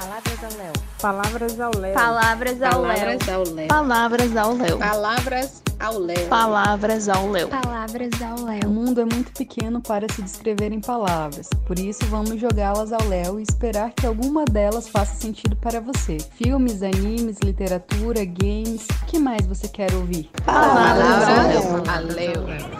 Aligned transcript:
Palavras 0.00 0.42
ao 0.42 0.56
Léo. 0.56 0.72
Palavras 0.98 1.60
ao 1.60 1.76
Léo. 1.78 1.94
Palavras 1.94 2.62
ao 2.62 2.82
Léo. 2.82 2.96
Palavras 2.96 3.28
ao 3.28 3.44
Léo. 3.44 3.68
Palavras 3.68 4.36
ao 4.36 4.54
Léo. 4.54 4.78
Palavras 4.78 5.62
ao 5.78 5.98
Léo. 5.98 6.28
Palavras 6.28 7.08
ao 7.10 7.30
Léo. 7.30 7.48
Palavras 7.48 8.22
ao 8.22 8.38
O 8.38 8.44
Léo. 8.46 8.70
mundo 8.70 9.02
é 9.02 9.04
muito 9.04 9.30
pequeno 9.32 9.82
para 9.82 10.06
se 10.10 10.22
descrever 10.22 10.72
em 10.72 10.80
palavras, 10.80 11.50
por 11.66 11.78
isso 11.78 12.06
vamos 12.06 12.40
jogá-las 12.40 12.94
ao 12.94 13.06
léu 13.08 13.38
e 13.38 13.42
esperar 13.42 13.92
que 13.92 14.06
alguma 14.06 14.46
delas 14.46 14.88
faça 14.88 15.14
sentido 15.20 15.54
para 15.56 15.80
você. 15.82 16.16
Filmes, 16.42 16.82
animes, 16.82 17.36
literatura, 17.44 18.24
games, 18.24 18.86
o 19.02 19.06
que 19.06 19.18
mais 19.18 19.44
você 19.46 19.68
quer 19.68 19.92
ouvir? 19.92 20.30
Palavras 20.46 21.28
ao 21.28 21.46
Léo. 21.46 21.82
Palavras 21.84 21.88
ao 21.88 22.16
Léo. 22.16 22.70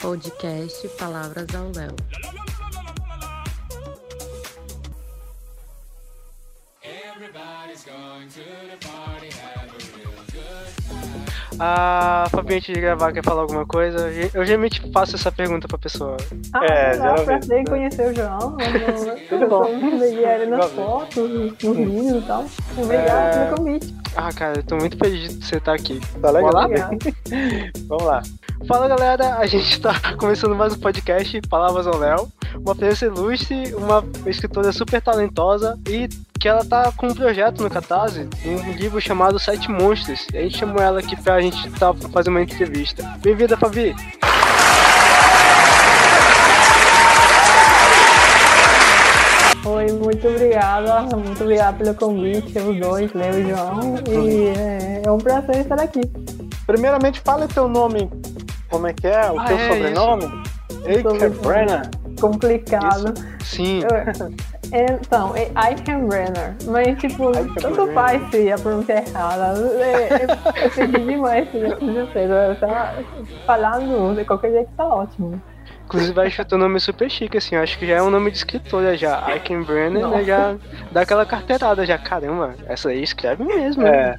Podcast 0.00 0.88
Palavras 0.98 1.46
ao 1.54 1.70
Léo. 1.76 1.94
A 11.60 12.26
Fabi, 12.30 12.54
antes 12.54 12.72
de 12.72 12.80
gravar, 12.80 13.12
quer 13.12 13.24
falar 13.24 13.42
alguma 13.42 13.66
coisa? 13.66 14.08
Eu 14.32 14.44
geralmente 14.46 14.80
faço 14.92 15.16
essa 15.16 15.32
pergunta 15.32 15.66
pra 15.66 15.76
pessoa. 15.76 16.16
Ah, 16.52 16.64
É, 16.64 16.94
geralmente. 16.94 17.24
prazer 17.24 17.58
em 17.60 17.64
conhecer 17.64 18.10
o 18.10 18.14
João. 18.14 18.56
Tudo 19.28 19.46
bom. 19.48 19.64
Ele 19.66 20.46
nas 20.46 20.70
fotos, 20.70 21.28
nos 21.62 21.76
vídeos 21.76 22.22
e 22.22 22.26
tal. 22.26 22.44
Obrigado 22.76 23.08
É. 23.36 23.44
pelo 23.46 23.56
convite. 23.56 23.94
Ah, 24.16 24.32
cara, 24.32 24.58
eu 24.58 24.62
tô 24.62 24.76
muito 24.76 24.96
feliz 24.96 25.36
de 25.38 25.44
você 25.46 25.56
estar 25.56 25.74
aqui. 25.74 26.00
Tá 26.20 26.30
legal? 26.30 26.52
Vamos 27.88 28.04
lá. 28.04 28.22
Fala 28.66 28.88
galera, 28.88 29.36
a 29.38 29.46
gente 29.46 29.80
tá 29.80 29.94
começando 30.18 30.54
mais 30.54 30.74
um 30.74 30.80
podcast 30.80 31.40
Palavras 31.48 31.86
ao 31.86 31.96
Léo. 31.96 32.30
Uma 32.56 32.74
presença 32.74 33.06
ilustre, 33.06 33.74
uma 33.74 34.04
escritora 34.26 34.72
super 34.72 35.00
talentosa 35.00 35.78
e 35.88 36.08
que 36.38 36.48
ela 36.48 36.64
tá 36.64 36.92
com 36.96 37.08
um 37.08 37.14
projeto 37.14 37.62
no 37.62 37.70
Catarse, 37.70 38.28
um 38.44 38.72
livro 38.72 39.00
chamado 39.00 39.38
Sete 39.38 39.70
Monstros. 39.70 40.26
E 40.32 40.38
a 40.38 40.42
gente 40.42 40.58
chamou 40.58 40.80
ela 40.80 41.00
aqui 41.00 41.16
pra 41.20 41.40
gente 41.40 41.68
tá, 41.72 41.92
fazer 42.12 42.30
uma 42.30 42.42
entrevista. 42.42 43.02
Bem-vinda, 43.20 43.56
Fabi! 43.56 43.94
Oi, 49.64 49.92
muito 49.92 50.28
obrigada. 50.28 51.16
Muito 51.16 51.42
obrigada 51.42 51.76
pelo 51.76 51.94
convite, 51.94 52.58
os 52.58 52.80
dois, 52.80 53.12
Léo 53.12 53.40
e 53.40 53.48
João. 53.50 53.94
E 54.08 54.46
é, 54.58 55.02
é 55.04 55.10
um 55.10 55.18
prazer 55.18 55.56
estar 55.56 55.80
aqui. 55.80 56.00
Primeiramente, 56.66 57.20
fala 57.20 57.48
teu 57.48 57.68
nome. 57.68 58.10
Como 58.70 58.86
é 58.86 58.92
que 58.92 59.06
é? 59.06 59.30
O 59.30 59.38
Ah, 59.38 59.44
teu 59.44 59.58
é, 59.58 59.68
sobrenome? 59.68 60.22
Sobrenome. 60.68 61.28
Brenner. 61.40 61.90
Complicado. 62.20 63.14
Sim, 63.44 63.80
Eu- 63.82 64.48
Então, 64.70 65.34
é 65.34 65.48
Eichenbrenner. 65.70 66.54
Mas, 66.66 66.98
tipo, 66.98 67.32
tanto 67.58 67.90
faz 67.94 68.20
se 68.30 68.52
a 68.52 68.58
pronúncia 68.58 68.92
é 68.92 69.08
errada. 69.08 69.58
É, 69.82 70.24
Eu, 70.24 70.62
eu 70.64 70.70
pedi 70.70 71.06
demais 71.06 71.50
se 71.50 71.56
eu 71.56 72.06
sei. 72.12 72.24
Eu 72.26 72.54
tava 72.56 73.02
falando 73.46 74.14
de 74.14 74.24
qualquer 74.26 74.50
jeito, 74.52 74.68
tá 74.76 74.84
ótimo. 74.86 75.40
inclusive 75.86 76.20
acho 76.20 76.36
que 76.36 76.42
o 76.42 76.44
teu 76.44 76.58
nome 76.58 76.76
é 76.76 76.80
super 76.80 77.08
chique, 77.10 77.38
assim, 77.38 77.56
eu 77.56 77.62
acho 77.62 77.78
que 77.78 77.86
já 77.86 77.94
é 77.94 78.02
um 78.02 78.10
nome 78.10 78.30
de 78.30 78.36
escritora 78.36 78.94
já. 78.94 79.24
Aiken 79.24 79.62
Brenner, 79.62 80.06
né, 80.06 80.22
já 80.24 80.54
dá 80.92 81.00
aquela 81.00 81.24
carteirada 81.24 81.86
já. 81.86 81.96
Caramba, 81.96 82.54
essa 82.66 82.90
aí 82.90 83.02
escreve 83.02 83.42
mesmo, 83.44 83.84
né? 83.84 84.16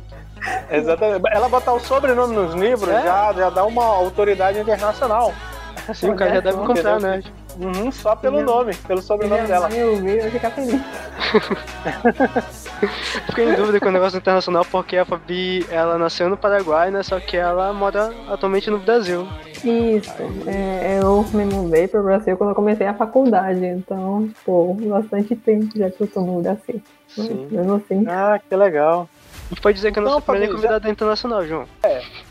É. 0.72 0.78
Exatamente. 0.78 1.22
Ela 1.31 1.47
botar 1.47 1.73
o 1.73 1.80
sobrenome 1.80 2.34
nos 2.36 2.56
livros 2.56 2.89
É. 2.89 3.03
já, 3.03 3.34
já 3.34 3.50
dá 3.52 3.63
uma 3.66 3.86
autoridade 3.86 4.58
internacional. 4.58 5.31
Sim, 5.94 6.09
o 6.11 6.16
cara 6.16 6.36
já 6.36 6.39
deve 6.39 6.58
comprar, 6.58 7.00
né? 7.00 7.22
Uhum, 7.60 7.92
só 7.92 8.16
pelo 8.16 8.36
Minha- 8.38 8.46
nome, 8.46 8.74
pelo 8.88 9.02
sobrenome 9.02 9.42
Minha 9.42 9.48
dela. 9.54 9.70
mãe 9.70 9.84
ouvir, 9.84 10.22
vai 10.22 10.32
ficar 10.32 10.52
feliz. 10.52 10.82
Fiquei 13.28 13.50
em 13.50 13.56
dúvida 13.56 13.80
com 13.80 13.90
o 13.90 13.92
negócio 13.92 14.18
internacional 14.18 14.66
porque 14.72 14.98
a 14.98 15.06
Fabi, 15.06 15.66
ela 15.70 15.98
nasceu 15.98 16.30
no 16.30 16.38
Paraguai, 16.38 16.90
né? 16.92 17.04
Só 17.04 17.20
que 17.20 17.36
ela 17.36 17.74
mora 17.74 18.14
atualmente 18.30 18.69
no 18.69 18.80
Brasil. 18.80 19.28
Isso. 19.64 20.14
É, 20.48 21.00
eu 21.02 21.25
me 21.34 21.44
mudei 21.46 21.88
para 21.88 22.00
o 22.00 22.03
Brasil 22.03 22.38
quando 22.38 22.52
eu 22.52 22.56
comecei 22.56 22.88
a 22.88 22.94
faculdade. 22.94 23.66
Então, 23.66 24.30
pô, 24.46 24.74
bastante 24.75 25.36
tempo 25.36 25.78
já 25.78 25.90
que 25.90 26.02
eu 26.02 26.08
tô 26.08 26.22
no 26.22 26.42
Brasil. 26.42 26.81
Sim. 27.09 27.48
Mesmo 27.52 27.75
assim. 27.75 28.06
Ah, 28.08 28.40
que 28.48 28.56
legal. 28.56 29.09
A 29.46 29.50
gente 29.50 29.62
pode 29.62 29.75
dizer 29.75 29.92
que 29.92 30.00
é 30.00 30.02
a 30.02 30.06
nossa 30.06 30.18
Então, 30.18 30.25
Fabi, 30.25 30.40
primeira 30.40 30.56
convidada 30.56 30.90
internacional, 30.90 31.46
João. 31.46 31.66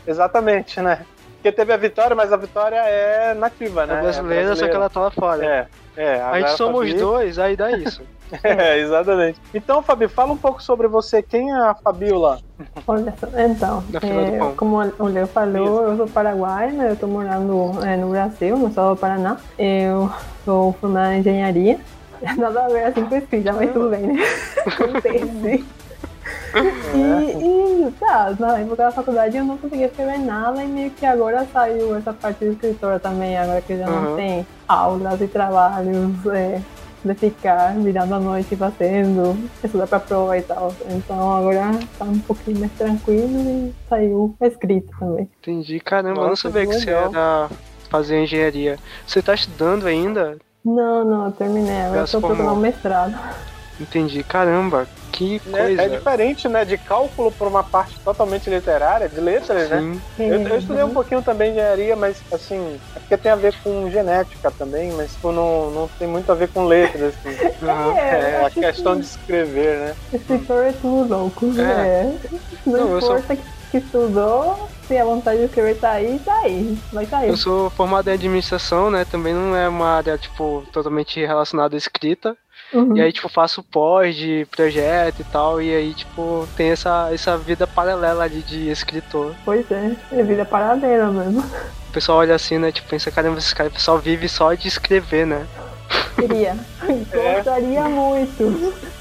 Exatamente, 0.07 0.81
né? 0.81 1.05
Porque 1.39 1.53
teve 1.53 1.71
a 1.71 1.77
Vitória, 1.77 2.15
mas 2.15 2.33
a 2.33 2.37
Vitória 2.37 2.75
é 2.75 3.33
nativa, 3.33 3.85
né? 3.85 3.97
É 3.97 4.01
brasileira, 4.01 4.55
só 4.57 4.67
que 4.67 4.75
ela 4.75 4.89
tá 4.89 4.99
lá 4.99 5.09
fora. 5.11 5.45
É, 5.45 5.67
é. 5.95 6.21
a 6.21 6.39
gente 6.39 6.57
somos 6.57 6.87
Fabi- 6.89 6.99
dois, 6.99 7.39
aí 7.39 7.55
dá 7.55 7.71
isso. 7.71 8.03
É, 8.43 8.77
exatamente. 8.77 9.41
Então, 9.55 9.81
Fabi, 9.81 10.07
fala 10.07 10.33
um 10.33 10.37
pouco 10.37 10.61
sobre 10.61 10.87
você. 10.87 11.19
Quem 11.19 11.49
é 11.49 11.55
a 11.55 11.73
Fabiola? 11.73 12.39
Olha 12.85 13.11
só, 13.19 13.27
então, 13.35 13.83
é, 14.03 14.53
como 14.55 14.75
o 14.77 15.05
Leo 15.07 15.25
falou, 15.25 15.87
eu 15.87 15.97
sou 15.97 16.07
paraguaia, 16.07 16.89
eu 16.89 16.95
tô 16.95 17.07
morando 17.07 17.83
é, 17.83 17.97
no 17.97 18.09
Brasil, 18.11 18.55
no 18.55 18.67
estado 18.67 18.93
do 18.93 18.97
Paraná. 18.97 19.37
Eu 19.57 20.11
sou 20.45 20.73
formada 20.73 21.15
em 21.15 21.21
engenharia. 21.21 21.79
Nada 22.37 22.65
a 22.65 22.67
ver 22.67 22.83
assim 22.83 23.03
com 23.05 23.15
escrita, 23.15 23.51
mas 23.51 23.71
tudo 23.73 23.89
bem, 23.89 24.01
né? 24.01 24.23
Acontece. 24.67 25.65
E, 26.95 27.87
e 27.87 27.91
tá, 27.99 28.35
na 28.39 28.59
época 28.59 28.75
da 28.77 28.91
faculdade 28.91 29.37
eu 29.37 29.43
não 29.45 29.57
conseguia 29.57 29.85
escrever 29.87 30.17
nada 30.19 30.63
e 30.63 30.67
meio 30.67 30.89
que 30.91 31.05
agora 31.05 31.45
saiu 31.53 31.95
essa 31.95 32.11
parte 32.11 32.39
de 32.45 32.51
escritora 32.51 32.99
também, 32.99 33.37
agora 33.37 33.61
que 33.61 33.77
já 33.77 33.87
Uhum. 33.87 34.01
não 34.01 34.15
tem 34.15 34.47
aulas 34.67 35.21
e 35.21 35.27
trabalhos 35.27 36.25
é, 36.27 36.59
de 37.05 37.13
ficar 37.13 37.75
virando 37.75 38.15
a 38.15 38.19
noite 38.19 38.55
fazendo, 38.55 39.37
estudar 39.63 39.87
pra 39.87 39.99
prova 39.99 40.37
e 40.37 40.41
tal. 40.41 40.73
Então 40.89 41.35
agora 41.35 41.71
tá 41.97 42.05
um 42.05 42.19
pouquinho 42.19 42.59
mais 42.59 42.71
tranquilo 42.73 43.39
e 43.39 43.73
saiu 43.87 44.35
escrito 44.41 44.91
também. 44.99 45.29
Entendi. 45.41 45.79
Caramba, 45.79 46.21
eu 46.21 46.27
não 46.29 46.35
sabia 46.35 46.65
que 46.65 46.73
você 46.73 46.89
era 46.89 47.47
fazer 47.89 48.23
engenharia. 48.23 48.77
Você 49.05 49.21
tá 49.21 49.33
estudando 49.33 49.85
ainda? 49.87 50.37
Não, 50.65 51.05
não, 51.05 51.25
eu 51.27 51.31
terminei, 51.31 51.81
agora 51.83 52.01
eu 52.01 52.05
tô 52.05 52.19
procurando 52.19 52.37
formou. 52.39 52.55
um 52.57 52.59
mestrado. 52.59 53.17
Entendi. 53.79 54.23
Caramba, 54.23 54.87
que 55.11 55.41
É, 55.47 55.57
coisa. 55.57 55.81
é 55.81 55.89
diferente, 55.89 56.47
né? 56.47 56.65
De 56.65 56.77
cálculo 56.77 57.31
para 57.31 57.47
uma 57.47 57.63
parte 57.63 57.99
totalmente 57.99 58.49
literária, 58.49 59.09
de 59.09 59.19
letras, 59.19 59.69
né? 59.69 59.99
Sim. 60.15 60.27
Eu, 60.29 60.41
eu 60.41 60.57
estudei 60.57 60.83
um 60.83 60.93
pouquinho 60.93 61.21
também 61.21 61.51
de 61.51 61.59
engenharia, 61.59 61.95
mas 61.95 62.21
assim, 62.31 62.79
é 62.95 62.99
porque 62.99 63.17
tem 63.17 63.31
a 63.31 63.35
ver 63.35 63.53
com 63.63 63.89
genética 63.89 64.51
também, 64.51 64.91
mas 64.93 65.11
tipo, 65.13 65.31
não, 65.31 65.71
não 65.71 65.89
tem 65.99 66.07
muito 66.07 66.31
a 66.31 66.35
ver 66.35 66.49
com 66.49 66.65
letras, 66.65 67.13
assim. 67.15 67.37
Aham. 67.63 67.97
É, 67.97 68.45
a 68.45 68.49
questão 68.49 68.93
que 68.95 69.01
de 69.01 69.05
escrever, 69.07 69.79
né? 69.79 69.95
Escritor 70.13 70.65
é 70.65 70.71
tudo 70.73 71.13
louco. 71.13 71.45
É. 71.59 71.61
É. 71.61 72.13
Não, 72.65 72.87
Não, 72.87 72.97
importa 72.97 73.35
que, 73.35 73.43
que 73.71 73.77
estudou, 73.77 74.69
se 74.87 74.97
a 74.97 75.03
vontade 75.03 75.39
de 75.39 75.45
escrever 75.45 75.75
tá 75.77 75.91
aí, 75.91 76.19
tá 76.23 76.33
aí. 76.39 76.77
Vai 76.91 77.05
sair. 77.05 77.29
Eu 77.29 77.37
sou 77.37 77.69
formado 77.69 78.09
em 78.09 78.13
administração, 78.13 78.89
né? 78.89 79.05
Também 79.05 79.33
não 79.33 79.55
é 79.55 79.67
uma 79.67 79.87
área, 79.97 80.17
tipo, 80.17 80.63
totalmente 80.71 81.19
relacionada 81.25 81.75
à 81.75 81.77
escrita. 81.77 82.37
Uhum. 82.73 82.95
E 82.95 83.01
aí, 83.01 83.11
tipo, 83.11 83.27
faço 83.29 83.63
pós 83.63 84.15
de 84.15 84.47
projeto 84.51 85.19
e 85.19 85.23
tal. 85.25 85.61
E 85.61 85.73
aí, 85.73 85.93
tipo, 85.93 86.47
tem 86.55 86.69
essa, 86.69 87.09
essa 87.11 87.37
vida 87.37 87.65
paralela 87.65 88.23
ali 88.23 88.41
de 88.41 88.69
escritor. 88.69 89.33
Pois 89.43 89.69
é, 89.71 89.95
é 90.11 90.23
vida 90.23 90.45
paralela 90.45 91.11
mesmo. 91.11 91.41
O 91.41 91.91
pessoal 91.91 92.19
olha 92.19 92.35
assim, 92.35 92.57
né? 92.57 92.71
Tipo, 92.71 92.89
pensa, 92.89 93.11
caramba, 93.11 93.39
esse 93.39 93.53
cara 93.55 93.71
só 93.77 93.97
vive 93.97 94.29
só 94.29 94.53
de 94.53 94.67
escrever, 94.67 95.25
né? 95.25 95.45
Queria. 96.15 96.55
É. 97.13 97.35
Gostaria 97.35 97.83
muito. 97.89 98.89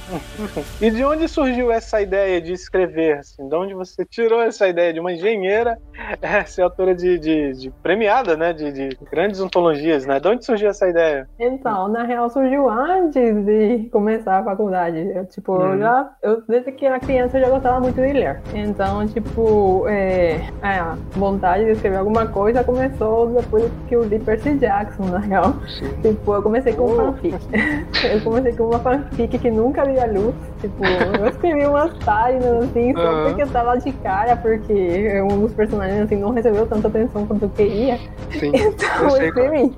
E 0.81 0.91
de 0.91 1.05
onde 1.05 1.29
surgiu 1.29 1.71
essa 1.71 2.01
ideia 2.01 2.41
de 2.41 2.55
escrever? 2.55 3.19
Assim? 3.19 3.47
De 3.47 3.55
onde 3.55 3.75
você 3.75 4.07
tirou 4.07 4.41
essa 4.41 4.67
ideia 4.67 4.91
de 4.91 4.99
uma 5.01 5.13
engenheira 5.13 5.77
é, 6.23 6.45
ser 6.49 6.63
autora 6.63 6.95
de, 6.95 7.19
de, 7.19 7.53
de 7.53 7.71
premiada, 7.83 8.35
né? 8.35 8.55
De, 8.55 8.73
de 8.73 8.99
grandes 9.13 9.39
ontologias, 9.39 10.07
né? 10.07 10.19
De 10.19 10.27
onde 10.29 10.47
surgiu 10.47 10.71
essa 10.71 10.89
ideia? 10.89 11.29
Então, 11.39 11.89
na 11.89 12.05
real, 12.05 12.31
surgiu 12.31 12.71
antes 12.71 13.45
de 13.45 13.87
começar 13.93 14.39
a 14.39 14.45
faculdade. 14.45 14.99
Eu, 15.15 15.27
tipo, 15.27 15.53
Uhum. 15.53 15.73
eu 15.75 15.79
já, 15.79 16.11
eu, 16.23 16.43
desde 16.49 16.73
que 16.73 16.87
era 16.87 16.99
criança 16.99 17.37
eu 17.37 17.43
já 17.45 17.51
gostava 17.51 17.79
muito 17.79 17.97
de 18.01 18.11
ler. 18.11 18.41
Então, 18.55 19.07
tipo, 19.09 19.87
é, 19.89 20.41
a 20.63 20.97
vontade 21.11 21.67
de 21.67 21.73
escrever 21.73 21.99
alguma 21.99 22.27
coisa 22.27 22.65
começou 22.65 23.27
depois 23.27 23.71
que 23.87 23.95
eu 23.95 24.05
li 24.05 24.19
Percy 24.19 24.55
Jackson, 24.55 25.05
na 25.05 25.19
real. 25.19 25.53
Sim. 25.79 25.91
Tipo, 26.01 26.33
eu 26.33 26.43
comecei 26.43 26.73
com 26.79 26.93
Oh. 26.93 26.97
fanfic. 26.97 27.37
eu 28.13 28.21
comecei 28.23 28.53
com 28.57 28.65
uma 28.65 28.79
fanfic 28.79 29.39
que 29.39 29.51
nunca 29.51 29.85
vi 29.85 29.99
a 29.99 30.07
luz. 30.07 30.35
Tipo, 30.61 30.85
eu 31.21 31.29
escrevi 31.29 31.67
umas 31.67 31.93
páginas 32.05 32.65
assim, 32.65 32.93
só 32.95 33.01
Aham. 33.01 33.25
porque 33.29 33.43
eu 33.43 33.49
tava 33.49 33.77
de 33.79 33.93
cara, 33.93 34.37
porque 34.37 35.23
um 35.23 35.41
dos 35.41 35.53
personagens 35.53 36.01
assim, 36.03 36.17
não 36.17 36.31
recebeu 36.31 36.67
tanta 36.67 36.89
atenção 36.89 37.27
quanto 37.27 37.43
eu 37.45 37.51
queria. 37.51 37.99
Sim. 38.39 38.53
Então 38.79 38.89
Eu 39.01 39.05
eu 39.05 39.11
sei 39.11 39.25
é. 39.25 39.29
escrevi. 39.29 39.77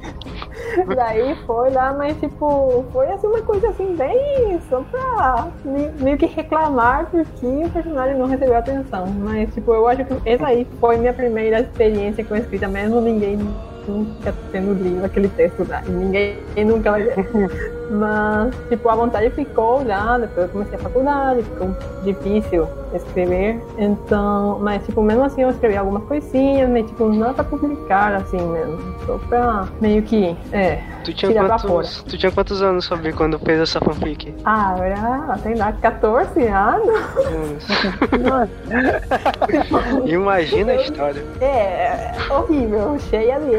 Daí 0.94 1.34
foi 1.46 1.70
lá, 1.70 1.92
mas 1.92 2.16
tipo, 2.18 2.84
foi 2.92 3.10
assim 3.12 3.26
uma 3.26 3.42
coisa 3.42 3.68
assim, 3.68 3.94
bem 3.96 4.60
só 4.68 4.82
pra 4.82 5.48
me- 5.64 5.90
meio 6.00 6.16
que 6.18 6.26
reclamar 6.26 7.06
porque 7.10 7.46
o 7.46 7.70
personagem 7.70 8.16
não 8.16 8.26
recebeu 8.26 8.56
atenção. 8.56 9.06
Mas 9.18 9.52
tipo, 9.54 9.72
eu 9.74 9.86
acho 9.88 10.04
que 10.04 10.14
essa 10.28 10.46
aí 10.46 10.66
foi 10.80 10.96
minha 10.96 11.12
primeira 11.12 11.60
experiência 11.60 12.24
com 12.24 12.36
escrita, 12.36 12.68
mesmo 12.68 13.00
ninguém 13.00 13.38
nunca 13.88 14.34
tendo 14.52 14.74
lido 14.74 15.04
aquele 15.04 15.28
texto. 15.28 15.66
E 15.86 15.90
ninguém 15.90 16.36
nunca 16.64 16.90
vai 16.92 17.02
ler. 17.02 17.26
Mas, 17.90 18.54
tipo, 18.68 18.88
a 18.88 18.94
vontade 18.94 19.30
ficou 19.30 19.84
lá, 19.84 20.16
depois 20.16 20.46
eu 20.46 20.52
comecei 20.52 20.76
a 20.76 20.78
faculdade, 20.78 21.42
ficou 21.42 21.76
difícil 22.04 22.68
escrever. 22.94 23.60
Então, 23.78 24.58
mas, 24.60 24.84
tipo, 24.84 25.02
mesmo 25.02 25.24
assim 25.24 25.42
eu 25.42 25.50
escrevi 25.50 25.76
algumas 25.76 26.04
coisinhas, 26.04 26.70
mas, 26.70 26.86
tipo, 26.86 27.08
não 27.08 27.34
pra 27.34 27.42
publicar, 27.42 28.14
assim 28.14 28.40
mesmo. 28.40 28.78
Só 29.06 29.18
pra 29.28 29.66
meio 29.80 30.02
que, 30.02 30.36
é, 30.52 30.80
Tu 31.04 31.14
tinha, 31.14 31.32
Tirar 31.32 31.46
pra 31.46 31.58
quantos, 31.58 32.02
tu 32.02 32.16
tinha 32.18 32.30
quantos 32.30 32.62
anos, 32.62 32.86
Fabi, 32.86 33.12
quando 33.12 33.38
fez 33.40 33.58
essa 33.60 33.80
fanfic? 33.80 34.34
ah, 34.44 34.76
era, 34.78 35.38
sei 35.38 35.54
lá, 35.56 35.72
14 35.72 36.46
anos. 36.46 37.00
Imagina 40.06 40.72
a 40.72 40.76
história. 40.76 41.24
É, 41.40 42.12
horrível, 42.30 42.98
cheia 42.98 43.40
de 43.40 43.54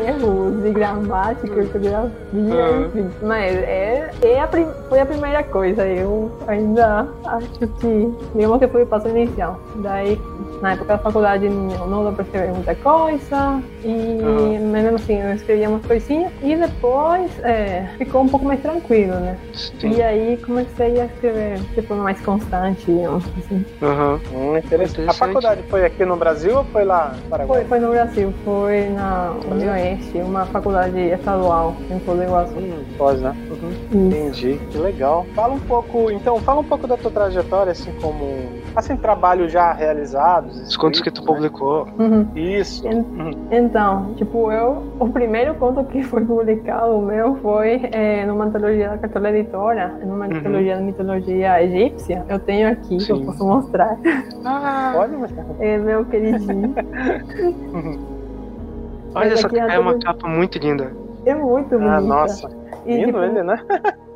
de 0.62 0.72
gramática, 0.72 1.54
ortografia, 1.60 2.10
Uhum. 2.34 2.86
enfim. 2.86 3.10
Mas 3.22 3.54
é, 3.56 4.12
é 4.22 4.40
a 4.42 4.48
prim- 4.48 4.68
foi 4.90 5.00
a 5.00 5.06
primeira 5.06 5.44
coisa. 5.44 5.86
Eu 5.86 6.32
ainda 6.48 7.08
acho 7.26 7.48
que, 7.80 8.14
digamos 8.36 8.60
que 8.60 8.68
foi 8.68 8.84
o 8.84 8.88
passo 8.88 9.08
inicial. 9.10 9.60
Daí, 9.76 10.20
na 10.62 10.74
época 10.74 10.94
da 10.94 10.98
faculdade, 11.00 11.46
eu 11.46 11.52
não 11.52 12.04
dá 12.04 12.12
pra 12.12 12.24
escrever 12.24 12.54
muita 12.54 12.76
coisa. 12.76 13.62
E 13.84 13.88
Uhum. 13.88 14.68
mesmo 14.72 14.96
assim, 14.96 15.20
eu 15.20 15.34
escrevia 15.34 15.70
umas 15.70 15.86
coisinhas. 15.86 16.32
E 16.42 16.56
depois 16.56 17.32
é, 17.40 17.88
ficou 17.98 18.22
um 18.22 18.28
pouco 18.30 18.46
mais 18.46 18.62
tranquilo, 18.62 19.14
né? 19.20 19.38
Sim. 19.54 19.94
E 19.96 20.02
aí 20.02 20.38
comecei 20.38 21.02
a 21.02 21.06
escrever 21.06 21.60
de 21.76 21.82
forma 21.82 22.04
mais 22.04 22.22
constante, 22.22 22.86
digamos 22.86 23.26
assim. 23.38 23.66
Aham. 23.82 24.20
Hum, 24.32 24.58
interessante. 24.58 25.10
A 25.10 25.14
faculdade 25.14 25.64
foi 25.64 25.84
aqui 25.86 26.06
no 26.06 26.16
Brasil 26.16 26.58
ou 26.58 26.64
foi 26.66 26.86
lá 26.86 27.14
no 27.16 27.30
Paraguai? 27.30 27.60
Foi, 27.62 27.68
foi 27.68 27.80
no 27.80 27.90
Brasil, 27.92 28.34
foi 28.44 28.90
na 28.90 29.36
Unioeste, 29.50 30.20
uma 30.20 30.46
faculdade 30.46 31.00
estadual 31.00 31.76
em 31.90 32.00
Foz 32.02 32.22
Iguaçu. 32.22 32.60
Hum, 32.60 32.86
pós, 32.98 33.20
né? 33.22 33.36
Entendi, 33.92 34.60
que 34.72 34.78
legal. 34.78 35.26
Fala 35.36 35.54
um 35.54 35.60
pouco, 35.60 36.12
então, 36.12 36.38
fala 36.40 36.60
um 36.62 36.64
pouco 36.64 36.86
da 36.88 36.98
tua 36.98 37.10
trajetória, 37.12 37.72
assim, 37.72 37.92
como, 38.02 38.52
assim, 38.76 38.96
trabalhos 38.96 39.52
já 39.52 39.74
realizados. 39.74 40.51
Os 40.52 40.78
contos 40.78 41.02
que 41.02 41.10
tu 41.12 41.24
publicou. 41.24 41.88
Uhum. 41.98 42.28
Isso. 42.36 42.86
Uhum. 42.88 43.32
Então, 43.52 44.14
tipo, 44.16 44.52
eu, 44.52 44.84
o 45.00 45.10
primeiro 45.10 45.56
conto 45.56 45.84
que 45.86 46.04
foi 46.04 46.24
publicado 46.26 47.00
meu 47.02 47.36
foi 47.38 47.82
é, 47.92 48.26
numa 48.26 48.46
antologia 48.46 48.90
da 48.90 48.98
Cartola 48.98 49.30
Editora, 49.30 49.88
numa 50.06 50.28
Uhum. 50.28 50.38
antologia 50.38 50.78
de 50.78 50.84
mitologia 50.84 51.64
egípcia. 51.64 52.26
Eu 52.30 52.40
tenho 52.40 52.70
aqui, 52.72 52.98
que 52.98 53.12
eu 53.12 53.22
posso 53.26 53.46
mostrar. 53.46 53.98
Ah, 54.46 54.94
Olha, 54.98 55.18
mas... 55.18 55.32
É 55.60 55.78
meu 55.78 56.06
queridinho. 56.06 56.74
olha 59.16 59.34
Esse 59.34 59.46
essa 59.46 59.58
é 59.58 59.76
é 59.76 59.80
uma 59.80 59.98
capa 60.00 60.28
muito 60.28 60.58
linda. 60.58 60.92
É 61.26 61.34
muito 61.36 61.70
bonita. 61.70 61.92
Ah, 61.96 62.02
nossa. 62.02 62.50
E, 62.86 62.96
Lindo 62.96 63.06
tipo, 63.08 63.20
ele, 63.20 63.44
né? 63.44 63.64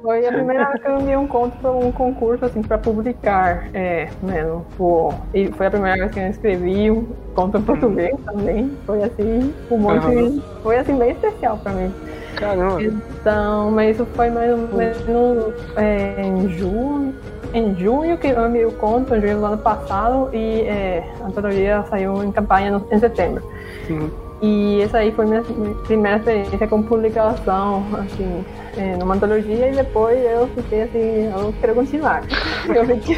Foi 0.05 0.23
a 0.27 0.31
primeira 0.31 0.65
vez 0.69 0.83
que 0.83 0.87
eu 0.87 0.99
enviei 0.99 1.17
um 1.17 1.25
conto 1.25 1.57
para 1.57 1.71
um 1.71 1.91
concurso, 1.91 2.45
assim, 2.45 2.61
para 2.61 2.77
publicar. 2.77 3.69
É, 3.73 4.07
mesmo. 4.21 4.63
Pô, 4.77 5.11
e 5.33 5.47
foi 5.47 5.65
a 5.65 5.71
primeira 5.71 5.97
vez 5.97 6.11
que 6.11 6.19
eu 6.19 6.27
escrevi 6.27 6.91
um 6.91 7.07
conto 7.33 7.57
em 7.57 7.61
português 7.63 8.13
também. 8.23 8.71
Foi 8.85 9.01
assim, 9.03 9.51
um 9.71 9.77
monte. 9.79 10.05
Aham. 10.05 10.41
Foi 10.61 10.77
assim, 10.77 10.95
bem 10.95 11.09
especial 11.09 11.57
para 11.57 11.71
mim. 11.71 11.91
Caramba. 12.35 12.83
Então, 12.83 13.71
mas 13.71 13.95
isso 13.95 14.05
foi 14.13 14.29
mais 14.29 14.51
ou 14.51 14.57
menos 14.77 15.53
é, 15.75 16.21
em 16.21 16.49
junho. 16.49 17.15
Em 17.51 17.73
junho 17.75 18.15
que 18.19 18.27
eu 18.27 18.47
enviei 18.47 18.65
o 18.65 18.73
conto, 18.73 19.15
em 19.15 19.21
junho 19.21 19.39
do 19.39 19.45
ano 19.47 19.57
passado, 19.57 20.29
e 20.33 20.61
é, 20.67 21.03
a 21.19 21.25
antologia 21.25 21.83
saiu 21.89 22.23
em 22.23 22.31
campanha 22.31 22.69
no- 22.69 22.85
em 22.91 22.99
setembro. 22.99 23.41
Uhum. 23.89 24.09
E 24.41 24.81
essa 24.81 24.97
aí 24.97 25.11
foi 25.13 25.25
minha 25.25 25.41
primeira 25.87 26.17
experiência 26.17 26.67
com 26.67 26.83
publicação, 26.83 27.83
assim, 27.97 28.43
é, 28.77 28.95
numa 28.97 29.15
antologia, 29.15 29.67
e 29.69 29.75
depois 29.75 30.19
eu 30.23 30.47
fiquei 30.49 30.83
assim, 30.83 31.25
eu 31.25 31.53
quero 31.59 31.75
continuar. 31.75 32.23
Eu, 32.65 32.83
fiquei, 32.87 33.17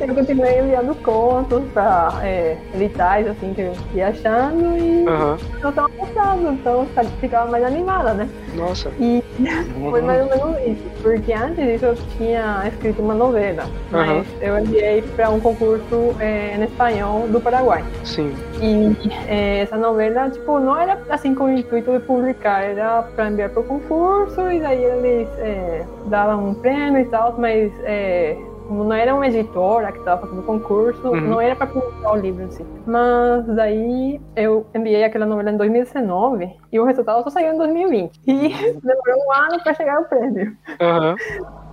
eu 0.00 0.14
continuei 0.14 0.60
enviando 0.60 0.94
contos 0.96 1.62
para 1.72 2.20
é, 2.22 2.58
editais, 2.74 3.26
assim, 3.26 3.54
que 3.54 3.62
eu 3.62 3.72
ia 3.94 4.08
achando, 4.08 4.76
e 4.76 5.06
Aham. 5.08 5.38
eu 5.62 5.70
estava 5.70 5.88
gostando, 5.96 6.52
então 6.52 6.86
eu 6.94 7.04
ficava 7.20 7.50
mais 7.50 7.64
animada, 7.64 8.12
né? 8.12 8.28
Nossa. 8.54 8.90
E 8.98 9.22
foi 9.90 10.02
mais 10.02 10.22
ou 10.22 10.28
menos 10.28 10.60
isso, 10.66 10.84
porque 11.02 11.32
antes 11.32 11.64
disso 11.64 11.86
eu 11.86 11.94
tinha 12.18 12.64
escrito 12.68 13.00
uma 13.00 13.14
novela, 13.14 13.64
mas 13.90 14.10
Aham. 14.10 14.24
eu 14.40 14.58
enviei 14.58 15.02
para 15.02 15.30
um 15.30 15.40
concurso 15.40 16.14
é, 16.20 16.56
em 16.56 16.62
espanhol 16.64 17.26
do 17.28 17.40
Paraguai. 17.40 17.84
Sim. 18.04 18.34
E 18.60 18.96
eh, 19.28 19.60
essa 19.60 19.76
novela, 19.76 20.30
tipo, 20.30 20.58
não 20.60 20.78
era 20.78 20.98
assim 21.08 21.34
com 21.34 21.44
o 21.44 21.52
intuito 21.52 21.90
de 21.92 22.00
publicar, 22.00 22.62
era 22.62 23.02
para 23.02 23.28
enviar 23.30 23.50
para 23.50 23.60
o 23.60 23.64
concurso 23.64 24.43
e 24.50 24.60
daí 24.60 24.82
eles 24.84 25.28
eh, 25.38 25.84
davam 26.06 26.48
um 26.50 26.54
prêmio 26.54 27.00
e 27.00 27.04
tal, 27.06 27.34
mas 27.38 27.72
eh, 27.84 28.36
como 28.68 28.84
não 28.84 28.92
era 28.94 29.14
uma 29.14 29.26
editora 29.26 29.92
que 29.92 29.98
estava 29.98 30.22
fazendo 30.22 30.42
concurso, 30.42 31.08
Uhum. 31.08 31.20
não 31.20 31.40
era 31.40 31.54
para 31.54 31.66
publicar 31.66 32.12
o 32.12 32.16
livro 32.16 32.42
em 32.44 32.50
si. 32.50 32.64
Mas 32.86 33.44
daí 33.54 34.20
eu 34.36 34.66
enviei 34.74 35.04
aquela 35.04 35.26
novela 35.26 35.50
em 35.50 35.56
2019 35.56 36.50
e 36.72 36.80
o 36.80 36.84
resultado 36.84 37.22
só 37.24 37.30
saiu 37.30 37.52
em 37.54 37.58
2020. 37.58 38.20
E 38.26 38.32
demorou 38.82 39.18
um 39.26 39.32
ano 39.32 39.62
para 39.62 39.74
chegar 39.74 40.00
o 40.00 40.04
prêmio. 40.06 40.56
Aham. 40.80 41.16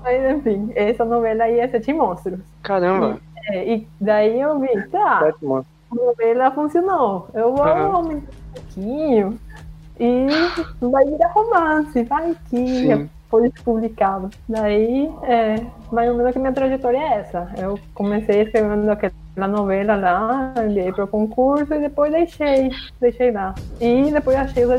Mas 0.03 0.31
enfim, 0.35 0.71
essa 0.75 1.06
novela 1.06 1.44
aí 1.45 1.59
é 1.59 1.67
Sete 1.67 1.94
Monstros. 1.94 2.39
Caramba. 2.63 3.19
É, 3.50 3.74
e 3.74 3.88
daí 4.00 4.39
eu 4.41 4.59
vi, 4.59 4.67
tá, 4.91 5.31
a 5.91 5.95
novela 5.95 6.51
funcionou. 6.51 7.27
Eu 7.33 7.53
vou 7.53 7.63
Aham. 7.63 7.95
aumentar 7.95 8.31
um 8.31 8.53
pouquinho 8.53 9.39
e 10.01 10.27
vai 10.81 11.06
virar 11.06 11.27
romance, 11.27 12.03
vai 12.03 12.36
que 12.50 13.07
foi 13.30 13.51
publicado. 13.63 14.31
Daí, 14.50 15.09
é, 15.21 15.56
mais 15.92 16.09
ou 16.09 16.18
menos 16.18 16.33
que 16.33 16.39
minha 16.39 16.51
trajetória 16.51 16.98
é 16.98 17.19
essa. 17.19 17.48
Eu 17.56 17.80
comecei 17.94 18.42
escrevendo 18.42 18.89
aquela 18.89 19.48
novela 19.48 19.95
lá, 19.95 20.53
enviei 20.65 20.92
para 20.92 21.06
o 21.06 21.07
concurso 21.07 21.71
e 21.74 21.80
depois 21.80 22.12
deixei, 22.12 22.71
deixei 23.00 23.31
lá. 23.31 23.53
E 23.80 24.12
depois 24.12 24.36
achei 24.36 24.65
os 24.65 24.71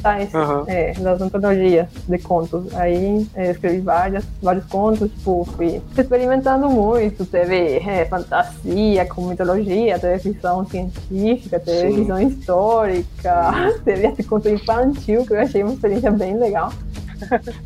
editais. 0.00 0.34
Aham. 0.34 0.64
é, 0.66 0.92
das 0.94 1.20
antologias 1.20 1.86
de 2.08 2.18
contos. 2.18 2.74
Aí 2.74 3.26
é, 3.34 3.50
escrevi 3.50 3.80
várias, 3.80 4.24
vários 4.42 4.64
contos, 4.66 5.10
tipo, 5.10 5.46
fui 5.56 5.80
experimentando 5.96 6.68
muito. 6.68 7.24
Teve 7.26 7.76
é, 7.76 8.04
fantasia 8.06 9.04
com 9.06 9.26
mitologia, 9.26 9.98
teve 9.98 10.18
ficção 10.18 10.66
científica, 10.66 11.60
teve 11.60 11.90
Sim. 11.90 11.96
ficção 11.98 12.20
histórica, 12.20 13.52
teve 13.84 14.06
esse 14.08 14.22
conto 14.24 14.48
infantil, 14.48 15.24
que 15.24 15.32
eu 15.32 15.40
achei 15.40 15.62
uma 15.62 15.74
experiência 15.74 16.10
bem 16.10 16.36
legal. 16.36 16.72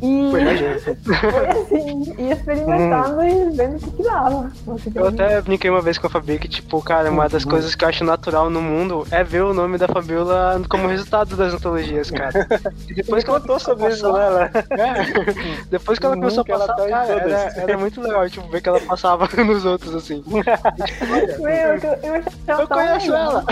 E 0.01 0.31
Foi 0.31 0.45
foi 1.31 1.47
assim, 1.47 2.15
e 2.17 2.31
experimentando 2.31 3.23
e 3.23 3.49
vendo 3.55 3.75
o 3.77 3.79
que, 3.79 3.91
que 3.91 4.03
dava. 4.03 4.51
Eu 4.93 5.07
até 5.07 5.41
brinquei 5.41 5.69
uma 5.69 5.81
vez 5.81 5.97
com 5.97 6.07
a 6.07 6.09
Fabi 6.09 6.37
que, 6.39 6.47
tipo, 6.47 6.81
cara, 6.81 7.09
uma 7.11 7.27
das 7.29 7.45
coisas 7.45 7.73
que 7.75 7.83
eu 7.83 7.89
acho 7.89 8.03
natural 8.03 8.49
no 8.49 8.61
mundo 8.61 9.05
é 9.11 9.23
ver 9.23 9.43
o 9.43 9.53
nome 9.53 9.77
da 9.77 9.87
Fabiola 9.87 10.61
como 10.69 10.87
resultado 10.87 11.35
das 11.35 11.53
antologias, 11.53 12.11
cara. 12.11 12.47
E 12.89 12.93
depois 12.95 13.23
que 13.23 13.29
ela 13.29 13.39
contou 13.39 13.55
começou 13.57 13.73
a 13.73 13.77
sobre 13.77 13.93
isso, 13.93 14.11
passar- 14.11 14.31
né? 14.31 14.51
ela? 14.75 14.87
É. 14.99 15.63
Depois 15.69 15.99
que 15.99 16.05
ela 16.05 16.15
começou 16.15 16.41
a 16.41 16.45
passar, 16.45 16.73
tá 16.75 16.85
em 16.87 16.89
cara, 16.89 17.13
era, 17.13 17.53
era 17.57 17.77
muito 17.77 18.01
legal, 18.01 18.29
tipo, 18.29 18.47
ver 18.49 18.61
que 18.61 18.69
ela 18.69 18.79
passava 18.81 19.27
nos 19.43 19.65
outros, 19.65 19.95
assim. 19.95 20.23
Meu, 20.27 21.53
eu, 21.53 21.79
eu, 22.03 22.59
Eu 22.59 22.67
conheço 22.67 23.11
legal. 23.11 23.31
ela. 23.31 23.45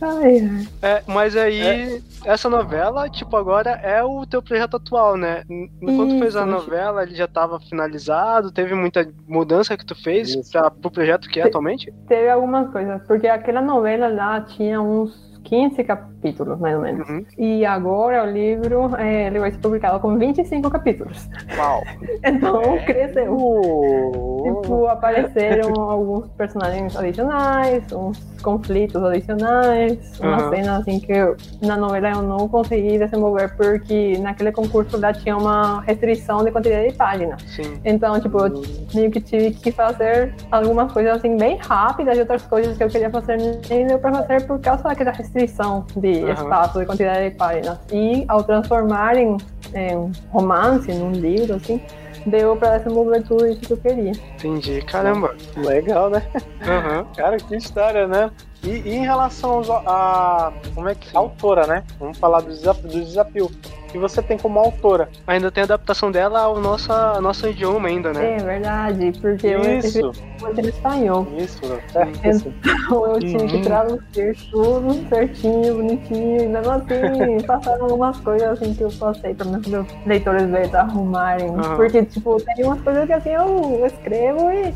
Ai, 0.00 0.38
ai. 0.40 0.68
É, 0.82 1.02
mas 1.06 1.36
aí, 1.36 2.02
essa 2.24 2.48
novela, 2.48 3.08
tipo, 3.08 3.36
agora 3.36 3.77
é 3.82 4.02
o 4.02 4.26
teu 4.26 4.42
projeto 4.42 4.76
atual, 4.76 5.16
né? 5.16 5.42
Enquanto 5.80 6.14
tu 6.14 6.18
fez 6.18 6.36
a 6.36 6.40
Isso, 6.40 6.50
novela, 6.50 7.02
ele 7.02 7.14
já 7.14 7.26
tava 7.28 7.60
finalizado, 7.60 8.52
teve 8.52 8.74
muita 8.74 9.08
mudança 9.26 9.76
que 9.76 9.84
tu 9.84 9.94
fez 9.94 10.30
Isso. 10.34 10.50
pra, 10.52 10.70
pro 10.70 10.90
projeto 10.90 11.28
que 11.28 11.40
é 11.40 11.44
atualmente? 11.44 11.92
Teve 12.06 12.28
algumas 12.28 12.70
coisas, 12.70 13.02
porque 13.06 13.26
aquela 13.26 13.62
novela 13.62 14.08
lá 14.08 14.40
tinha 14.40 14.80
uns 14.80 15.37
15 15.48 15.82
capítulos, 15.84 16.58
mais 16.60 16.76
ou 16.76 16.82
menos. 16.82 17.08
Uhum. 17.08 17.24
E 17.38 17.64
agora 17.64 18.22
o 18.24 18.26
livro 18.30 18.94
é, 18.96 19.26
ele 19.28 19.38
vai 19.38 19.50
ser 19.50 19.58
publicado 19.58 19.98
com 20.00 20.16
25 20.18 20.70
capítulos. 20.70 21.28
Uau. 21.56 21.82
Então 22.24 22.62
cresceu. 22.84 23.34
Uh, 23.34 24.38
Tipo, 24.62 24.86
apareceram 24.86 25.72
alguns 25.74 26.28
personagens 26.30 26.96
adicionais, 26.96 27.82
uns 27.92 28.18
conflitos 28.42 29.02
adicionais, 29.02 30.18
uma 30.20 30.44
Uhum. 30.44 30.50
cena 30.50 30.78
assim 30.78 31.00
que 31.00 31.12
eu- 31.12 31.36
na 31.62 31.76
novela 31.76 32.10
eu 32.10 32.22
não 32.22 32.48
consegui 32.48 32.98
desenvolver 32.98 33.54
porque 33.56 34.16
naquele 34.18 34.52
concurso 34.52 34.98
lá 34.98 35.12
tinha 35.12 35.36
uma 35.36 35.80
restrição 35.82 36.44
de 36.44 36.50
quantidade 36.50 36.88
de 36.90 36.94
páginas. 36.94 37.42
Sim. 37.42 37.78
Então, 37.84 38.18
tipo, 38.20 38.38
eu 38.38 38.62
meio 38.94 39.10
que 39.10 39.20
tive 39.20 39.50
que 39.52 39.70
fazer 39.72 40.34
algumas 40.50 40.92
coisas 40.92 41.16
assim 41.16 41.36
bem 41.36 41.56
rápidas 41.58 42.16
e 42.16 42.20
outras 42.20 42.42
coisas 42.46 42.76
que 42.76 42.84
eu 42.84 42.88
queria 42.88 43.10
fazer 43.10 43.36
nem 43.68 43.86
deu 43.86 43.98
pra 43.98 44.12
fazer 44.14 44.46
por 44.46 44.58
causa 44.60 44.82
daquela 44.84 45.10
restrição 45.10 45.37
de 45.46 46.22
Aham. 46.24 46.32
espaço, 46.32 46.78
de 46.78 46.86
quantidade 46.86 47.30
de 47.30 47.36
páginas. 47.36 47.78
E 47.92 48.24
ao 48.28 48.42
transformar 48.42 49.16
em, 49.16 49.36
em 49.74 50.12
romance, 50.30 50.92
num 50.92 51.12
livro, 51.12 51.56
assim, 51.56 51.80
deu 52.26 52.56
pra 52.56 52.78
desenvolver 52.78 53.22
tudo 53.22 53.46
isso 53.46 53.60
que 53.60 53.72
eu 53.72 53.76
queria. 53.76 54.12
Entendi. 54.34 54.82
Caramba. 54.82 55.34
legal, 55.56 56.10
né? 56.10 56.22
Aham. 56.62 57.06
Cara, 57.16 57.36
que 57.36 57.56
história, 57.56 58.06
né? 58.06 58.30
E, 58.64 58.68
e 58.70 58.96
em 58.96 59.04
relação 59.04 59.50
aos, 59.52 59.70
a. 59.70 60.52
Como 60.74 60.88
é 60.88 60.94
que. 60.94 61.16
Autora, 61.16 61.66
né? 61.66 61.84
Vamos 61.98 62.18
falar 62.18 62.40
do 62.40 62.48
desafio. 62.48 62.88
Do 62.88 63.00
desafio. 63.04 63.50
que 63.90 63.98
você 63.98 64.20
tem 64.22 64.36
como 64.36 64.58
autora. 64.58 65.08
Ainda 65.26 65.50
tem 65.50 65.62
a 65.62 65.64
adaptação 65.64 66.10
dela 66.10 66.40
ao 66.40 66.60
nosso, 66.60 66.92
ao 66.92 67.22
nosso 67.22 67.46
idioma 67.48 67.88
ainda, 67.88 68.12
né? 68.12 68.36
É 68.36 68.42
verdade, 68.42 69.12
porque 69.20 69.46
eu 69.46 69.78
Isso, 69.78 70.10
escrevi 70.40 70.62
em 70.62 70.68
espanhol. 70.68 71.26
isso, 71.38 71.60
certíssimo. 71.92 72.54
Então 72.84 73.06
eu 73.14 73.20
tinha 73.20 73.46
que 73.46 73.56
Uhum. 73.56 73.62
traduzir 73.64 74.36
tudo 74.50 75.08
certinho, 75.08 75.74
bonitinho. 75.76 76.42
E 76.44 76.48
mesmo 76.48 76.70
assim, 76.70 77.40
passaram 77.46 77.84
algumas 77.86 78.20
coisas 78.20 78.48
assim 78.60 78.74
que 78.74 78.84
eu 78.84 78.90
passei 78.98 79.34
para 79.34 79.46
meus 79.46 79.86
leitores 80.04 80.50
verdes 80.50 80.74
arrumarem. 80.74 81.48
Aham. 81.54 81.76
Porque, 81.76 82.04
tipo, 82.04 82.36
tem 82.54 82.64
umas 82.66 82.80
coisas 82.82 83.06
que 83.06 83.12
assim 83.14 83.30
eu 83.30 83.86
escrevo 83.86 84.50
e, 84.50 84.74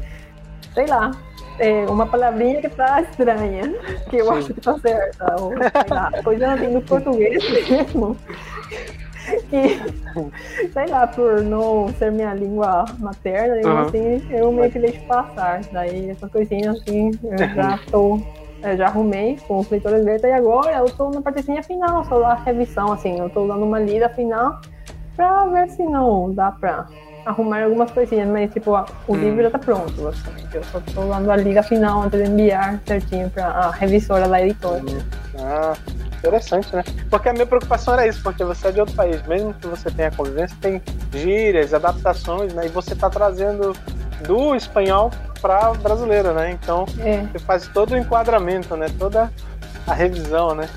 sei 0.73 0.87
lá, 0.87 1.11
é 1.59 1.87
uma 1.89 2.07
palavrinha 2.07 2.61
que 2.61 2.69
tá 2.71 3.01
estranha, 3.01 3.63
que 4.11 4.17
eu 4.17 4.29
Sim. 4.29 4.39
acho 4.39 4.55
que 4.55 4.61
tá 4.61 4.77
certa. 4.79 5.37
Ou, 5.41 5.55
sei 5.81 5.91
lá, 5.91 6.11
coisas 6.25 6.49
assim 6.49 6.73
do 6.73 6.83
português 6.83 7.43
mesmo. 7.49 8.17
Que, 9.49 9.79
sei 10.73 10.87
lá, 10.89 11.07
por 11.07 11.43
não 11.43 11.89
ser 11.95 12.11
minha 12.11 12.35
língua 12.35 12.85
materna, 12.99 13.57
eu, 13.61 13.69
Aham. 13.69 13.89
assim, 13.89 14.27
eu 14.31 14.53
meio 14.53 14.71
que 14.71 14.81
deixo 14.81 15.05
passar. 15.07 15.61
Daí 15.71 16.11
essas 16.11 16.31
coisinhas 16.31 16.77
assim, 16.77 17.19
eu 17.23 17.39
já 17.55 17.79
tô. 17.91 18.19
eu 18.65 18.77
já 18.77 18.87
arrumei 18.87 19.37
com 19.47 19.61
os 19.61 19.69
leitores 19.69 20.05
verdes 20.05 20.29
e 20.29 20.33
agora 20.33 20.77
eu 20.77 20.85
tô 20.91 21.11
na 21.11 21.23
partezinha 21.23 21.63
final, 21.63 22.05
só 22.05 22.19
da 22.21 22.35
revisão, 22.35 22.93
assim, 22.93 23.19
eu 23.19 23.31
tô 23.31 23.47
dando 23.47 23.65
uma 23.65 23.79
lida 23.79 24.09
final 24.11 24.53
pra 25.17 25.47
ver 25.51 25.69
se 25.69 25.85
não 25.85 26.33
dá 26.35 26.51
pra 26.51 26.89
arrumar 27.25 27.65
algumas 27.65 27.91
coisinhas, 27.91 28.29
mas 28.29 28.53
tipo, 28.53 28.73
o 29.07 29.13
Hum. 29.15 29.17
livro 29.17 29.43
já 29.43 29.51
tá 29.51 29.59
pronto, 29.59 29.93
basicamente. 30.03 30.55
Eu 30.55 30.65
só 30.65 30.81
tô 30.95 31.07
dando 31.07 31.31
a 31.31 31.37
liga 31.37 31.63
final 31.63 32.03
antes 32.03 32.21
de 32.21 32.29
enviar 32.29 32.81
certinho 32.87 33.31
pra 33.31 33.47
a 33.47 33.71
revisora 33.71 34.29
da 34.29 34.41
editora. 34.43 34.83
Ah, 35.39 35.73
interessante, 36.19 36.75
né? 36.75 36.85
Porque 37.11 37.29
a 37.29 37.33
minha 37.33 37.47
preocupação 37.47 37.95
era 37.95 38.07
isso, 38.07 38.23
porque 38.23 38.45
você 38.45 38.69
é 38.69 38.73
de 38.73 38.81
outro 38.81 38.95
país, 38.95 39.23
mesmo 39.27 39.55
que 39.55 39.67
você 39.67 39.91
tenha 39.91 40.11
convivência, 40.11 40.57
tem 40.61 40.81
gírias, 41.13 41.73
adaptações, 41.73 42.53
né? 42.55 42.67
E 42.67 42.69
você 42.69 42.95
tá 42.95 43.09
trazendo 43.09 43.73
do 44.27 44.55
espanhol 44.55 45.11
para 45.41 45.73
brasileira, 45.75 46.33
né? 46.33 46.51
Então 46.53 46.85
É. 47.01 47.23
você 47.33 47.39
faz 47.41 47.67
todo 47.69 47.93
o 47.93 47.97
enquadramento, 47.97 48.77
né? 48.77 48.87
Toda 48.99 49.33
a 49.87 49.95
revisão, 49.95 50.55
né? 50.55 50.69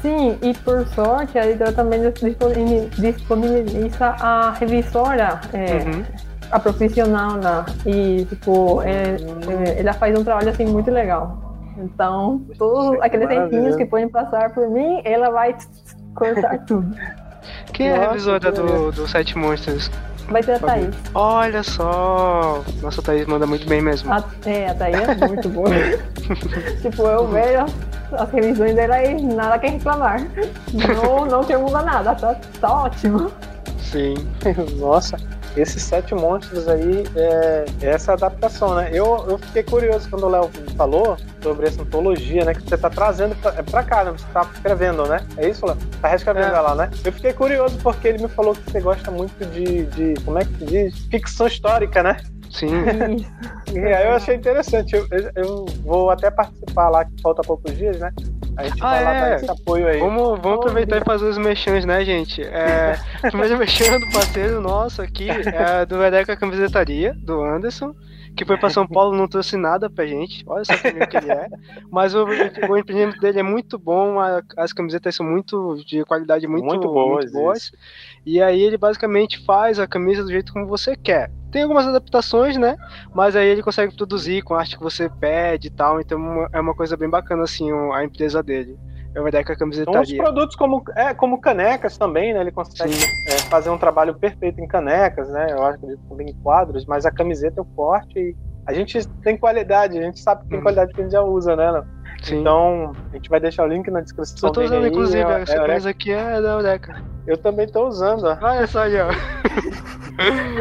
Sim, 0.00 0.38
e 0.42 0.54
por 0.58 0.86
sorte 0.88 1.38
a 1.38 1.72
também 1.72 2.00
disponi- 2.10 2.88
disponibiliza 2.98 4.06
a 4.20 4.52
revisora, 4.52 5.40
é, 5.52 5.78
Uhum. 5.84 6.04
a 6.50 6.60
profissional 6.60 7.38
lá. 7.42 7.66
E, 7.84 8.24
tipo, 8.26 8.80
é, 8.82 9.16
é, 9.74 9.80
ela 9.80 9.92
faz 9.92 10.16
um 10.18 10.22
trabalho 10.22 10.50
assim 10.50 10.66
muito 10.66 10.90
legal. 10.90 11.56
Então, 11.78 12.42
todos 12.58 13.00
aqueles 13.00 13.28
tempinhos 13.28 13.76
que 13.76 13.86
podem 13.86 14.08
passar 14.08 14.50
por 14.50 14.68
mim, 14.70 15.00
ela 15.04 15.30
vai 15.30 15.56
cortar 16.14 16.58
tudo. 16.66 16.94
Quem 17.72 17.88
é 17.88 17.96
a 17.96 18.08
revisora 18.10 18.52
do, 18.52 18.92
do 18.92 19.08
Sete 19.08 19.36
Monstros? 19.36 19.90
Vai 20.28 20.42
ter 20.42 20.52
a 20.52 20.58
Thaís. 20.60 20.94
Olha 21.14 21.62
só! 21.64 22.62
Nossa, 22.80 23.00
a 23.00 23.04
Thaís 23.04 23.26
manda 23.26 23.46
muito 23.46 23.66
bem 23.68 23.82
mesmo. 23.82 24.12
A, 24.12 24.22
é, 24.46 24.68
a 24.68 24.74
Thaís 24.74 24.96
é 25.08 25.26
muito 25.26 25.48
boa. 25.48 25.68
tipo, 26.80 27.02
eu 27.02 27.26
vejo 27.28 27.66
as, 28.16 28.30
revisões 28.30 28.74
dela 28.74 29.02
e 29.02 29.22
nada 29.22 29.58
que 29.58 29.68
reclamar. 29.68 30.20
Não, 30.72 31.26
não 31.26 31.44
que 31.44 31.56
muda 31.56 31.82
nada, 31.82 32.14
tá, 32.14 32.34
tá 32.60 32.72
ótimo. 32.84 33.30
Sim. 33.78 34.14
Nossa, 34.78 35.16
esses 35.56 35.82
sete 35.82 36.14
monstros 36.14 36.66
aí 36.66 37.04
é, 37.14 37.64
é 37.82 37.86
essa 37.90 38.14
adaptação, 38.14 38.74
né? 38.74 38.90
Eu, 38.92 39.26
eu 39.28 39.38
fiquei 39.38 39.62
curioso 39.62 40.08
quando 40.08 40.24
o 40.24 40.28
Léo 40.28 40.50
falou 40.76 41.16
sobre 41.42 41.66
essa 41.66 41.82
antologia, 41.82 42.44
né? 42.44 42.54
Que 42.54 42.62
você 42.62 42.78
tá 42.78 42.88
trazendo 42.88 43.34
pra, 43.36 43.54
é 43.56 43.62
pra 43.62 43.82
cá, 43.82 44.04
né? 44.04 44.12
Você 44.12 44.24
tá 44.32 44.48
escrevendo, 44.54 45.06
né? 45.06 45.26
É 45.36 45.48
isso, 45.48 45.66
Léo? 45.66 45.76
Tá 46.00 46.08
reescrevendo 46.08 46.54
É. 46.54 46.56
ela, 46.56 46.74
né? 46.74 46.90
Eu 47.04 47.12
fiquei 47.12 47.32
curioso 47.32 47.78
porque 47.82 48.08
ele 48.08 48.22
me 48.22 48.28
falou 48.28 48.54
que 48.54 48.70
você 48.70 48.80
gosta 48.80 49.10
muito 49.10 49.44
de. 49.46 49.84
de 49.86 50.14
como 50.24 50.38
é 50.38 50.44
que 50.44 50.54
se 50.58 50.64
diz? 50.64 50.98
Ficção 51.10 51.46
histórica, 51.46 52.02
né? 52.02 52.16
Sim. 52.50 52.70
E 53.72 53.78
eu 53.78 54.12
achei 54.12 54.34
interessante. 54.36 54.94
Eu, 54.94 55.06
eu- 55.10 55.30
eu 55.34 55.64
vou 55.84 56.10
até 56.10 56.30
participar 56.30 56.88
lá, 56.88 57.04
que 57.04 57.20
falta 57.22 57.42
poucos 57.42 57.74
dias, 57.76 57.98
né? 57.98 58.10
A 58.56 58.64
gente 58.64 58.82
Ah, 58.82 58.90
vai 58.90 59.04
lá 59.04 59.14
é? 59.14 59.20
dar 59.30 59.36
esse 59.36 59.50
apoio 59.50 59.88
aí. 59.88 59.98
Vamos, 59.98 60.38
vamos 60.40 60.58
aproveitar 60.58 60.98
e 61.00 61.04
fazer 61.04 61.24
os 61.26 61.38
mexãs, 61.38 61.84
né, 61.86 62.04
gente? 62.04 62.42
É, 62.42 62.96
o 63.24 63.30
primeiro 63.30 63.56
mexão 63.58 63.98
do 63.98 64.10
parceiro 64.12 64.60
nosso 64.60 65.00
aqui 65.00 65.28
é 65.30 65.86
do 65.86 65.96
Vereca 65.98 66.36
Camisetaria, 66.36 67.14
do 67.16 67.42
Anderson, 67.42 67.94
que 68.36 68.44
foi 68.44 68.58
pra 68.58 68.68
São 68.68 68.86
Paulo 68.86 69.16
não 69.16 69.26
trouxe 69.26 69.56
nada 69.56 69.88
pra 69.88 70.06
gente. 70.06 70.42
Olha 70.46 70.64
só 70.66 70.76
como 70.76 71.06
que 71.06 71.16
ele 71.16 71.32
é. 71.32 71.46
Mas 71.90 72.14
o, 72.14 72.24
o 72.24 72.76
empreendimento 72.76 73.20
dele 73.20 73.40
é 73.40 73.42
muito 73.42 73.78
bom, 73.78 74.20
a- 74.20 74.42
as 74.58 74.72
camisetas 74.74 75.14
são 75.14 75.24
muito 75.24 75.76
de 75.86 76.04
qualidade 76.04 76.46
muito, 76.46 76.64
Muito 76.66 76.88
boas, 76.88 77.32
isso. 77.62 77.72
E 78.26 78.40
aí 78.42 78.60
ele 78.62 78.76
basicamente 78.76 79.42
faz 79.46 79.78
a 79.78 79.86
camisa 79.86 80.22
do 80.22 80.30
jeito 80.30 80.52
como 80.52 80.66
você 80.66 80.94
quer. 80.94 81.30
Tem 81.52 81.62
algumas 81.62 81.86
adaptações, 81.86 82.56
né? 82.56 82.76
Mas 83.14 83.36
aí 83.36 83.46
ele 83.46 83.62
consegue 83.62 83.94
produzir 83.94 84.42
com 84.42 84.54
a 84.54 84.60
arte 84.60 84.76
que 84.76 84.82
você 84.82 85.08
pede 85.08 85.68
e 85.68 85.70
tal. 85.70 86.00
Então 86.00 86.48
é 86.52 86.58
uma 86.60 86.74
coisa 86.74 86.96
bem 86.96 87.08
bacana, 87.10 87.44
assim, 87.44 87.70
a 87.92 88.02
empresa 88.02 88.42
dele. 88.42 88.76
É 89.14 89.20
o 89.20 89.24
Vereca 89.24 89.54
Tem 89.54 89.68
uns 89.68 89.76
Camisetaria. 89.76 90.22
produtos 90.22 90.56
como, 90.56 90.82
é, 90.96 91.12
como 91.12 91.38
canecas 91.38 91.98
também, 91.98 92.32
né? 92.32 92.40
Ele 92.40 92.50
consegue 92.50 92.94
é, 93.28 93.32
fazer 93.50 93.68
um 93.68 93.76
trabalho 93.76 94.14
perfeito 94.14 94.58
em 94.58 94.66
canecas, 94.66 95.28
né? 95.28 95.48
Eu 95.50 95.62
acho 95.64 95.78
que 95.78 95.96
também 96.08 96.30
em 96.30 96.34
quadros, 96.42 96.86
mas 96.86 97.04
a 97.04 97.10
camiseta 97.10 97.60
é 97.60 97.62
o 97.62 97.66
forte 97.76 98.18
e 98.18 98.34
a 98.66 98.72
gente 98.72 99.06
tem 99.22 99.36
qualidade, 99.36 99.98
a 99.98 100.02
gente 100.02 100.18
sabe 100.20 100.44
que 100.44 100.48
tem 100.48 100.56
Uhum. 100.58 100.62
qualidade 100.64 100.94
que 100.94 101.00
a 101.00 101.04
gente 101.04 101.12
já 101.12 101.20
usa, 101.22 101.54
né? 101.54 101.84
Sim. 102.22 102.40
Então, 102.40 102.92
a 103.12 103.16
gente 103.16 103.28
vai 103.28 103.40
deixar 103.40 103.64
o 103.64 103.68
link 103.68 103.90
na 103.90 104.00
descrição. 104.00 104.48
Eu 104.48 104.52
tô 104.52 104.62
usando, 104.62 104.84
aí, 104.84 104.90
inclusive, 104.90 105.22
é- 105.30 105.40
essa 105.42 105.52
é 105.54 105.66
camisa 105.66 105.90
aqui 105.90 106.12
é 106.12 106.40
da 106.40 106.52
Eureka. 106.52 107.02
Eu 107.26 107.36
também 107.36 107.66
tô 107.68 107.86
usando, 107.86 108.24
ó. 108.24 108.36
Olha 108.40 108.66
só 108.66 108.80
aí, 108.82 108.94
ó. 109.00 109.08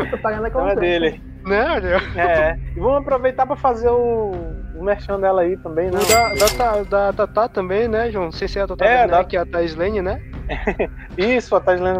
Propaganda 0.10 0.48
Então 0.48 0.62
é 0.68 0.70
completa. 0.75 0.80
dele. 0.82 1.22
Né, 1.44 1.65
olha? 1.72 1.98
É. 2.22 2.56
E 2.75 2.80
vamos 2.80 3.00
aproveitar 3.00 3.48
pra 3.48 3.56
fazer 3.56 3.89
o, 3.89 4.32
o 4.75 4.84
merchan 4.84 5.20
dela 5.20 5.41
aí 5.41 5.58
também, 5.58 5.89
né? 5.89 6.00
Da, 6.08 6.84
da, 6.84 6.84
da 6.84 7.13
Tatá 7.13 7.48
também, 7.50 7.88
né, 7.88 8.12
João? 8.12 8.25
Não 8.25 8.32
sei 8.32 8.48
se 8.48 8.60
é 8.60 8.62
a 8.62 8.68
Tatá 8.68 8.86
É, 8.86 9.03
é, 9.03 9.08
da- 9.08 9.24
que 9.24 9.36
é 9.36 9.39
a 9.39 9.46
Thais 9.46 9.75
Lane, 9.75 10.01
né? 10.03 10.20
Isso, 11.18 11.56
a 11.56 11.60
Taislene 11.62 12.00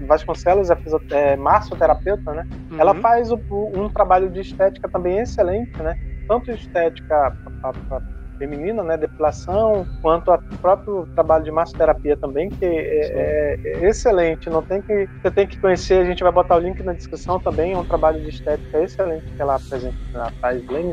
Vasconcelos 0.00 0.70
é, 0.70 0.76
é 1.10 1.36
massoterapeuta, 1.36 2.32
né? 2.32 2.44
Ela 2.78 2.92
Uhum. 2.94 3.00
faz 3.02 3.30
o- 3.30 3.40
um 3.74 3.88
trabalho 3.88 4.30
de 4.30 4.40
estética 4.40 4.88
também 4.88 5.18
excelente, 5.18 5.70
né? 5.80 5.94
Tanto 6.26 6.50
estética 6.50 7.32
pra- 7.60 7.72
pra 7.88 8.00
feminina, 8.42 8.82
né? 8.82 8.96
Depilação, 8.96 9.86
quanto 10.02 10.32
o 10.32 10.38
próprio 10.60 11.06
trabalho 11.14 11.44
de 11.44 11.52
massoterapia 11.52 12.16
também, 12.16 12.48
que 12.48 12.64
é, 12.64 13.54
é- 13.54 13.56
é 13.64 13.88
excelente. 13.88 14.50
Não 14.50 14.62
tem 14.62 14.82
que, 14.82 15.08
você 15.22 15.30
tem 15.30 15.46
que 15.46 15.58
conhecer, 15.60 16.00
a 16.02 16.04
gente 16.04 16.22
vai 16.24 16.32
botar 16.32 16.56
o 16.56 16.58
link 16.58 16.82
na 16.82 16.92
descrição 16.92 17.38
também. 17.38 17.72
É 17.72 17.78
um 17.78 17.84
trabalho 17.84 18.20
de 18.20 18.28
estética 18.28 18.82
excelente 18.82 19.24
que 19.36 19.40
ela 19.42 19.54
apresenta 19.56 19.96
na 20.12 20.26
Taislene 20.40 20.92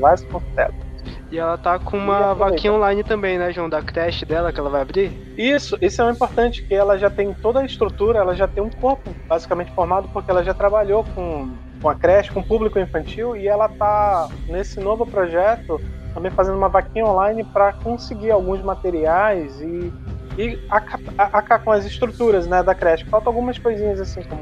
Vasconcelos. 0.00 0.88
E 1.30 1.38
ela 1.38 1.56
tá 1.56 1.78
com 1.78 1.96
uma 1.96 2.34
vaquinha 2.34 2.72
online 2.72 3.04
também, 3.04 3.38
né, 3.38 3.52
João? 3.52 3.68
Da 3.68 3.80
creche 3.82 4.24
dela 4.26 4.52
que 4.52 4.58
ela 4.58 4.70
vai 4.70 4.82
abrir. 4.82 5.12
Isso, 5.36 5.78
isso 5.80 6.02
é 6.02 6.10
importante, 6.10 6.66
que 6.66 6.74
ela 6.74 6.98
já 6.98 7.08
tem 7.08 7.32
toda 7.40 7.60
a 7.60 7.64
estrutura, 7.64 8.18
ela 8.18 8.34
já 8.34 8.48
tem 8.48 8.62
um 8.62 8.70
corpo 8.70 9.14
basicamente 9.28 9.72
formado, 9.72 10.08
porque 10.12 10.30
ela 10.30 10.42
já 10.42 10.52
trabalhou 10.52 11.04
com, 11.04 11.56
com 11.80 11.88
a 11.88 11.94
creche, 11.94 12.32
com 12.32 12.40
o 12.40 12.46
público 12.46 12.78
infantil, 12.78 13.36
e 13.36 13.46
ela 13.46 13.68
tá 13.68 14.28
nesse 14.48 14.80
novo 14.80 15.06
projeto 15.06 15.80
também 16.18 16.32
fazendo 16.32 16.56
uma 16.58 16.68
vaquinha 16.68 17.06
online 17.06 17.44
para 17.44 17.72
conseguir 17.72 18.32
alguns 18.32 18.60
materiais 18.60 19.60
e, 19.60 19.92
e 20.36 20.58
aca- 20.68 20.98
a- 21.16 21.38
aca- 21.38 21.58
com 21.60 21.70
as 21.70 21.84
estruturas 21.84 22.46
né, 22.46 22.60
da 22.62 22.74
creche. 22.74 23.04
Faltam 23.04 23.32
algumas 23.32 23.56
coisinhas 23.58 24.00
assim, 24.00 24.22
como 24.24 24.40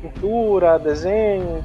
pintura, 0.00 0.78
desenho 0.78 1.62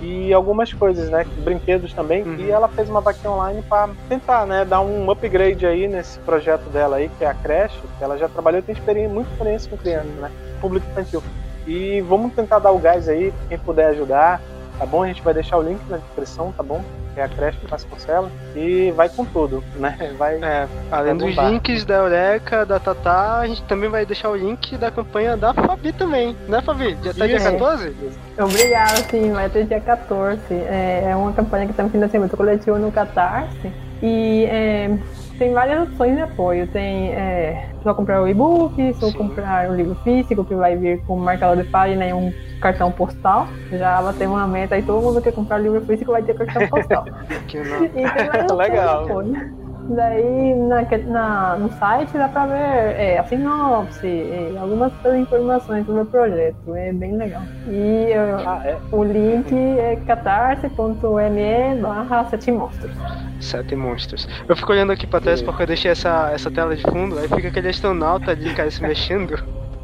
e 0.00 0.32
algumas 0.32 0.72
coisas, 0.72 1.10
né? 1.10 1.26
Brinquedos 1.44 1.92
também. 1.92 2.22
Uhum. 2.22 2.36
E 2.36 2.50
ela 2.50 2.68
fez 2.68 2.88
uma 2.88 3.00
vaquinha 3.00 3.32
online 3.32 3.62
para 3.68 3.90
tentar, 4.08 4.46
né? 4.46 4.64
Dar 4.64 4.80
um 4.80 5.10
upgrade 5.10 5.66
aí 5.66 5.88
nesse 5.88 6.18
projeto 6.20 6.70
dela 6.70 6.96
aí, 6.96 7.10
que 7.18 7.24
é 7.24 7.28
a 7.28 7.34
creche. 7.34 7.78
Ela 8.00 8.16
já 8.16 8.28
trabalhou, 8.28 8.62
tem 8.62 8.74
experiência, 8.74 9.12
muita 9.12 9.30
experiência 9.32 9.68
com 9.68 9.76
criança, 9.76 10.08
né? 10.20 10.30
Público 10.60 10.86
infantil. 10.90 11.22
E 11.66 12.00
vamos 12.02 12.32
tentar 12.32 12.60
dar 12.60 12.70
o 12.70 12.78
gás 12.78 13.08
aí, 13.08 13.34
quem 13.48 13.58
puder 13.58 13.88
ajudar. 13.88 14.40
Tá 14.78 14.86
bom? 14.86 15.02
A 15.02 15.08
gente 15.08 15.20
vai 15.20 15.34
deixar 15.34 15.58
o 15.58 15.62
link 15.62 15.80
na 15.90 15.98
descrição, 15.98 16.52
tá 16.56 16.62
bom? 16.62 16.80
É 17.20 17.24
a 17.24 17.28
creche 17.28 17.58
de 17.58 17.66
Vasconcelos. 17.66 18.30
E 18.56 18.90
vai 18.92 19.10
com 19.10 19.26
tudo, 19.26 19.62
né? 19.76 19.94
Vai. 20.16 20.36
É, 20.42 20.66
além 20.90 21.14
Vai 21.14 21.14
dos 21.14 21.36
bombar. 21.36 21.50
links 21.50 21.84
da 21.84 21.96
Eureka, 21.96 22.64
da 22.64 22.80
Tatá, 22.80 23.40
a 23.40 23.46
gente 23.46 23.62
também 23.64 23.90
vai 23.90 24.06
deixar 24.06 24.30
o 24.30 24.36
link 24.36 24.78
da 24.78 24.90
campanha 24.90 25.36
da 25.36 25.52
Fabi 25.52 25.92
também, 25.92 26.34
né, 26.48 26.62
Fabi? 26.62 26.96
Já 27.04 27.12
tá 27.12 27.26
dia 27.26 27.36
Isso. 27.36 27.52
14? 27.52 27.94
Obrigada, 28.38 28.96
sim, 29.10 29.32
vai 29.32 29.46
até 29.46 29.62
dia 29.64 29.80
14. 29.82 30.40
É, 30.50 31.08
é 31.10 31.16
uma 31.16 31.32
campanha 31.34 31.66
que 31.66 31.72
está 31.72 31.82
no 31.82 31.90
financiamento 31.90 32.34
coletivo 32.38 32.78
no 32.78 32.90
Catarse. 32.90 33.70
E 34.02 34.46
é, 34.46 34.98
tem 35.40 35.54
várias 35.54 35.88
opções 35.88 36.14
de 36.14 36.20
apoio. 36.20 36.66
Tem 36.66 37.14
é, 37.14 37.70
só 37.82 37.94
comprar 37.94 38.22
o 38.22 38.28
e-book, 38.28 38.94
só 39.00 39.06
Sim. 39.06 39.12
comprar 39.14 39.70
o 39.70 39.74
livro 39.74 39.94
físico, 40.04 40.44
que 40.44 40.54
vai 40.54 40.76
vir 40.76 41.02
com 41.06 41.16
marcador 41.16 41.64
de 41.64 41.70
página 41.70 42.06
e 42.06 42.12
um 42.12 42.30
cartão 42.60 42.92
postal. 42.92 43.48
Já 43.72 43.96
ela 43.96 44.12
tem 44.12 44.26
uma 44.26 44.46
meta 44.46 44.76
e 44.78 44.82
todo 44.82 45.02
mundo 45.02 45.22
que 45.22 45.32
comprar 45.32 45.58
o 45.58 45.62
livro 45.62 45.80
físico 45.86 46.12
vai 46.12 46.22
ter 46.22 46.34
cartão 46.34 46.68
postal. 46.68 47.06
Que 47.48 47.58
não. 47.58 47.84
E 47.84 47.88
tem 47.88 48.04
várias 48.04 48.52
opções 48.52 48.58
Legal. 48.58 49.04
de 49.04 49.10
apoio. 49.10 49.69
Daí 49.90 50.54
na, 50.54 50.82
na, 51.08 51.56
no 51.58 51.72
site 51.72 52.12
dá 52.12 52.28
pra 52.28 52.46
ver 52.46 52.54
é, 53.00 53.18
a 53.18 53.24
sinopse, 53.24 54.06
é, 54.06 54.56
algumas 54.56 54.92
informações 55.18 55.84
sobre 55.84 56.02
o 56.02 56.06
projeto. 56.06 56.76
É 56.76 56.92
bem 56.92 57.16
legal. 57.16 57.42
E 57.66 58.12
Ah, 58.46 58.62
é? 58.64 58.78
o 58.92 59.02
link 59.02 59.52
é 59.52 59.96
catarse.me 60.06 61.80
barra 61.80 62.24
sete 62.26 62.52
monstros. 62.52 62.92
Sete 63.40 63.74
monstros. 63.74 64.28
Eu 64.48 64.54
fico 64.56 64.70
olhando 64.72 64.92
aqui 64.92 65.06
pra 65.06 65.20
trás 65.20 65.42
porque 65.42 65.62
eu 65.62 65.66
deixei 65.66 65.90
essa, 65.90 66.30
essa 66.32 66.50
tela 66.50 66.76
de 66.76 66.82
fundo, 66.82 67.18
aí 67.18 67.26
fica 67.28 67.48
aquele 67.48 67.68
astronauta 67.68 68.30
ali, 68.30 68.54
cara, 68.54 68.70
se 68.70 68.82
mexendo. 68.82 69.34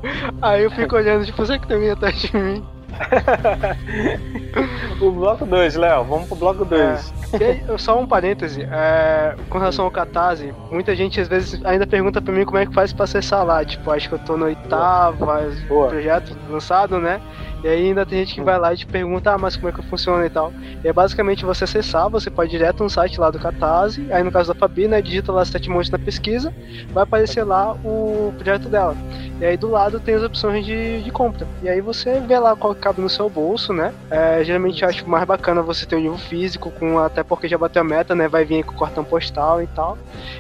Aí 0.43 0.63
eu 0.63 0.71
fico 0.71 0.95
olhando, 0.95 1.25
tipo, 1.25 1.39
você 1.45 1.59
que 1.59 1.67
também 1.67 1.91
atrás 1.91 2.15
de 2.21 2.37
mim. 2.37 2.63
o 5.01 5.11
bloco 5.11 5.45
2, 5.45 5.77
Léo. 5.77 6.05
Vamos 6.05 6.29
pro 6.29 6.37
bloco 6.37 6.65
2. 6.65 7.15
E 7.41 7.45
aí, 7.45 7.65
só 7.79 7.99
um 7.99 8.07
parêntese, 8.07 8.67
é, 8.71 9.35
com 9.51 9.59
relação 9.59 9.85
ao 9.85 9.91
Catarse, 9.91 10.55
muita 10.71 10.95
gente 10.95 11.21
às 11.21 11.29
vezes 11.29 11.61
ainda 11.65 11.87
pergunta 11.87 12.23
pra 12.23 12.33
mim 12.33 12.45
como 12.45 12.59
é 12.59 12.67
que 12.67 12.73
faz 12.73 12.93
pra 12.93 13.05
acessar 13.05 13.45
lá. 13.45 13.65
Tipo, 13.65 13.91
acho 13.91 14.09
que 14.09 14.15
eu 14.15 14.19
tô 14.21 14.37
no 14.37 14.47
oitava 14.47 15.43
Boa. 15.69 15.89
projeto 15.89 16.37
lançado, 16.49 16.99
né? 16.99 17.21
E 17.67 17.69
aí 17.69 17.89
ainda 17.89 18.07
tem 18.07 18.21
gente 18.21 18.37
que 18.37 18.41
vai 18.41 18.61
lá 18.61 18.73
e 18.73 18.77
te 18.77 18.87
pergunta, 18.87 19.33
ah, 19.33 19.37
mas 19.37 19.57
como 19.57 19.69
é 19.69 19.73
que 19.73 19.83
funciona 19.83 20.25
e 20.25 20.31
tal. 20.31 20.53
E 20.85 20.87
é 20.87 20.93
basicamente 20.93 21.45
você 21.45 21.65
acessar, 21.65 22.09
você 22.09 22.31
pode 22.31 22.51
ir 22.51 22.59
direto 22.59 22.81
no 22.81 22.89
site 22.89 23.19
lá 23.19 23.29
do 23.29 23.41
Catarse, 23.41 24.07
aí 24.13 24.23
no 24.23 24.31
caso 24.31 24.55
da 24.55 24.57
Fabi, 24.57 24.87
né, 24.87 25.03
digita 25.03 25.33
lá 25.33 25.45
sete 25.45 25.69
montes 25.69 25.91
na 25.91 25.99
pesquisa, 25.99 26.55
vai 26.93 27.03
aparecer 27.03 27.43
lá 27.43 27.73
o 27.73 28.33
projeto 28.37 28.69
dela. 28.69 28.97
E 29.41 29.45
aí 29.45 29.57
do 29.57 29.69
lado 29.69 29.99
tem 29.99 30.15
as 30.15 30.23
opções 30.23 30.65
de, 30.65 31.03
de 31.03 31.11
compra. 31.11 31.45
E 31.61 31.69
aí 31.69 31.81
você 31.81 32.21
vê 32.21 32.39
lá 32.39 32.55
qual 32.55 32.73
que 32.73 32.81
cabe 32.83 33.01
no 33.01 33.09
seu 33.09 33.29
bolso, 33.29 33.73
né? 33.73 33.93
É, 34.13 34.45
geralmente 34.45 34.85
eu 34.85 34.89
acho 34.89 35.05
mais 35.11 35.25
bacana 35.25 35.61
você 35.61 35.85
ter 35.85 35.97
um 35.97 36.01
livro 36.01 36.19
físico, 36.19 36.71
com 36.71 37.01
até 37.01 37.25
porque 37.25 37.49
já 37.49 37.59
bateu 37.59 37.83
a 37.83 37.85
meta, 37.85 38.15
né? 38.15 38.29
Vai 38.29 38.45
vir 38.45 38.63
com 38.63 38.77
o 38.77 38.79
cartão 38.79 39.03
postal 39.03 39.61
e 39.61 39.67
tal. 39.67 39.99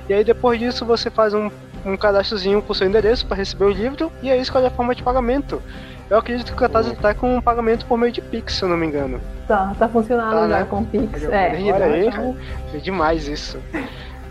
E 0.08 0.14
aí 0.14 0.22
depois 0.22 0.60
disso 0.60 0.86
você 0.86 1.10
faz 1.10 1.34
um, 1.34 1.50
um 1.84 1.96
cadastrozinho 1.96 2.62
com 2.62 2.70
o 2.70 2.74
seu 2.74 2.86
endereço 2.86 3.26
para 3.26 3.36
receber 3.36 3.64
o 3.64 3.70
livro 3.70 4.12
e 4.22 4.30
aí 4.30 4.40
escolhe 4.40 4.66
a 4.66 4.70
forma 4.70 4.94
de 4.94 5.02
pagamento. 5.02 5.60
Eu 6.08 6.18
acredito 6.18 6.46
que 6.46 6.52
o 6.52 6.56
Catarse 6.56 6.94
tá 6.96 7.12
com 7.14 7.36
um 7.36 7.40
pagamento 7.40 7.84
por 7.86 7.98
meio 7.98 8.12
de 8.12 8.20
Pix, 8.20 8.54
se 8.54 8.62
eu 8.62 8.68
não 8.68 8.76
me 8.76 8.86
engano. 8.86 9.20
Tá, 9.48 9.72
tá 9.78 9.88
funcionando 9.88 10.30
Tá, 10.30 10.40
já 10.48 10.58
né? 10.60 10.66
com 10.70 10.84
Pix. 10.84 11.22
Eu- 11.22 11.32
É, 11.32 11.48
olha 11.72 11.84
aí. 11.86 12.06
então, 12.06 12.36
É 12.74 12.78
demais 12.78 13.26
isso. 13.26 13.58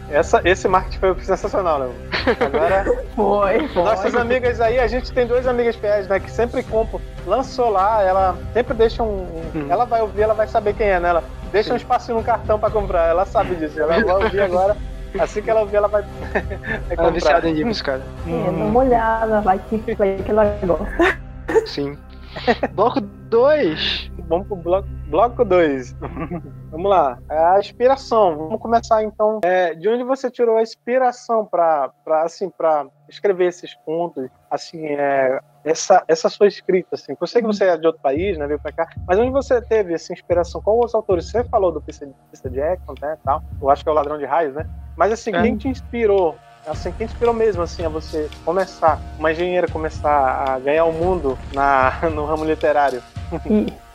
Essa, 0.10 0.40
esse 0.46 0.68
marketing 0.68 1.00
foi 1.00 1.16
sensacional, 1.22 1.80
Léo. 1.80 1.92
Agora, 2.40 2.86
foi, 3.16 3.68
foi. 3.70 3.84
nossas 3.84 4.16
amigas 4.16 4.62
aí, 4.62 4.80
a 4.80 4.88
gente 4.88 5.12
tem 5.12 5.26
duas 5.26 5.48
amigas 5.48 5.76
fiéis, 5.76 6.08
né? 6.08 6.20
Que 6.20 6.30
sempre 6.32 6.62
compram. 6.64 7.02
Lançou 7.26 7.70
lá, 7.72 8.02
ela 8.04 8.38
sempre 8.54 8.74
deixa 8.76 9.02
um. 9.04 9.24
um- 9.24 9.42
Hum. 9.56 9.66
Ela 9.70 9.84
vai 9.86 10.02
ouvir, 10.02 10.22
ela 10.22 10.34
vai 10.36 10.48
saber 10.48 10.76
quem 10.76 10.88
é, 10.88 11.00
né? 11.00 11.10
Ela 11.10 11.24
deixa 11.52 11.74
um 11.74 11.78
espacinho 11.78 12.18
no 12.18 12.24
cartão 12.24 12.60
pra 12.60 12.70
comprar. 12.70 13.08
Ela 13.10 13.26
sabe 13.26 13.56
disso. 13.56 13.80
Ela 13.82 14.00
vai 14.04 14.16
ouvir 14.24 14.42
agora. 14.42 14.78
Assim 15.18 15.42
que 15.42 15.50
ela 15.50 15.62
ouvir, 15.62 15.78
ela 15.78 15.88
vai, 15.88 16.02
vai 16.32 16.42
Ela 16.44 16.84
é 16.90 16.96
comprar. 16.96 17.12
viciada 17.12 17.50
em 17.50 17.74
cara. 17.82 18.02
É, 18.28 18.32
dá 18.46 18.50
uma 18.52 18.80
olhada, 18.80 19.42
vai 19.42 19.60
que, 19.70 19.96
vai 19.96 20.16
que 20.18 20.30
ela 20.32 20.56
gosta. 20.64 21.25
Sim. 21.66 21.98
Bloco 22.74 23.02
2. 23.02 24.12
Vamos 24.28 24.48
pro 24.48 24.56
bloco 24.56 24.88
2. 24.88 25.10
Bloco 25.10 25.46
dois. 25.46 25.96
Vamos 26.72 26.90
lá. 26.90 27.18
É 27.30 27.38
A 27.38 27.60
inspiração. 27.60 28.36
Vamos 28.38 28.60
começar 28.60 29.04
então. 29.04 29.40
É, 29.44 29.74
de 29.74 29.88
onde 29.88 30.04
você 30.04 30.30
tirou 30.32 30.58
a 30.58 30.62
inspiração 30.62 31.46
para 31.46 31.92
assim, 32.24 32.50
para 32.50 32.88
escrever 33.08 33.48
esses 33.48 33.74
contos? 33.86 34.28
Assim, 34.50 34.86
é, 34.86 35.40
essa, 35.64 36.04
essa 36.08 36.28
sua 36.28 36.48
escrita, 36.48 36.90
assim. 36.94 37.16
Eu 37.20 37.28
sei 37.28 37.42
que 37.42 37.48
você 37.48 37.66
é 37.66 37.78
de 37.78 37.86
outro 37.86 38.02
país, 38.02 38.38
né? 38.38 38.48
Veio 38.48 38.60
pra 38.60 38.72
cá. 38.72 38.88
Mas 39.08 39.20
onde 39.20 39.32
você 39.32 39.62
teve 39.62 39.94
essa 39.94 40.12
inspiração? 40.12 40.62
Qual 40.62 40.84
os 40.84 40.94
autores? 40.96 41.30
Você 41.30 41.44
falou 41.44 41.72
do 41.72 41.82
Peter 41.82 42.10
Jackson, 42.52 42.96
né? 43.02 43.18
Tal. 43.24 43.44
Eu 43.62 43.70
acho 43.70 43.84
que 43.84 43.90
é 43.90 43.92
o 43.92 43.96
Ladrão 43.96 44.18
de 44.18 44.26
Raios, 44.26 44.56
né? 44.56 44.68
Mas 44.98 45.12
assim, 45.12 45.34
É. 45.36 45.42
quem 45.42 45.56
te 45.56 45.68
inspirou? 45.68 46.36
Assim, 46.68 46.92
quem 46.98 47.06
te 47.06 47.14
inspirou 47.14 47.34
mesmo 47.34 47.62
assim 47.62 47.86
a 47.86 47.90
você 47.90 48.28
começar, 48.44 49.00
uma 49.20 49.32
engenheira 49.32 49.68
começar 49.68 50.46
a 50.48 50.60
ganhar 50.60 50.86
o 50.86 50.92
mundo 50.94 51.38
na, 51.54 51.94
no 52.14 52.26
ramo 52.26 52.44
literário? 52.44 53.02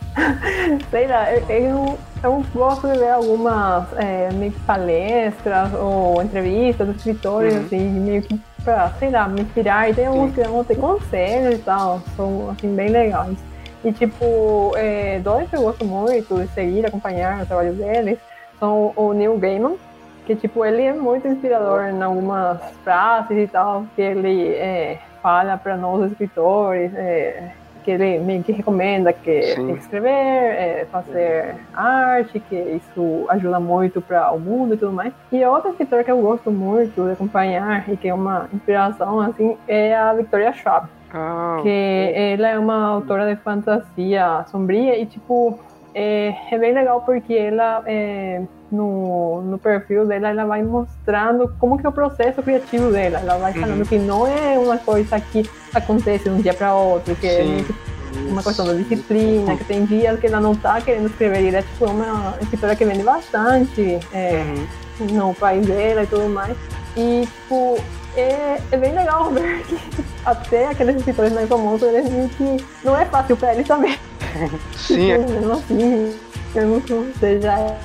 Sei 0.91 1.07
lá, 1.07 1.33
eu, 1.33 1.49
eu, 1.49 1.99
eu 2.23 2.45
gosto 2.53 2.89
de 2.89 2.99
ver 2.99 3.11
algumas 3.11 3.87
é, 3.97 4.29
meio 4.33 4.53
que 4.53 4.61
palestras 4.61 5.73
ou 5.75 6.21
entrevistas 6.23 6.87
dos 6.87 6.97
escritores, 6.97 7.55
Uhum. 7.55 7.61
assim, 7.65 7.79
meio 7.79 8.23
que 8.23 8.41
pra, 8.65 8.91
sei 8.99 9.11
lá, 9.11 9.29
me 9.29 9.41
inspirar. 9.43 9.89
E 9.89 9.95
tem 9.95 10.07
alguns 10.07 10.35
que 10.35 10.43
vão 10.43 10.65
ter 10.65 10.77
conselhos 10.77 11.55
e 11.55 11.63
tal, 11.63 12.03
são, 12.17 12.51
assim, 12.51 12.75
bem 12.75 12.89
legais. 12.89 13.39
E, 13.85 13.93
tipo, 13.93 14.73
é, 14.77 15.21
dois 15.21 15.49
que 15.49 15.57
eu 15.57 15.63
gosto 15.63 15.85
muito 15.85 16.35
de 16.43 16.49
seguir, 16.49 16.85
acompanhar 16.85 17.43
o 17.43 17.47
trabalho 17.47 17.73
deles, 17.73 18.19
são 18.59 18.93
o 18.97 19.13
Neil 19.13 19.39
Gaiman, 19.39 19.77
que, 20.31 20.37
tipo, 20.37 20.65
ele 20.65 20.83
é 20.83 20.93
muito 20.93 21.27
inspirador 21.27 21.87
em 21.87 22.01
algumas 22.01 22.63
frases 22.85 23.37
e 23.37 23.49
tal, 23.49 23.85
que 23.97 24.03
ele 24.03 24.51
é, 24.55 25.01
fala 25.21 25.57
para 25.57 25.77
nós 25.77 26.09
escritores, 26.13 26.95
é, 26.95 27.51
que 27.83 27.91
ele 27.91 28.21
meio 28.21 28.41
que 28.45 28.53
recomenda 28.53 29.13
que 29.13 29.43
Sim. 29.55 29.73
escrever, 29.73 30.09
é, 30.09 30.87
fazer 30.93 31.57
arte, 31.75 32.39
que 32.39 32.55
isso 32.55 33.27
ajuda 33.29 33.59
muito 33.59 34.01
para 34.01 34.31
o 34.31 34.39
mundo 34.39 34.75
e 34.75 34.77
tudo 34.77 34.93
mais. 34.93 35.13
E 35.33 35.45
outro 35.45 35.71
escritor 35.71 36.05
que 36.05 36.13
eu 36.13 36.21
gosto 36.21 36.49
muito 36.49 37.05
de 37.05 37.13
acompanhar 37.13 37.89
e 37.89 37.97
que 37.97 38.07
é 38.07 38.15
uma 38.15 38.49
inspiração, 38.53 39.21
assim, 39.21 39.57
é 39.67 39.97
a 39.97 40.13
Victoria 40.13 40.53
Schwab 40.53 40.87
Ah, 41.13 41.59
que 41.61 42.13
ela 42.15 42.49
é 42.51 42.57
uma 42.57 42.87
autora 42.87 43.35
de 43.35 43.43
fantasia 43.43 44.45
sombria 44.47 44.97
e 44.97 45.07
tipo 45.07 45.59
é, 45.93 46.33
é 46.53 46.57
bem 46.57 46.73
legal 46.73 47.01
porque 47.01 47.35
ela 47.35 47.83
é, 47.85 48.43
no, 48.71 49.43
no 49.43 49.59
perfil 49.59 50.07
dela 50.07 50.29
ela 50.29 50.45
vai 50.45 50.63
mostrando 50.63 51.53
como 51.59 51.79
que 51.79 51.87
é 51.87 51.89
o 51.89 51.93
processo 51.93 52.43
criativo 52.43 52.91
dela 52.91 53.19
ela 53.19 53.37
vai 53.39 53.53
falando 53.53 53.81
Uhum. 53.81 53.87
que 53.87 53.99
não 53.99 54.27
é 54.27 54.59
uma 54.59 54.79
coisa 54.79 55.19
que 55.21 55.49
acontece 55.75 56.25
de 56.25 56.31
um 56.31 56.41
dia 56.41 56.55
para 56.55 56.75
outro 56.75 57.15
que 57.17 57.27
é 57.27 57.43
Sim. 57.43 57.65
que 57.65 57.75
uma 58.29 58.43
questão 58.43 58.67
da 58.67 58.73
disciplina 58.75 59.57
que 59.57 59.65
tem 59.65 59.85
dias 59.85 60.19
que 60.19 60.27
ela 60.27 60.41
não 60.41 60.55
tá 60.55 60.81
querendo 60.81 61.07
escrever 61.07 61.43
e 61.43 61.49
ela 61.49 61.59
é 61.59 61.63
tipo 61.63 61.87
uma 61.87 62.35
escritora 62.41 62.75
que 62.77 62.85
vende 62.85 63.03
bastante 63.05 63.99
é, 64.13 64.43
uhum. 65.01 65.07
no 65.29 65.35
país 65.35 65.65
dela 65.67 66.03
e 66.03 66.07
tudo 66.07 66.29
mais. 66.29 66.57
E, 66.97 67.25
tipo, 67.25 67.79
é, 68.17 68.59
é 68.73 68.77
bem 68.77 68.93
legal 68.93 69.31
ver 69.31 69.63
que 69.63 69.79
até 70.27 70.67
aqueles 70.67 70.97
escritores 70.97 71.33
mais 71.33 71.49
famosos, 71.49 71.89
eles 71.89 72.11
meio 72.11 72.29
que 72.31 72.57
não 72.85 72.99
é 72.99 73.05
fácil 73.05 73.37
pra 73.37 73.55
eles 73.55 73.67
também. 73.69 73.97
Sim, 74.77 75.13
é 75.13 75.19
mesmo 75.23 75.53
assim, 75.53 76.17
mesmo 76.55 76.81
que 76.81 76.93
você 76.93 77.41
já 77.41 77.59
é, 77.59 77.77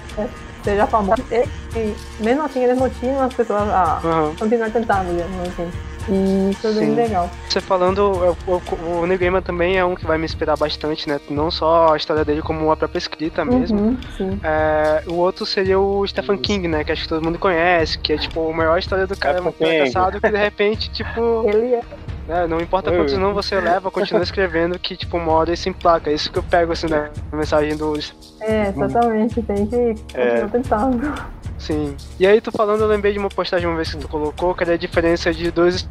seja 0.65 0.85
famoso, 0.87 1.23
e, 1.31 1.45
e 1.77 1.95
mesmo 2.19 2.43
assim 2.43 2.63
eles 2.63 2.77
motivam 2.77 3.21
as 3.21 3.33
pessoas 3.33 3.69
a 3.69 4.01
Aham. 4.03 4.35
continuar 4.37 4.69
tentando, 4.71 5.15
digamos 5.15 5.47
assim. 5.47 5.71
E 6.07 6.51
isso 6.51 6.67
é 6.67 6.71
bem 6.71 6.93
legal. 6.93 7.27
Você 7.49 7.59
falando, 7.59 8.35
o, 8.45 8.51
o, 8.51 9.01
o 9.01 9.07
Neil 9.07 9.19
Gaiman 9.19 9.41
também 9.41 9.75
é 9.77 9.83
um 9.83 9.95
que 9.95 10.05
vai 10.05 10.19
me 10.19 10.25
inspirar 10.25 10.55
bastante, 10.55 11.09
né? 11.09 11.19
Não 11.31 11.49
só 11.49 11.93
a 11.93 11.97
história 11.97 12.23
dele, 12.23 12.43
como 12.43 12.69
a 12.71 12.77
própria 12.77 12.99
escrita 12.99 13.43
mesmo. 13.43 13.79
Uhum, 13.79 13.97
sim. 14.15 14.39
É, 14.43 15.01
o 15.07 15.15
outro 15.15 15.47
seria 15.47 15.79
o 15.79 16.05
Stephen 16.05 16.37
King, 16.37 16.67
né? 16.67 16.83
Que 16.83 16.91
acho 16.91 17.03
que 17.03 17.09
todo 17.09 17.23
mundo 17.23 17.39
conhece, 17.39 17.97
que 17.97 18.13
é 18.13 18.17
tipo 18.19 18.47
a 18.47 18.53
maior 18.53 18.77
história 18.77 19.07
do 19.07 19.17
cara 19.17 19.39
Stephen 19.39 19.43
muito 19.45 19.57
King. 19.57 19.91
fracassado 19.91 20.21
que 20.21 20.29
de 20.29 20.37
repente, 20.37 20.91
tipo, 20.91 21.49
Ele 21.49 21.73
é. 21.73 21.81
Né, 22.27 22.47
não 22.47 22.59
importa 22.59 22.89
Oi. 22.91 22.97
quantos 22.97 23.17
não 23.17 23.33
você 23.33 23.59
leva, 23.59 23.89
continua 23.91 24.21
escrevendo 24.23 24.77
que, 24.79 24.95
tipo, 24.95 25.17
uma 25.17 25.31
hora 25.31 25.53
isso 25.53 25.69
emplaca. 25.69 26.09
É 26.09 26.13
Isso 26.13 26.31
que 26.31 26.39
eu 26.39 26.43
pego, 26.43 26.71
assim, 26.73 26.87
né? 26.87 27.09
A 27.31 27.35
mensagem 27.35 27.75
do. 27.75 27.93
É, 28.41 28.69
exatamente, 28.69 29.41
tem 29.41 29.65
que 29.67 29.95
É. 30.13 30.41
continuar 30.41 30.49
tentando. 30.51 31.13
Sim. 31.57 31.95
E 32.19 32.27
aí, 32.27 32.41
tu 32.41 32.51
falando, 32.51 32.81
eu 32.81 32.87
lembrei 32.87 33.13
de 33.13 33.19
uma 33.19 33.29
postagem 33.29 33.67
uma 33.67 33.75
vez 33.75 33.93
que 33.93 33.97
tu 33.99 34.07
colocou, 34.07 34.53
que 34.53 34.63
era 34.63 34.73
a 34.73 34.77
diferença 34.77 35.33
de 35.33 35.49
dois 35.51 35.87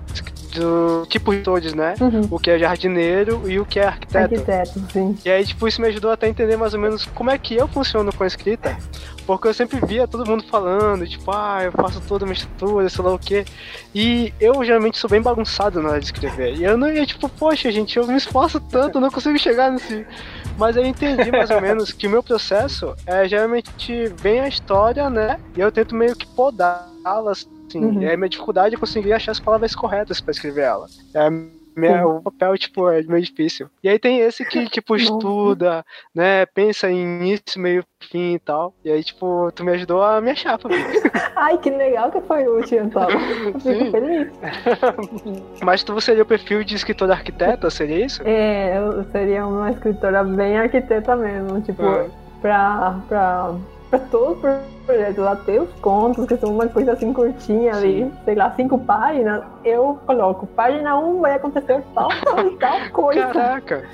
do 0.54 1.06
tipos 1.08 1.36
de 1.36 1.42
todos, 1.42 1.74
né? 1.74 1.94
Uhum. 2.00 2.28
O 2.30 2.38
que 2.38 2.50
é 2.50 2.58
jardineiro 2.58 3.42
e 3.48 3.58
o 3.58 3.66
que 3.66 3.78
é 3.78 3.86
arquiteto. 3.86 4.34
Arquiteto, 4.34 4.80
sim. 4.92 5.16
E 5.24 5.30
aí, 5.30 5.44
tipo, 5.44 5.66
isso 5.66 5.80
me 5.80 5.88
ajudou 5.88 6.10
até 6.10 6.26
a 6.26 6.28
entender 6.28 6.56
mais 6.56 6.74
ou 6.74 6.80
menos 6.80 7.04
como 7.06 7.30
é 7.30 7.38
que 7.38 7.54
eu 7.54 7.68
funciono 7.68 8.12
com 8.12 8.24
a 8.24 8.26
escrita. 8.26 8.76
Porque 9.26 9.48
eu 9.48 9.54
sempre 9.54 9.80
via 9.86 10.06
todo 10.06 10.28
mundo 10.28 10.44
falando, 10.50 11.06
tipo, 11.06 11.30
ah, 11.32 11.60
eu 11.64 11.72
faço 11.72 12.00
toda 12.02 12.26
uma 12.26 12.34
estrutura, 12.34 12.88
sei 12.90 13.04
lá 13.04 13.14
o 13.14 13.18
quê. 13.18 13.44
E 13.94 14.34
eu 14.38 14.62
geralmente 14.62 14.98
sou 14.98 15.08
bem 15.08 15.22
bagunçado 15.22 15.80
na 15.80 15.90
hora 15.90 15.98
de 15.98 16.06
escrever. 16.06 16.54
E 16.56 16.64
eu 16.64 16.76
não 16.76 16.90
ia, 16.90 17.06
tipo, 17.06 17.28
poxa, 17.28 17.72
gente, 17.72 17.96
eu 17.96 18.06
me 18.06 18.16
esforço 18.16 18.60
tanto, 18.60 19.00
não 19.00 19.10
consigo 19.10 19.38
chegar 19.38 19.70
nesse. 19.70 20.06
Mas 20.58 20.76
eu 20.76 20.84
entendi 20.84 21.30
mais 21.32 21.50
ou 21.50 21.60
menos 21.60 21.90
que 21.90 22.06
o 22.06 22.10
meu 22.10 22.22
processo 22.22 22.94
é 23.06 23.26
geralmente 23.26 24.12
vem 24.20 24.40
a 24.40 24.48
história, 24.48 25.08
né? 25.08 25.38
E 25.56 25.60
eu 25.60 25.72
tento 25.72 25.94
meio 25.94 26.14
que 26.14 26.26
podá-las, 26.26 27.48
assim. 27.68 27.84
Uhum. 27.84 28.02
E 28.02 28.08
aí 28.08 28.16
minha 28.16 28.28
dificuldade 28.28 28.74
é 28.74 28.78
conseguir 28.78 29.12
achar 29.12 29.32
as 29.32 29.40
palavras 29.40 29.74
corretas 29.74 30.20
pra 30.20 30.30
escrever 30.30 30.62
ela. 30.64 30.86
É, 31.14 31.28
minha- 31.76 31.98
Sim. 31.98 32.04
o 32.04 32.22
papel, 32.22 32.56
tipo, 32.56 32.88
é 32.88 33.02
meio 33.02 33.22
difícil. 33.24 33.68
E 33.82 33.88
aí 33.88 33.98
tem 33.98 34.20
esse 34.20 34.44
que, 34.44 34.64
tipo, 34.70 34.94
estuda, 34.94 35.84
né? 36.14 36.46
Pensa 36.46 36.88
em 36.90 37.02
início, 37.02 37.60
meio, 37.60 37.84
fim 38.10 38.34
e 38.34 38.38
tal. 38.38 38.72
E 38.84 38.90
aí, 38.92 39.02
tipo, 39.02 39.50
tu 39.52 39.64
me 39.64 39.72
ajudou 39.72 40.00
a 40.02 40.20
me 40.20 40.30
achar. 40.30 40.56
Ai, 41.36 41.58
que 41.58 41.70
legal 41.70 42.12
que 42.12 42.20
foi 42.20 42.46
útil, 42.46 42.84
então. 42.84 43.08
Eu 43.10 43.60
Sim. 43.60 43.78
fico 43.78 43.90
feliz. 43.90 44.28
Mas 45.62 45.82
tu 45.82 46.00
seria 46.00 46.22
o 46.22 46.26
perfil 46.26 46.62
de 46.62 46.76
escritor 46.76 47.10
arquiteta, 47.10 47.68
seria 47.70 48.04
isso? 48.06 48.22
É, 48.24 48.78
eu 48.78 49.04
seria 49.10 49.44
uma 49.46 49.70
escritora 49.72 50.22
bem 50.22 50.56
arquiteta 50.56 51.16
mesmo, 51.16 51.60
tipo, 51.60 51.82
Ah. 51.82 52.06
pra, 52.40 53.00
pra 53.08 53.54
pra 53.90 53.98
todos 53.98 54.36
os 54.36 54.84
projetos, 54.86 55.24
até 55.26 55.60
os 55.60 55.72
contos, 55.74 56.26
que 56.26 56.36
são 56.36 56.50
uma 56.52 56.68
coisa 56.68 56.92
assim 56.92 57.12
curtinha 57.12 57.74
ali, 57.74 58.12
sei 58.24 58.34
lá, 58.34 58.50
cinco 58.54 58.78
páginas, 58.78 59.42
eu 59.64 59.98
coloco, 60.06 60.46
página 60.48 60.98
1 60.98 61.16
um 61.16 61.20
vai 61.20 61.34
acontecer 61.34 61.82
tal, 61.94 62.10
tal, 62.24 62.50
tal 62.60 62.80
coisa. 62.92 63.32
Caraca. 63.32 63.84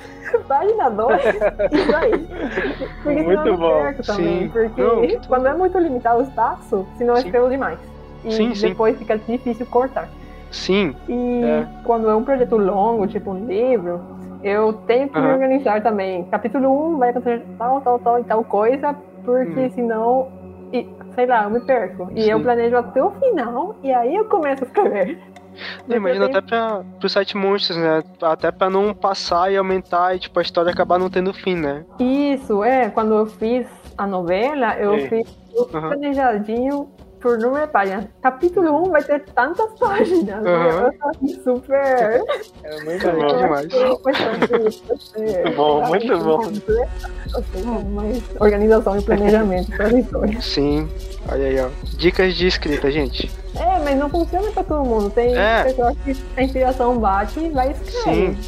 Página 0.49 0.91
2, 0.91 1.25
isso 1.73 1.95
aí. 1.97 2.29
Porque 3.03 3.23
Muito 3.23 3.43
senão 3.43 3.57
bom. 3.57 3.69
perco 3.83 4.03
também. 4.03 4.43
Sim. 4.45 4.49
Porque 4.51 4.83
Não, 4.83 5.21
quando 5.29 5.47
é 5.49 5.55
muito 5.55 5.79
limitado 5.79 6.21
o 6.21 6.23
espaço, 6.23 6.87
senão 6.97 7.15
eu 7.15 7.21
Sim. 7.21 7.29
escrevo 7.29 7.49
demais. 7.51 7.79
E 8.25 8.33
Sim, 8.33 8.55
sim. 8.55 8.69
depois 8.69 8.97
fica 8.99 9.19
difícil 9.19 9.67
cortar. 9.67 10.09
Sim. 10.51 10.95
E 11.09 11.43
É. 11.45 11.67
quando 11.85 12.09
é 12.09 12.15
um 12.15 12.25
projeto 12.25 12.57
longo, 12.57 13.07
tipo 13.07 13.31
um 13.31 13.47
livro, 13.47 14.01
eu 14.43 14.73
tenho 14.87 15.09
que 15.09 15.19
me 15.19 15.27
Aham. 15.27 15.35
organizar 15.35 15.83
também. 15.83 16.25
Capítulo 16.25 16.95
1 16.95 16.99
vai 16.99 17.11
acontecer 17.11 17.45
tal, 17.59 17.81
tal, 17.81 17.99
tal 17.99 18.19
e 18.21 18.25
tal 18.25 18.45
coisa, 18.45 18.95
porque 19.25 19.61
Hum. 19.67 19.71
senão, 19.71 20.29
e, 20.73 20.87
sei 21.15 21.27
lá, 21.27 21.45
eu 21.45 21.51
me 21.51 21.61
perco. 21.61 22.09
E 22.15 22.23
Sim. 22.23 22.31
eu 22.31 22.41
planejo 22.41 22.77
até 22.77 23.03
o 23.03 23.11
final, 23.13 23.77
e 23.83 23.93
aí 23.93 24.15
eu 24.15 24.25
começo 24.27 24.65
a 24.65 24.67
escrever. 24.67 25.19
Eu 25.89 25.97
imagino 25.97 26.27
tenho- 26.27 26.39
até 26.39 26.47
pra, 26.47 26.85
pro 26.99 27.09
site 27.09 27.37
Monstros, 27.37 27.77
né? 27.77 28.03
Até 28.23 28.51
pra 28.53 28.71
não 28.71 28.95
passar 28.95 29.53
e 29.53 29.57
aumentar 29.57 30.15
e, 30.15 30.21
tipo, 30.21 30.39
a 30.39 30.43
história 30.43 30.71
acabar 30.71 30.99
não 30.99 31.11
tendo 31.11 31.33
fim, 31.35 31.57
né? 31.57 31.85
Isso, 31.99 32.63
é, 32.65 32.89
quando 32.89 33.15
eu 33.15 33.27
fiz 33.27 33.67
a 33.99 34.07
novela, 34.07 34.77
eu 34.79 34.99
Sim. 35.01 35.09
fiz 35.09 35.37
tudo 35.53 35.77
Aham. 35.77 35.89
planejadinho 35.89 36.89
por 37.21 37.39
número 37.39 37.67
de 37.67 37.73
páginas. 37.73 38.05
Capítulo 38.23 38.87
1 38.87 38.91
vai 38.91 39.03
ter 39.03 39.25
tantas 39.35 39.71
páginas. 39.79 40.43
né? 40.43 40.91
Assim, 41.03 41.43
super. 41.43 42.23
É 42.65 42.81
muito 42.85 43.11
bom. 43.11 43.37
demais. 43.39 43.69
Muito 43.73 45.55
bom, 45.57 45.89
muito 45.89 46.19
bom. 46.19 47.83
Mais 47.91 48.23
organização 48.41 48.99
e 48.99 49.03
planejamento 49.03 49.71
para 49.77 49.87
a 49.89 49.93
história. 50.01 50.41
Sim. 50.41 50.89
Olha 51.31 51.47
aí, 51.47 51.61
ó. 51.61 51.69
Dicas 51.97 52.35
de 52.35 52.47
escrita, 52.47 52.91
gente. 52.91 53.31
É, 53.57 53.79
mas 53.85 53.97
não 53.97 54.09
funciona 54.09 54.51
para 54.53 54.65
todo 54.65 54.85
mundo. 54.85 55.11
Tem 55.11 55.37
É. 55.37 55.65
pessoas 55.65 55.97
que 56.05 56.17
a 56.37 56.43
inspiração 56.43 56.99
bate 56.99 57.41
e 57.41 57.51
vai 57.51 57.71
escrever. 57.73 58.03
Sim. 58.03 58.39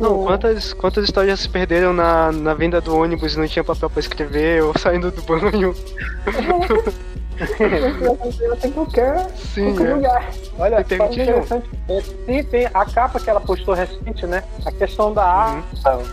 Não, 0.00 0.24
quantas, 0.24 0.72
quantas 0.72 1.04
histórias 1.04 1.40
se 1.40 1.48
perderam 1.48 1.92
na, 1.92 2.32
na 2.32 2.54
vinda 2.54 2.80
do 2.80 2.96
ônibus 2.96 3.34
e 3.34 3.38
não 3.38 3.46
tinha 3.46 3.62
papel 3.62 3.90
pra 3.90 4.00
escrever, 4.00 4.62
ou 4.64 4.76
saindo 4.78 5.10
do 5.10 5.22
banho. 5.22 5.74
Tem 8.60 8.70
qualquer, 8.72 9.28
Sim, 9.36 9.74
qualquer 9.74 9.90
é. 9.90 9.94
lugar. 9.94 10.30
Olha, 10.58 10.84
Tem 10.84 10.98
só 10.98 11.06
interessante. 11.06 11.70
É, 11.88 12.00
Sim, 12.00 12.42
tem 12.44 12.66
a 12.72 12.84
capa 12.84 13.18
que 13.20 13.28
ela 13.30 13.40
postou 13.40 13.74
recente, 13.74 14.26
né? 14.26 14.42
A 14.64 14.70
questão 14.72 15.12
da 15.12 15.24
arte. 15.24 15.66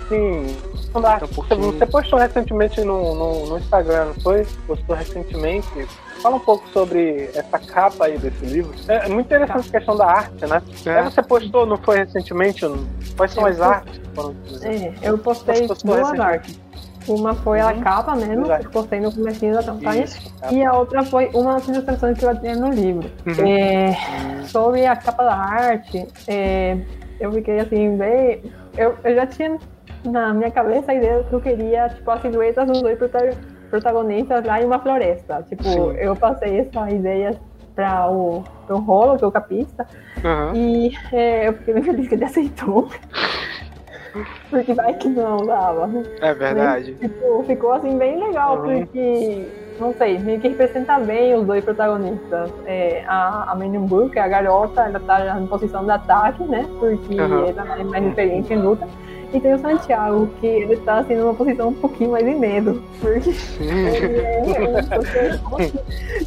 Sim. 0.10 0.58
a 0.66 0.78
questão 0.78 1.02
da 1.02 1.12
arte. 1.12 1.24
Uhum. 1.24 1.28
Tá 1.28 1.32
um 1.32 1.48
pouquinho- 1.48 1.72
Você 1.74 1.86
postou 1.86 2.20
recentemente 2.20 2.82
no, 2.82 3.16
no, 3.16 3.46
no 3.48 3.58
Instagram, 3.60 4.06
não 4.06 4.14
foi? 4.16 4.46
Postou 4.68 4.96
recentemente. 4.96 5.88
Fala 6.22 6.36
um 6.36 6.40
pouco 6.40 6.68
sobre 6.70 7.30
essa 7.34 7.58
capa 7.58 8.06
aí 8.06 8.18
desse 8.18 8.46
livro. 8.46 8.74
É, 8.88 9.06
é 9.06 9.10
muito 9.10 9.26
interessante 9.28 9.70
a 9.70 9.72
questão 9.72 9.96
da 9.96 10.06
arte, 10.06 10.46
né? 10.46 10.62
Aí 10.86 10.92
É. 10.94 11.04
você 11.04 11.22
postou, 11.24 11.66
não 11.66 11.78
foi 11.78 11.98
recentemente? 11.98 12.66
Quais 13.18 13.32
são 13.34 13.48
Eu 13.48 13.50
as 13.50 13.58
post- 13.58 13.72
artes? 13.74 13.98
utilizadas? 14.18 14.64
É, 14.64 14.94
eu 15.10 15.18
postei 15.18 15.68
duas 15.68 16.20
artes. 16.20 16.60
Uma 17.08 17.34
foi 17.36 17.60
a 17.60 17.68
Uhum. 17.74 17.82
capa 17.82 18.16
mesmo, 18.16 18.46
Exato. 18.46 18.60
que 18.62 18.68
eu 18.68 18.72
postei 18.72 19.00
no 19.00 19.12
comecinho 19.12 19.54
da 19.56 19.64
campanha. 19.64 20.04
Isso. 20.04 20.34
E 20.52 20.64
a 20.64 20.74
outra 20.74 21.04
foi 21.04 21.30
uma 21.34 21.54
das 21.56 21.68
ilustrações 21.68 22.18
que 22.18 22.26
eu 22.26 22.40
tinha 22.40 22.56
no 22.56 22.70
livro. 22.70 23.10
Uhum. 23.26 23.48
É, 23.48 24.44
sobre 24.46 24.86
a 24.86 24.96
capa 24.96 25.24
da 25.24 25.36
arte, 25.36 26.08
é, 26.28 26.78
eu 27.20 27.32
fiquei 27.32 27.60
assim, 27.60 27.98
bem. 27.98 28.44
Eu, 28.78 28.96
eu 29.04 29.16
já 29.16 29.26
tinha 29.26 29.58
na 30.06 30.34
minha 30.34 30.52
cabeça 30.52 30.92
a 30.92 30.96
ideia 30.96 31.24
que 31.24 31.34
eu 31.34 31.42
queria, 31.42 31.90
tipo, 31.90 32.10
as 32.12 32.22
silhuetas 32.22 32.68
dos 32.68 32.82
dois 32.82 32.98
prota- 32.98 33.36
protagonistas 33.70 34.44
lá 34.46 34.62
em 34.62 34.66
uma 34.66 34.80
floresta. 34.80 35.44
Tipo, 35.50 35.64
Sim. 35.64 35.92
eu 35.98 36.16
passei 36.16 36.60
essa 36.60 36.90
ideia 36.90 37.36
para 37.76 38.10
o, 38.10 38.44
Rolo, 38.70 39.18
que 39.18 39.24
é 39.24 39.28
o 39.28 39.32
capista, 39.32 39.88
Aham. 40.24 40.52
e 40.56 40.92
é, 41.14 41.48
eu 41.48 41.54
fiquei 41.54 41.74
bem 41.74 41.84
feliz 41.84 42.08
que 42.08 42.16
ele 42.16 42.26
aceitou. 42.26 42.90
Porque 44.50 44.74
vai 44.74 44.94
que 44.96 45.08
não 45.10 45.38
dava. 45.46 45.90
É 46.22 46.34
verdade. 46.34 46.94
Tipo, 46.96 47.44
ficou 47.48 47.74
assim 47.74 47.98
bem 47.98 48.20
legal, 48.22 48.58
Uhum. 48.58 48.80
porque, 48.86 49.48
não 49.80 49.94
sei, 49.94 50.18
meio 50.20 50.40
que 50.42 50.50
representa 50.50 51.00
bem 51.00 51.34
os 51.36 51.46
dois 51.46 51.64
protagonistas. 51.64 52.52
É, 52.66 53.04
a, 53.08 53.52
a 53.52 53.56
Menumbu, 53.56 54.10
que 54.10 54.20
é 54.20 54.22
a 54.22 54.28
garota, 54.28 54.82
ela 54.82 55.00
tá 55.00 55.40
em 55.40 55.48
posição 55.48 55.86
de 55.86 55.92
ataque, 55.92 56.44
né? 56.44 56.68
Porque 56.80 57.20
Uhum. 57.22 57.46
ela 57.48 57.80
é 57.80 57.84
mais 57.84 58.06
experiente 58.06 58.54
em 58.54 58.58
luta. 58.62 58.88
E 59.34 59.40
tem 59.40 59.54
o 59.54 59.60
Santiago, 59.60 60.28
que 60.42 60.46
ele 60.46 60.76
tá 60.76 60.98
assim 60.98 61.16
numa 61.16 61.34
posição 61.34 61.70
um 61.70 61.74
pouquinho 61.74 62.12
mais 62.12 62.26
de 62.26 62.36
medo. 62.36 62.84
Porque 63.00 63.30
ele 64.04 64.20
é 64.52 64.72
um 65.48 65.64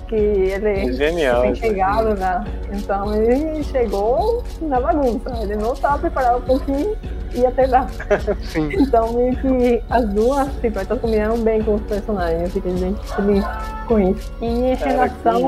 que 0.09 0.15
ele 0.15 0.69
é 0.89 0.93
Genial. 0.93 1.55
chegado, 1.55 2.15
né? 2.19 2.43
Então 2.73 3.15
ele 3.15 3.63
chegou 3.65 4.43
na 4.63 4.81
bagunça. 4.81 5.31
Ele 5.43 5.57
não 5.57 5.75
estava 5.75 5.99
preparado 5.99 6.43
para 6.47 6.55
o 6.55 6.61
ia 7.35 7.51
ter 7.51 7.67
lá. 7.69 7.87
Sim. 8.43 8.69
Então, 8.73 9.13
meio 9.13 9.37
que 9.37 9.83
as 9.91 10.05
duas 10.11 10.49
silhuetas 10.61 10.99
combinaram 11.01 11.39
bem 11.39 11.63
com 11.63 11.75
os 11.75 11.83
personagens. 11.83 12.43
Eu 12.43 12.51
fiquei 12.51 12.73
bem 12.73 12.95
feliz 13.17 13.45
com 13.87 13.99
isso. 14.01 14.33
E 14.41 14.47
em 14.47 14.77
Cara, 14.77 15.09
que 15.09 15.23
relação. 15.25 15.41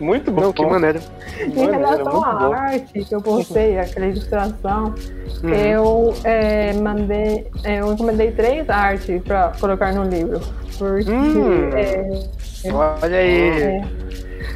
Muito 0.00 0.30
bom. 0.32 0.40
Não, 0.42 0.52
que 0.52 0.66
maneiro. 0.66 1.00
em 1.40 1.48
maneiro, 1.48 1.72
relação 1.72 2.12
muito 2.12 2.24
à 2.26 2.34
bom. 2.34 2.52
arte 2.52 3.04
que 3.04 3.14
eu 3.14 3.20
postei, 3.22 3.78
aquela 3.78 4.06
ilustração, 4.06 4.94
Uhum. 5.42 5.54
eu 5.54 6.14
é, 6.24 6.72
mandei. 6.72 7.46
é, 7.62 7.80
Eu 7.80 7.92
encomendei 7.92 8.32
três 8.32 8.68
artes 8.68 9.22
para 9.22 9.52
colocar 9.60 9.92
no 9.94 10.04
livro. 10.04 10.40
Porque 10.78 11.10
Hum. 11.10 11.70
é, 11.74 12.10
Olha 12.72 13.18
aí. 13.18 13.80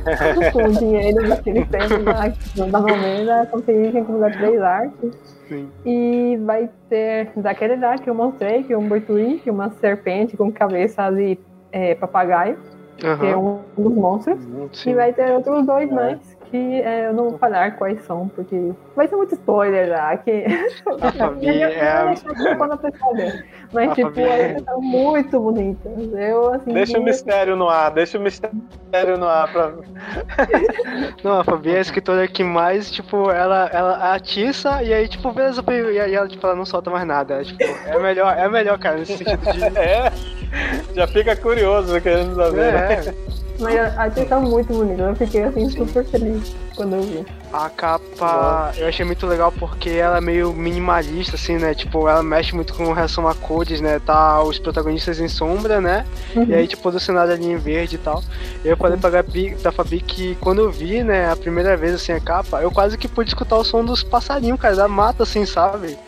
é, 0.07 0.51
com 0.51 0.65
o 0.65 0.73
dinheiro 0.73 1.29
daquele 1.29 1.65
tempo 1.67 1.99
da, 2.03 2.33
da 2.57 2.67
novela, 2.81 3.47
consegui 3.51 3.97
encomendar 3.99 4.37
três 4.37 4.61
artes. 4.61 5.11
Sim. 5.53 5.71
E 5.85 6.39
vai 6.45 6.71
ter 6.89 7.31
daquele 7.37 7.77
lá 7.77 7.99
que 7.99 8.09
eu 8.09 8.15
mostrei, 8.15 8.63
que 8.63 8.73
é 8.73 8.79
um 8.79 8.89
boituí, 8.89 9.39
que 9.43 9.49
é 9.51 9.53
uma 9.53 9.71
serpente 9.71 10.37
com 10.37 10.51
cabeça 10.51 11.11
de 11.11 11.39
é, 11.71 11.95
papagaio, 11.95 12.57
que 12.97 13.27
é 13.27 13.37
um 13.37 13.61
dos 13.77 13.95
monstros. 13.95 14.39
E 14.73 14.77
Sim. 14.77 14.95
vai 14.95 15.13
ter 15.13 15.31
outros 15.33 15.67
dois 15.67 15.91
É. 15.91 15.95
mais, 15.95 16.32
que 16.53 16.83
é, 16.83 17.07
eu 17.09 17.15
não 17.15 17.31
vou 17.31 17.39
falar 17.39 17.73
quais 17.73 18.05
são, 18.05 18.29
porque 18.29 18.73
vai 18.95 19.09
ser 19.09 19.17
muito 19.17 19.35
spoiler 19.35 19.89
lá. 19.91 20.17
Que... 20.19 20.45
A 21.03 21.11
Fabi 21.11 21.49
é 21.63 21.89
a- 21.91 22.15
Quando 22.57 22.73
a 22.73 22.77
pessoa 22.77 23.15
ver. 23.15 23.45
Mas, 23.73 23.91
A 23.91 23.95
tipo, 23.95 24.09
Fabi- 24.11 24.23
elas 24.23 24.63
são 24.63 24.81
muito 24.81 25.41
bonitas. 25.41 25.93
Eu, 26.15 26.53
assim, 26.53 26.73
Deixa 26.73 26.99
o 26.99 27.03
mistério 27.03 27.57
no 27.57 27.69
ar, 27.69 27.91
deixa 27.91 28.19
o 28.19 28.21
mistério 28.21 29.17
no 29.19 29.27
ar 29.27 29.51
pra. 29.51 29.73
Não, 31.25 31.41
a 31.41 31.45
Fabi 31.45 31.71
é 31.75 31.79
a 31.79 31.81
escritora 31.81 32.29
que 32.29 32.45
mais, 32.45 32.91
tipo, 32.91 33.31
ela, 33.31 33.69
ela 33.73 34.15
atiça 34.15 34.83
e 34.83 34.93
aí, 34.93 35.09
tipo, 35.09 35.33
beleza, 35.33 35.63
e 35.93 35.99
aí 36.01 36.15
ela, 36.15 36.29
tipo, 36.29 36.47
ela 36.47 36.55
não 36.57 36.67
solta 36.67 36.91
mais 36.91 37.07
nada. 37.07 37.41
É, 37.41 37.45
tipo, 37.45 37.63
é 37.65 37.99
melhor, 37.99 38.37
é 38.37 38.49
melhor, 38.49 38.79
cara, 38.79 38.99
nesse 38.99 39.17
sentido 39.17 39.41
de. 39.53 39.63
É, 39.79 40.13
já 40.95 41.07
fica 41.07 41.35
curioso 41.37 42.01
querendo 42.01 42.35
saber. 42.37 42.73
né? 42.73 42.93
É, 42.95 43.15
Mas 43.59 43.79
as 43.79 43.99
artes 43.99 44.29
são 44.29 44.43
muito 44.43 44.73
bonitas. 44.73 45.07
Eu 45.09 45.17
fiquei, 45.17 45.43
assim, 45.45 45.69
super 45.71 46.05
feliz 46.05 46.55
quando 46.75 46.97
eu 46.97 47.03
vi. 47.03 47.25
a 47.53 47.69
capa 47.69 48.73
eu 48.79 48.89
achei 48.89 49.05
muito 49.05 49.27
legal 49.27 49.53
porque 49.53 49.91
ela 49.91 50.17
é 50.17 50.21
meio 50.23 50.53
minimalista, 50.55 51.37
assim, 51.37 51.59
né? 51.59 51.75
Tipo, 51.75 52.09
ela 52.09 52.23
mexe 52.23 52.55
muito 52.55 52.73
com 52.75 52.91
relação 52.93 53.29
a 53.29 53.35
cores, 53.35 53.81
né? 53.81 54.01
Tá 54.05 54.43
os 54.43 54.59
protagonistas 54.59 55.21
em 55.21 55.29
sombra, 55.29 55.81
né? 55.81 56.07
E 56.35 56.55
aí, 56.55 56.67
tipo, 56.67 56.91
do 56.91 56.99
cenário 56.99 57.33
ali 57.33 57.45
em 57.45 57.57
verde 57.57 57.97
e 57.97 57.99
tal. 57.99 58.23
Eu 58.65 58.75
falei 58.77 58.97
pra, 58.97 59.11
Gabi, 59.11 59.55
pra 59.63 59.71
Fabi 59.71 60.01
que 60.01 60.35
quando 60.41 60.61
eu 60.63 60.71
vi, 60.73 61.03
né, 61.05 61.31
a 61.31 61.37
primeira 61.37 61.77
vez, 61.77 61.95
assim, 61.95 62.13
a 62.13 62.21
capa, 62.21 62.63
eu 62.63 62.71
quase 62.71 62.97
que 62.97 63.07
pude 63.07 63.29
escutar 63.31 63.57
o 63.59 63.65
som 63.65 63.85
dos 63.85 64.03
passarinhos, 64.03 64.59
cara, 64.59 64.75
da 64.75 64.89
mata, 64.89 65.25
assim, 65.25 65.45
sabe? 65.45 65.99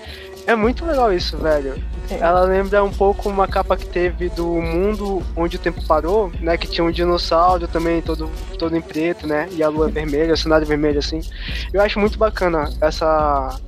É 0.47 0.55
muito 0.55 0.85
legal 0.85 1.13
isso, 1.13 1.37
velho. 1.39 1.75
Ela 2.11 2.43
lembra 2.43 2.85
um 2.85 2.91
pouco 2.93 3.31
uma 3.31 3.49
capa 3.49 3.77
que 3.79 3.87
teve 3.87 4.29
do 4.29 4.45
mundo 4.47 5.23
onde 5.35 5.57
o 5.57 5.59
tempo 5.59 5.83
parou, 5.87 6.31
né? 6.41 6.57
Que 6.59 6.69
tinha 6.69 6.85
um 6.85 6.91
dinossauro 6.91 7.67
também, 7.67 8.03
todo, 8.03 8.31
todo 8.59 8.77
em 8.77 8.81
preto, 8.83 9.27
né? 9.27 9.49
E 9.53 9.63
a 9.63 9.69
lua 9.71 9.89
vermelha, 9.89 10.35
o 10.35 10.37
cenário 10.37 10.67
vermelho, 10.67 10.99
assim. 10.99 11.21
Eu 11.73 11.81
acho 11.81 11.99
muito 11.99 12.19
bacana 12.19 12.69
essa, 12.83 13.59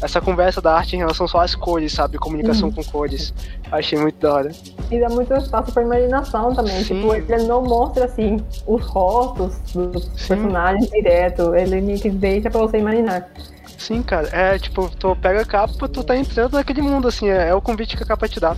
essa 0.00 0.22
conversa 0.22 0.62
da 0.62 0.74
arte 0.74 0.96
em 0.96 1.00
relação 1.00 1.28
só 1.28 1.40
às 1.40 1.54
cores, 1.54 1.92
sabe? 1.92 2.16
Comunicação 2.16 2.68
Uhum. 2.70 2.74
com 2.76 2.84
cores. 2.84 3.34
Achei 3.70 3.98
muito 3.98 4.18
da 4.18 4.32
hora. 4.32 4.50
E 4.90 4.98
dá 4.98 5.10
muito 5.10 5.34
espaço 5.34 5.70
pra 5.70 5.82
imaginação 5.82 6.54
também. 6.54 6.82
Sim. 6.82 6.94
Tipo, 7.00 7.14
ele 7.14 7.44
não 7.44 7.62
mostra 7.62 8.06
assim 8.06 8.42
os 8.66 8.82
rostos 8.86 9.54
dos 9.74 10.04
Sim. 10.16 10.28
personagens 10.28 10.88
direto. 10.90 11.54
Ele 11.54 11.78
meio 11.82 12.00
que 12.00 12.08
deixa 12.08 12.50
pra 12.50 12.60
você 12.62 12.78
imaginar. 12.78 13.28
Sim, 13.78 14.02
cara. 14.02 14.28
É 14.32 14.58
tipo, 14.58 14.88
tu 14.96 15.16
pega 15.16 15.40
a 15.42 15.44
capa, 15.44 15.88
tu 15.88 16.04
tá 16.04 16.16
entrando 16.16 16.54
naquele 16.54 16.80
mundo, 16.82 17.08
assim, 17.08 17.28
é, 17.28 17.48
é 17.48 17.54
o 17.54 17.60
convite 17.60 17.96
que 17.96 18.02
a 18.02 18.06
capa 18.06 18.28
te 18.28 18.38
dá. 18.38 18.56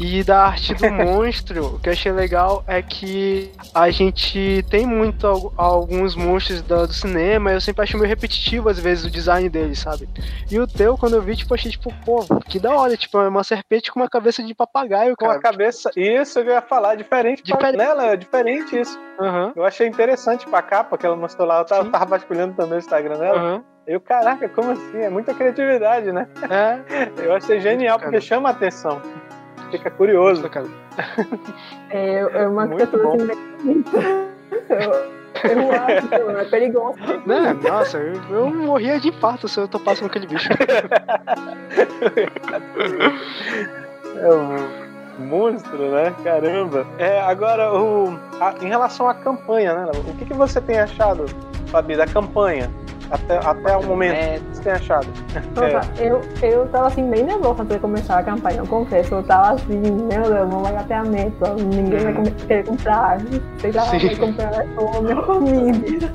E 0.00 0.24
da 0.24 0.46
arte 0.46 0.74
do 0.74 0.88
monstro, 0.92 1.74
o 1.76 1.78
que 1.78 1.88
eu 1.88 1.92
achei 1.92 2.10
legal 2.12 2.64
é 2.66 2.80
que 2.82 3.52
a 3.74 3.90
gente 3.90 4.64
tem 4.70 4.86
muito 4.86 5.26
al- 5.26 5.52
alguns 5.56 6.14
monstros 6.16 6.62
do, 6.62 6.86
do 6.86 6.92
cinema, 6.92 7.52
eu 7.52 7.60
sempre 7.60 7.82
acho 7.82 7.96
meio 7.98 8.08
repetitivo, 8.08 8.68
às 8.68 8.78
vezes, 8.78 9.04
o 9.04 9.10
design 9.10 9.48
deles, 9.48 9.78
sabe? 9.80 10.08
E 10.50 10.58
o 10.58 10.66
teu, 10.66 10.96
quando 10.96 11.14
eu 11.14 11.22
vi, 11.22 11.36
tipo, 11.36 11.54
achei, 11.54 11.70
tipo, 11.70 11.92
pô, 12.04 12.24
que 12.48 12.58
da 12.58 12.74
hora, 12.74 12.96
tipo, 12.96 13.18
é 13.18 13.28
uma 13.28 13.44
serpente 13.44 13.92
com 13.92 14.00
uma 14.00 14.08
cabeça 14.08 14.42
de 14.42 14.54
papagaio, 14.54 15.14
Com 15.16 15.26
a 15.26 15.28
cara. 15.38 15.40
cabeça. 15.40 15.90
Isso 15.96 16.38
eu 16.38 16.46
ia 16.46 16.62
falar, 16.62 16.94
diferente. 16.96 17.42
Diferente. 17.42 17.76
Pra... 17.76 17.84
Nela, 17.84 18.06
é 18.12 18.16
diferente 18.16 18.80
isso. 18.80 18.98
Aham, 19.20 19.52
Eu 19.54 19.64
achei 19.64 19.86
interessante 19.86 20.46
pra 20.46 20.60
capa 20.62 20.96
que 20.98 21.06
ela 21.06 21.14
mostrou 21.16 21.46
lá. 21.46 21.58
Eu 21.60 21.64
tava, 21.64 21.90
tava 21.90 22.06
vasculhando 22.06 22.54
também 22.54 22.74
o 22.74 22.78
Instagram 22.78 23.18
dela. 23.18 23.38
aham. 23.38 23.64
Eu, 23.86 24.00
caraca, 24.00 24.48
como 24.48 24.70
assim? 24.70 24.98
É 25.02 25.10
muita 25.10 25.34
criatividade, 25.34 26.10
né? 26.10 26.26
É, 26.50 26.80
Eu 27.22 27.34
achei 27.34 27.60
genial, 27.60 27.98
porque 27.98 28.20
chama 28.20 28.48
a 28.48 28.52
atenção. 28.52 29.00
Fica 29.70 29.90
curioso. 29.90 30.48
cara. 30.48 30.66
É, 31.90 32.18
é 32.20 32.48
uma 32.48 32.64
Muito 32.66 32.76
criatura 32.76 33.02
bom. 33.04 33.14
assim 33.16 33.56
bonita. 33.58 33.98
Eu, 34.70 35.50
eu 35.50 35.72
acho 35.72 36.08
que 36.08 36.14
é 36.14 36.44
perigoso. 36.44 36.98
Né? 37.26 37.56
Nossa, 37.62 37.98
eu, 37.98 38.14
eu 38.30 38.50
morria 38.50 38.98
de 39.00 39.08
infarto 39.08 39.48
se 39.48 39.58
eu 39.60 39.68
topasse 39.68 40.00
com 40.00 40.06
aquele 40.06 40.26
bicho. 40.26 40.48
É 44.16 44.28
um 44.34 45.26
monstro, 45.26 45.90
né? 45.90 46.14
Caramba. 46.22 46.86
É, 46.98 47.20
agora, 47.20 47.72
o, 47.74 48.18
a- 48.40 48.54
em 48.62 48.68
relação 48.68 49.08
à 49.08 49.14
campanha, 49.14 49.74
né? 49.74 49.90
O 50.08 50.14
que, 50.16 50.24
que 50.24 50.34
você 50.34 50.60
tem 50.60 50.78
achado, 50.78 51.26
Fabi, 51.66 51.96
da 51.96 52.06
campanha? 52.06 52.70
Até, 53.10 53.36
até 53.36 53.76
o 53.76 53.82
momento, 53.84 54.14
o 54.40 54.44
que 54.50 54.56
você 54.56 54.62
tem 54.62 54.72
achado? 54.72 55.06
Nossa, 55.54 56.02
eu, 56.02 56.20
eu 56.42 56.66
tava 56.68 56.86
assim 56.88 57.08
bem 57.10 57.22
nervosa 57.24 57.62
antes 57.62 57.74
de 57.76 57.80
começar 57.80 58.18
a 58.18 58.22
campanha, 58.22 58.58
eu 58.58 58.66
confesso. 58.66 59.14
Eu 59.14 59.22
tava 59.22 59.52
assim, 59.54 59.76
meu 59.78 60.22
Deus, 60.22 60.48
não 60.48 60.62
vai 60.62 60.72
bater 60.72 60.94
a 60.94 61.04
meta, 61.04 61.54
ninguém 61.54 62.00
vai 62.04 62.14
come- 62.14 62.30
querer 62.30 62.64
comprar, 62.64 63.18
sei 63.58 63.72
lá, 63.72 63.84
vai 63.84 64.16
comprar 64.16 64.52
só 64.74 65.00
minha 65.02 65.22
família. 65.22 66.10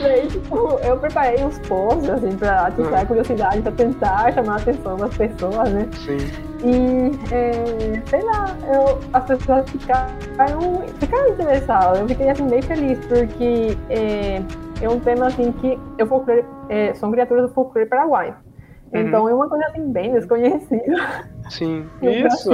Daí, 0.00 0.26
tipo, 0.28 0.78
eu 0.84 0.96
preparei 0.96 1.44
uns 1.44 1.58
posts, 1.60 2.08
assim, 2.08 2.36
pra 2.36 2.66
ativar 2.66 3.00
a 3.00 3.06
curiosidade, 3.06 3.62
pra 3.62 3.72
tentar 3.72 4.32
chamar 4.32 4.54
a 4.54 4.56
atenção 4.56 4.96
das 4.96 5.16
pessoas, 5.16 5.70
né? 5.70 5.88
Sim. 5.92 6.18
E, 6.64 7.34
é, 7.34 8.02
sei 8.06 8.22
lá, 8.22 8.56
eu, 8.72 9.00
as 9.12 9.24
pessoas 9.24 9.68
ficaram, 9.70 10.82
ficaram 10.98 11.28
interessadas. 11.30 12.00
Eu 12.00 12.08
fiquei 12.08 12.30
assim, 12.30 12.46
bem 12.46 12.62
feliz, 12.62 12.98
porque 13.06 13.76
é, 13.90 14.40
é 14.80 14.88
um 14.88 15.00
tema 15.00 15.26
assim 15.26 15.50
que 15.52 15.78
eu 15.98 16.06
folclore, 16.06 16.44
é, 16.68 16.94
são 16.94 17.10
criaturas 17.10 17.48
do 17.48 17.54
folclore 17.54 17.88
paraguaio. 17.88 18.34
Então 18.94 19.26
é 19.28 19.34
uma 19.34 19.48
coisa 19.48 19.64
assim 19.68 19.90
bem 19.90 20.12
desconhecida. 20.12 21.31
Sim. 21.52 21.86
no 22.00 22.10
Isso. 22.10 22.50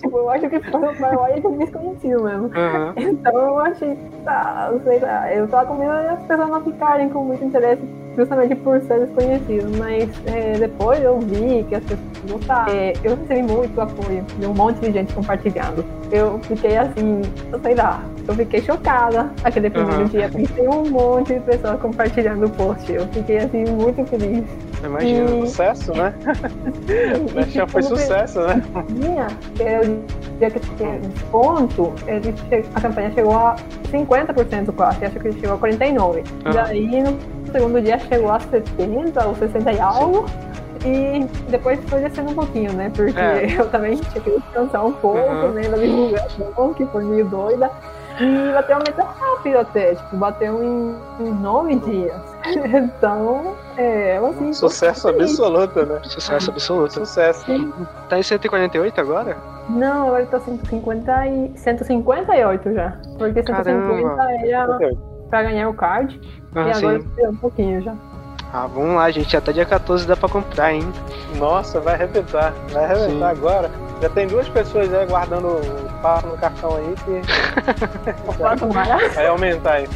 Tipo, 0.00 0.18
eu 0.18 0.30
acho 0.30 0.50
que 0.50 0.60
Paraguai 0.60 1.32
é 1.32 1.40
desconhecido 1.40 2.22
mesmo. 2.22 2.50
Aham. 2.54 2.94
Então 2.98 3.32
eu 3.32 3.58
achei, 3.58 3.96
tá, 4.24 4.70
sei 4.84 4.98
lá, 4.98 5.32
eu 5.32 5.48
tava 5.48 5.66
com 5.66 5.74
medo 5.76 5.92
das 5.92 6.22
pessoas 6.26 6.50
não 6.50 6.62
ficarem 6.62 7.08
com 7.08 7.24
muito 7.24 7.42
interesse 7.42 7.82
justamente 8.16 8.54
por 8.56 8.80
ser 8.82 9.06
desconhecido, 9.06 9.78
mas 9.78 10.10
é, 10.26 10.58
depois 10.58 11.02
eu 11.02 11.18
vi 11.20 11.64
que 11.64 11.76
as 11.76 11.84
pessoas 11.84 12.30
gostaram. 12.30 12.72
É, 12.72 12.92
eu 13.02 13.16
recebi 13.16 13.42
muito 13.42 13.80
apoio 13.80 14.22
de 14.38 14.46
um 14.46 14.52
monte 14.52 14.80
de 14.80 14.92
gente 14.92 15.14
compartilhando. 15.14 15.84
Eu 16.10 16.38
fiquei 16.40 16.76
assim, 16.76 17.20
sei 17.62 17.74
lá, 17.74 18.02
eu 18.26 18.34
fiquei 18.34 18.62
chocada 18.62 19.30
aquele 19.44 19.68
primeiro 19.68 20.00
Aham. 20.02 20.08
dia, 20.08 20.30
tem 20.30 20.68
um 20.68 20.88
monte 20.90 21.34
de 21.34 21.40
pessoas 21.40 21.80
compartilhando 21.80 22.46
o 22.46 22.50
post. 22.50 22.90
Eu 22.92 23.06
fiquei 23.08 23.38
assim, 23.38 23.64
muito 23.64 24.04
feliz. 24.06 24.44
Imagina. 24.82 25.30
E- 25.30 25.46
Sucesso, 25.46 25.92
né? 25.92 26.14
E, 26.88 27.34
Mechan 27.34 27.66
foi 27.66 27.82
sucesso, 27.82 28.40
né? 28.40 28.62
era 29.60 29.86
o 29.86 30.02
dia 30.38 30.50
que 30.50 30.60
tinha 30.76 30.98
desconto, 31.00 31.92
ele 32.06 32.32
che- 32.48 32.64
a 32.74 32.80
campanha 32.80 33.10
chegou 33.12 33.36
a 33.36 33.56
50% 33.90 34.72
quase, 34.72 35.04
acho 35.04 35.18
que 35.20 35.32
chegou 35.32 35.54
a 35.56 35.58
49%. 35.58 36.24
Aham. 36.46 36.54
Daí 36.54 37.02
no 37.02 37.18
segundo 37.52 37.80
dia 37.82 37.98
chegou 37.98 38.30
a 38.30 38.38
70% 38.40 39.26
ou 39.26 39.34
60% 39.34 39.74
e 39.76 39.80
algo. 39.80 40.26
E 40.84 41.24
depois 41.50 41.78
foi 41.88 42.00
descendo 42.00 42.30
um 42.30 42.34
pouquinho, 42.34 42.72
né? 42.72 42.90
Porque 42.94 43.18
É. 43.18 43.46
eu 43.58 43.68
também 43.70 43.96
tinha 43.96 44.22
que 44.22 44.30
descansar 44.30 44.84
um 44.84 44.92
pouco, 44.92 45.18
Aham. 45.18 45.52
né? 45.52 45.68
Da 45.68 45.76
divulgação, 45.76 46.74
que 46.74 46.86
foi 46.86 47.04
meio 47.04 47.26
doida. 47.26 47.70
E 48.20 48.52
bateu 48.52 48.76
uma 48.76 48.84
meta 48.84 49.04
rápido 49.04 49.58
até, 49.58 49.94
tipo, 49.94 50.16
bateu 50.16 50.62
em, 50.62 50.96
em 51.20 51.32
nove 51.34 51.76
dias. 51.76 52.20
Então, 52.48 53.54
é, 53.76 54.16
eu 54.18 54.26
assim. 54.26 54.52
Sucesso 54.52 55.08
absoluto, 55.08 55.84
né? 55.84 56.00
Sucesso 56.04 56.50
absoluto. 56.50 56.94
Sucesso. 56.94 57.44
Tá 58.08 58.18
em 58.18 58.22
148 58.22 59.00
agora? 59.00 59.36
Não, 59.68 60.06
agora 60.08 60.24
tá 60.26 60.40
150 60.40 61.26
e... 61.26 61.52
158 61.56 62.72
já. 62.72 62.96
Porque 63.18 63.42
150 63.42 63.52
Caramba. 63.52 64.46
era 64.46 64.78
pra 65.28 65.42
ganhar 65.42 65.68
o 65.68 65.74
card. 65.74 66.18
Ah, 66.54 66.68
e 66.68 66.72
agora 66.72 67.00
sim. 67.00 67.08
subiu 67.08 67.30
um 67.30 67.36
pouquinho 67.36 67.82
já. 67.82 67.94
Ah, 68.52 68.66
vamos 68.66 68.96
lá, 68.96 69.10
gente. 69.10 69.36
Até 69.36 69.52
dia 69.52 69.64
14 69.64 70.06
dá 70.06 70.16
pra 70.16 70.28
comprar, 70.28 70.72
hein? 70.72 70.92
Nossa, 71.36 71.80
vai 71.80 71.94
arrebentar. 71.94 72.54
Vai 72.72 72.84
arrebentar 72.84 73.34
Sim. 73.34 73.38
agora. 73.38 73.70
Já 74.00 74.08
tem 74.08 74.26
duas 74.26 74.48
pessoas 74.48 74.92
aí 74.92 75.06
guardando 75.06 75.48
o 75.48 76.00
papo 76.00 76.28
no 76.28 76.38
cartão 76.38 76.76
aí 76.76 76.94
que 77.04 77.20
vai 79.14 79.26
aumentar 79.26 79.72
aí. 79.72 79.88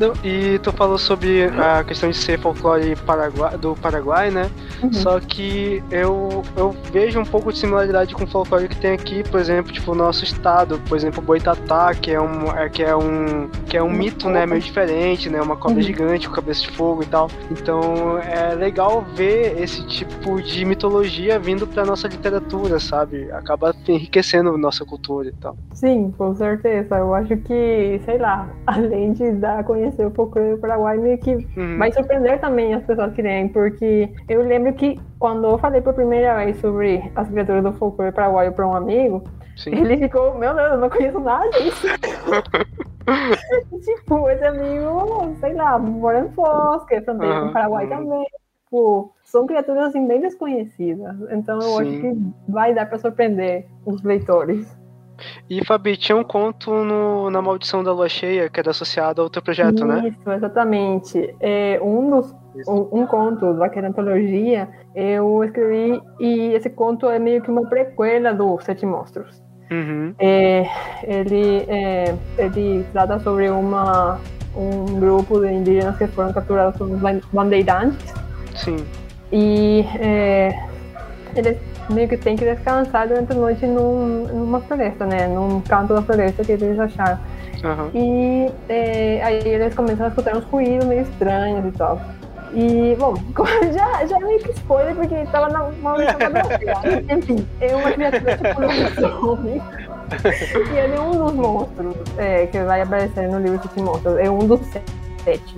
Não, 0.00 0.12
E 0.24 0.58
tu 0.60 0.72
falou 0.72 0.98
sobre 0.98 1.44
a 1.44 1.84
questão 1.84 2.10
de 2.10 2.16
ser 2.16 2.38
folclore 2.38 2.96
paraguai, 2.96 3.56
do 3.58 3.74
Paraguai, 3.76 4.30
né? 4.30 4.50
Uhum. 4.82 4.92
Só 4.92 5.20
que 5.20 5.82
eu, 5.90 6.42
eu 6.56 6.70
vejo 6.92 7.20
um 7.20 7.24
pouco 7.24 7.52
de 7.52 7.58
similaridade 7.58 8.14
com 8.14 8.24
o 8.24 8.26
folclore 8.26 8.68
que 8.68 8.76
tem 8.76 8.92
aqui, 8.92 9.22
por 9.28 9.38
exemplo, 9.40 9.72
tipo, 9.72 9.92
o 9.92 9.94
nosso 9.94 10.24
estado, 10.24 10.80
por 10.88 10.96
exemplo, 10.96 11.20
o 11.22 11.24
Boitatá, 11.24 11.94
que 11.94 12.10
é 12.10 12.20
um, 12.20 12.50
é, 12.56 12.68
que 12.68 12.82
é 12.82 12.94
um, 12.96 13.48
que 13.68 13.76
é 13.76 13.82
um 13.82 13.90
mito, 13.90 14.28
né, 14.28 14.46
meio 14.46 14.60
diferente, 14.60 15.28
né, 15.28 15.40
uma 15.40 15.56
cobra 15.56 15.76
Uhum. 15.76 15.82
gigante 15.82 16.28
com 16.28 16.34
cabeça 16.34 16.62
de 16.62 16.70
fogo 16.70 17.02
e 17.02 17.06
tal. 17.06 17.28
Então 17.50 18.18
é 18.18 18.54
legal 18.54 19.02
ver 19.14 19.60
esse 19.60 19.86
tipo 19.86 20.40
de 20.42 20.64
mitologia 20.64 21.38
vindo 21.38 21.66
pra 21.66 21.84
nossa 21.84 22.06
literatura, 22.08 22.78
sabe? 22.78 23.30
Acaba 23.32 23.74
enriquecendo 23.88 24.56
nossa 24.58 24.84
cultura 24.84 25.28
e 25.28 25.32
tal. 25.32 25.56
Sim, 25.72 26.12
com 26.16 26.34
certeza. 26.34 26.96
Eu 26.98 27.14
acho 27.14 27.36
que, 27.38 28.00
sei 28.04 28.18
lá, 28.18 28.48
além 28.66 29.12
de 29.12 29.32
dar 29.44 29.58
a 29.58 29.64
conhecer 29.64 30.06
o 30.06 30.10
folclore 30.10 30.52
do 30.52 30.58
Paraguai, 30.58 30.96
meio 30.96 31.18
que 31.18 31.34
Uhum. 31.56 31.78
vai 31.78 31.92
surpreender 31.92 32.40
também 32.40 32.72
as 32.74 32.82
pessoas 32.84 33.12
que 33.12 33.20
leem, 33.20 33.48
porque 33.48 34.10
eu 34.28 34.42
lembro 34.42 34.72
que 34.72 34.98
quando 35.18 35.46
eu 35.46 35.58
falei 35.58 35.82
por 35.82 35.92
primeira 35.92 36.34
vez 36.36 36.56
sobre 36.58 37.12
as 37.14 37.28
criaturas 37.28 37.62
do 37.62 37.72
folclore 37.74 38.12
paraguaio 38.12 38.52
para 38.52 38.66
um 38.66 38.74
amigo, 38.74 39.22
Sim. 39.56 39.74
ele 39.76 39.98
ficou, 39.98 40.34
meu 40.38 40.54
Deus, 40.54 40.72
eu 40.72 40.78
não 40.78 40.88
conheço 40.88 41.20
nada 41.20 41.50
disso. 41.60 41.86
tipo, 43.84 44.28
esse 44.30 44.44
amigo, 44.44 45.36
sei 45.40 45.52
lá, 45.52 45.78
mora 45.78 46.20
em 46.20 46.96
é 46.96 47.00
também 47.02 47.30
Aham, 47.30 47.46
no 47.46 47.52
Paraguai 47.52 47.86
também. 47.86 48.26
Tipo, 48.64 49.12
são 49.22 49.46
criaturas 49.46 49.88
assim 49.88 50.06
bem 50.06 50.20
desconhecidas. 50.20 51.16
Então 51.30 51.60
eu 51.60 51.78
acho 51.78 51.90
Sim. 51.90 52.00
que 52.00 52.50
vai 52.50 52.74
dar 52.74 52.86
para 52.86 52.98
surpreender 52.98 53.66
os 53.84 54.02
leitores. 54.02 54.66
E 55.48 55.64
Fabi, 55.64 55.96
tinha 55.96 56.16
um 56.16 56.24
conto 56.24 56.72
no, 56.72 57.30
na 57.30 57.40
Maldição 57.42 57.82
da 57.82 57.92
Lua 57.92 58.08
Cheia 58.08 58.48
que 58.48 58.60
era 58.60 58.70
associado 58.70 59.22
ao 59.22 59.30
teu 59.30 59.42
projeto, 59.42 59.84
né? 59.84 60.08
Isso, 60.08 60.30
exatamente. 60.30 61.34
É, 61.40 61.78
um 61.82 62.10
dos 62.10 62.34
um, 62.68 63.00
um 63.00 63.06
conto 63.06 63.54
daquela 63.54 63.88
antologia 63.88 64.68
eu 64.94 65.42
escrevi 65.42 66.00
e 66.20 66.52
esse 66.54 66.70
conto 66.70 67.08
é 67.08 67.18
meio 67.18 67.42
que 67.42 67.50
uma 67.50 67.66
prequela 67.68 68.32
do 68.32 68.58
Sete 68.60 68.86
Monstros. 68.86 69.42
Uhum. 69.70 70.14
É, 70.18 70.66
ele, 71.02 71.64
é, 71.68 72.14
ele 72.38 72.84
trata 72.92 73.18
sobre 73.18 73.48
uma, 73.48 74.20
um 74.54 75.00
grupo 75.00 75.40
de 75.40 75.50
indígenas 75.52 75.96
que 75.96 76.06
foram 76.08 76.32
capturados 76.32 76.76
por 76.76 76.88
ban- 76.88 77.20
bandeirantes 77.32 78.14
Sim. 78.54 78.76
e 79.32 79.84
é, 79.98 80.50
eles 81.34 81.58
meio 81.90 82.08
que 82.08 82.16
têm 82.16 82.36
que 82.36 82.44
descansar 82.44 83.08
durante 83.08 83.32
a 83.32 83.34
noite 83.34 83.66
num, 83.66 84.26
numa 84.26 84.60
floresta, 84.60 85.06
né? 85.06 85.26
Num 85.26 85.60
canto 85.60 85.94
da 85.94 86.02
floresta 86.02 86.44
que 86.44 86.52
eles 86.52 86.78
acharam. 86.78 87.18
Aham. 87.62 87.90
E 87.94 88.50
é, 88.68 89.22
aí 89.22 89.48
eles 89.48 89.74
começam 89.74 90.06
a 90.06 90.08
escutar 90.08 90.36
uns 90.36 90.44
ruídos 90.44 90.86
meio 90.86 91.02
estranhos 91.02 91.66
e 91.66 91.72
tal. 91.72 92.00
E, 92.52 92.96
bom, 92.98 93.14
já, 93.74 94.06
já 94.06 94.18
meio 94.20 94.38
que 94.38 94.50
spoiler, 94.52 94.94
porque 94.94 95.24
tava 95.32 95.48
na 95.48 95.60
da 95.60 96.30
Broca. 96.30 96.58
Enfim, 97.12 97.46
é 97.60 97.74
uma 97.74 97.90
criatura 97.90 98.36
tipo 98.36 98.60
lobisomem. 98.60 99.62
E 100.72 100.76
ele 100.76 100.94
é 100.94 101.00
um 101.00 101.12
dos 101.12 101.32
monstros 101.32 101.96
é, 102.18 102.46
que 102.46 102.62
vai 102.62 102.82
aparecer 102.82 103.28
no 103.28 103.40
livro 103.40 103.60
Sete 103.62 103.80
Monstros. 103.80 104.18
É 104.18 104.30
um 104.30 104.38
dos 104.38 104.60
sete. 105.24 105.56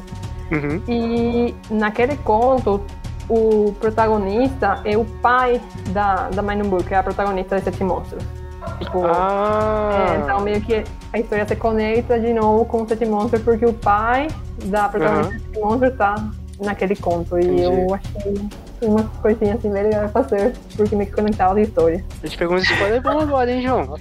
Uhum. 0.50 0.80
E 0.88 1.54
naquele 1.70 2.16
conto, 2.18 2.80
o 3.28 3.72
protagonista 3.80 4.80
é 4.84 4.96
o 4.96 5.04
pai 5.04 5.60
da, 5.90 6.28
da 6.30 6.42
Mainumbu, 6.42 6.82
que 6.84 6.94
é 6.94 6.98
a 6.98 7.02
protagonista 7.02 7.56
de 7.58 7.64
Sete 7.64 7.82
Monstros. 7.84 8.22
Tipo, 8.80 9.04
Ah, 9.06 10.14
é, 10.14 10.18
então 10.22 10.40
meio 10.40 10.60
que 10.60 10.82
a 11.12 11.18
história 11.18 11.46
se 11.46 11.54
conecta 11.56 12.18
de 12.18 12.32
novo 12.32 12.64
com 12.64 12.82
o 12.82 12.88
Sete 12.88 13.04
Monstros 13.06 13.42
porque 13.42 13.64
o 13.64 13.72
pai 13.72 14.28
da 14.64 14.88
protagonista 14.88 15.34
Aham. 15.34 15.38
do 15.38 15.44
Sete 15.44 15.60
Monstros 15.60 15.96
tá 15.96 16.14
naquele 16.60 16.96
conto. 16.96 17.38
E 17.38 17.44
Entendi. 17.44 17.62
eu 17.62 17.94
achei 17.94 18.48
uma 18.82 19.02
coisinha 19.22 19.54
assim 19.54 19.70
bem 19.70 19.84
legal 19.84 20.08
fazer, 20.10 20.52
porque 20.76 20.94
meio 20.94 21.08
que 21.08 21.16
conectava 21.16 21.58
a 21.58 21.62
história. 21.62 22.04
a 22.22 22.26
gente 22.26 22.38
pegou 22.38 22.56
uns 22.56 22.64
spoiler 22.70 23.00
bom 23.02 23.18
agora, 23.20 23.50
hein, 23.50 23.62
João? 23.62 23.96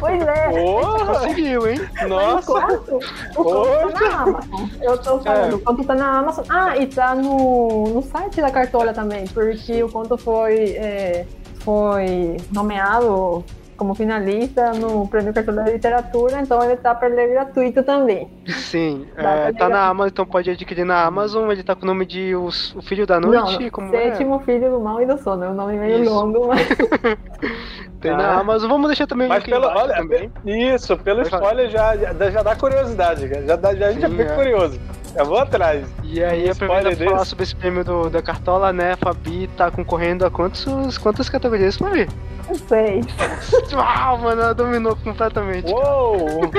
Pois 0.00 0.22
é! 0.22 1.04
Conseguiu, 1.06 1.66
hein? 1.68 1.80
Mas 1.94 2.08
Nossa! 2.08 2.52
o 2.52 2.60
conto, 2.60 2.98
o 3.36 3.44
conto 3.44 3.92
tá 3.92 4.00
na 4.00 4.22
Amazon. 4.22 4.68
Eu 4.80 4.98
tô 4.98 5.18
falando, 5.20 5.52
É. 5.52 5.54
o 5.54 5.58
conto 5.60 5.84
tá 5.84 5.94
na 5.94 6.18
Amazon. 6.18 6.44
Ah, 6.48 6.76
e 6.76 6.86
tá 6.86 7.14
no, 7.14 7.94
no 7.94 8.02
site 8.02 8.40
da 8.40 8.50
Cartola 8.50 8.92
também, 8.92 9.26
porque 9.28 9.82
o 9.82 9.88
conto 9.88 10.16
foi, 10.16 10.72
é, 10.72 11.26
foi 11.60 12.36
nomeado 12.52 13.44
como 13.76 13.94
finalista 13.94 14.72
no 14.72 15.06
Prêmio 15.08 15.32
Cartola 15.34 15.62
de 15.64 15.72
Literatura, 15.72 16.40
então 16.40 16.62
ele 16.64 16.76
tá 16.76 16.94
para 16.94 17.08
ler 17.08 17.30
gratuito 17.30 17.82
também. 17.82 18.28
Sim, 18.48 19.06
é, 19.16 19.52
tá 19.52 19.68
na 19.68 19.86
Amazon, 19.88 20.08
então 20.10 20.26
pode 20.26 20.50
adquirir 20.50 20.84
na 20.84 21.04
Amazon. 21.04 21.50
Ele 21.50 21.62
tá 21.62 21.74
com 21.74 21.82
o 21.82 21.86
nome 21.86 22.06
de 22.06 22.34
Os- 22.36 22.74
O 22.74 22.82
Filho 22.82 23.06
da 23.06 23.18
Noite, 23.20 23.62
Não, 23.62 23.70
como 23.70 23.94
é? 23.94 24.10
Sétimo 24.10 24.38
Filho 24.40 24.70
do 24.70 24.80
Mal 24.80 25.00
e 25.02 25.06
do 25.06 25.18
Sono, 25.18 25.44
é 25.44 25.48
um 25.48 25.54
nome 25.54 25.76
meio 25.76 26.02
Isso. 26.02 26.12
longo, 26.12 26.46
mas 26.48 26.66
Tem 28.00 28.10
Ah. 28.12 28.16
na 28.16 28.40
Amazon. 28.40 28.68
Vamos 28.68 28.88
deixar 28.88 29.06
também 29.06 29.26
o 29.26 29.30
Mas 29.30 29.44
link 29.44 29.50
pelo, 29.52 29.66
olha, 29.66 29.94
também. 29.94 30.30
isso, 30.44 30.96
pelo 30.98 31.22
spoiler 31.22 31.70
já, 31.70 31.96
já, 31.96 32.30
já 32.30 32.42
dá 32.42 32.54
curiosidade, 32.54 33.26
cara. 33.28 33.46
já, 33.46 33.56
dá, 33.56 33.74
já, 33.74 33.86
a 33.86 33.92
gente 33.92 34.02
já 34.02 34.10
fica 34.10 34.22
é. 34.24 34.36
curioso. 34.36 34.78
Eu 35.16 35.24
vou 35.26 35.38
atrás. 35.38 35.86
E 36.02 36.22
aí, 36.22 36.48
Um 36.48 36.50
spoiler 36.52 36.96
pra 36.96 37.04
falar 37.06 37.18
desse. 37.18 37.30
sobre 37.30 37.42
esse 37.44 37.54
prêmio 37.56 37.84
do, 37.84 38.10
da 38.10 38.20
Cartola, 38.22 38.72
né? 38.72 38.92
A 38.92 38.96
Fabi 38.96 39.48
tá 39.56 39.70
concorrendo 39.70 40.24
a 40.26 40.30
quantos, 40.30 40.98
quantas 40.98 41.28
categorias, 41.28 41.76
Fabi? 41.76 42.08
não 42.48 42.54
sei. 42.56 43.00
Uau, 43.72 44.18
mano, 44.18 44.42
ela 44.42 44.54
dominou 44.54 44.94
completamente. 44.96 45.72
Uou! 45.72 46.18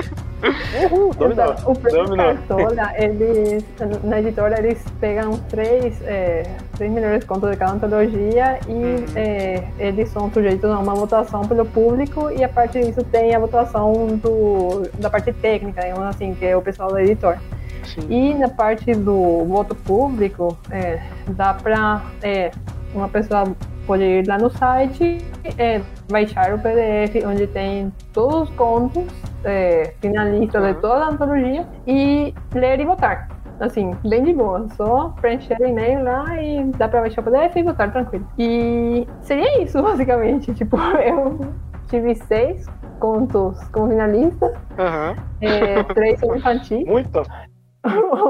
Uhul, 0.91 1.13
dominou. 1.15 1.53
Então, 1.53 1.71
o 1.71 1.75
prêmio 1.79 2.05
Dominou. 2.05 2.35
Cartola, 2.35 2.91
eles, 2.97 3.63
na 4.03 4.19
editora, 4.19 4.59
eles 4.59 4.83
pegam 4.99 5.31
os 5.31 5.39
três, 5.41 5.99
é, 6.03 6.43
três 6.77 6.91
melhores 6.91 7.23
contos 7.23 7.49
de 7.51 7.57
cada 7.57 7.73
antologia 7.73 8.59
e 8.67 8.71
Uhum. 8.71 9.05
é, 9.15 9.63
eles 9.79 10.09
são 10.09 10.31
sujeitos 10.31 10.69
a 10.69 10.77
uma 10.79 10.93
votação 10.93 11.41
pelo 11.47 11.65
público 11.65 12.29
e 12.31 12.43
a 12.43 12.49
partir 12.49 12.83
disso 12.85 13.03
tem 13.05 13.33
a 13.35 13.39
votação 13.39 13.93
do, 14.21 14.83
da 14.99 15.09
parte 15.09 15.31
técnica, 15.33 15.81
digamos 15.81 16.03
assim, 16.05 16.33
que 16.35 16.45
é 16.45 16.55
o 16.55 16.61
pessoal 16.61 16.91
da 16.91 17.01
editora. 17.01 17.39
Sim. 17.85 18.07
E 18.09 18.33
na 18.33 18.49
parte 18.49 18.93
do 18.93 19.45
voto 19.45 19.75
público, 19.75 20.57
é, 20.71 20.99
dá 21.29 21.53
pra 21.53 22.01
é, 22.21 22.51
uma 22.93 23.07
pessoa 23.07 23.43
pode 23.85 24.03
ir 24.03 24.27
lá 24.27 24.37
no 24.37 24.49
site, 24.49 25.19
é, 25.57 25.79
baixar 26.09 26.53
o 26.53 26.59
PDF 26.59 27.23
onde 27.25 27.45
tem 27.47 27.93
todos 28.13 28.49
os 28.49 28.55
contos 28.55 29.03
é, 29.43 29.93
finalistas 30.01 30.61
Uhum. 30.63 30.73
de 30.73 30.81
toda 30.81 31.05
a 31.05 31.09
antologia 31.09 31.67
e 31.85 32.33
ler 32.53 32.79
e 32.79 32.85
votar. 32.85 33.27
Assim, 33.59 33.91
bem 34.05 34.23
de 34.23 34.33
boa, 34.33 34.67
só 34.75 35.13
preencher 35.21 35.55
o 35.61 35.65
e-mail 35.65 36.03
lá 36.03 36.41
e 36.43 36.63
dá 36.77 36.89
pra 36.89 36.99
baixar 37.01 37.21
o 37.21 37.23
PDF 37.23 37.55
e 37.55 37.63
votar 37.63 37.89
tranquilo. 37.91 38.27
E 38.37 39.07
seria 39.21 39.61
isso, 39.63 39.79
basicamente. 39.83 40.53
Tipo, 40.53 40.77
eu 40.99 41.39
tive 41.87 42.15
seis 42.15 42.65
contos 42.99 43.57
como 43.69 43.89
finalista, 43.89 44.51
Aham. 44.79 45.15
é, 45.41 45.83
três 45.83 46.19
são 46.19 46.35
infantis. 46.35 46.85
Muito. 46.85 47.21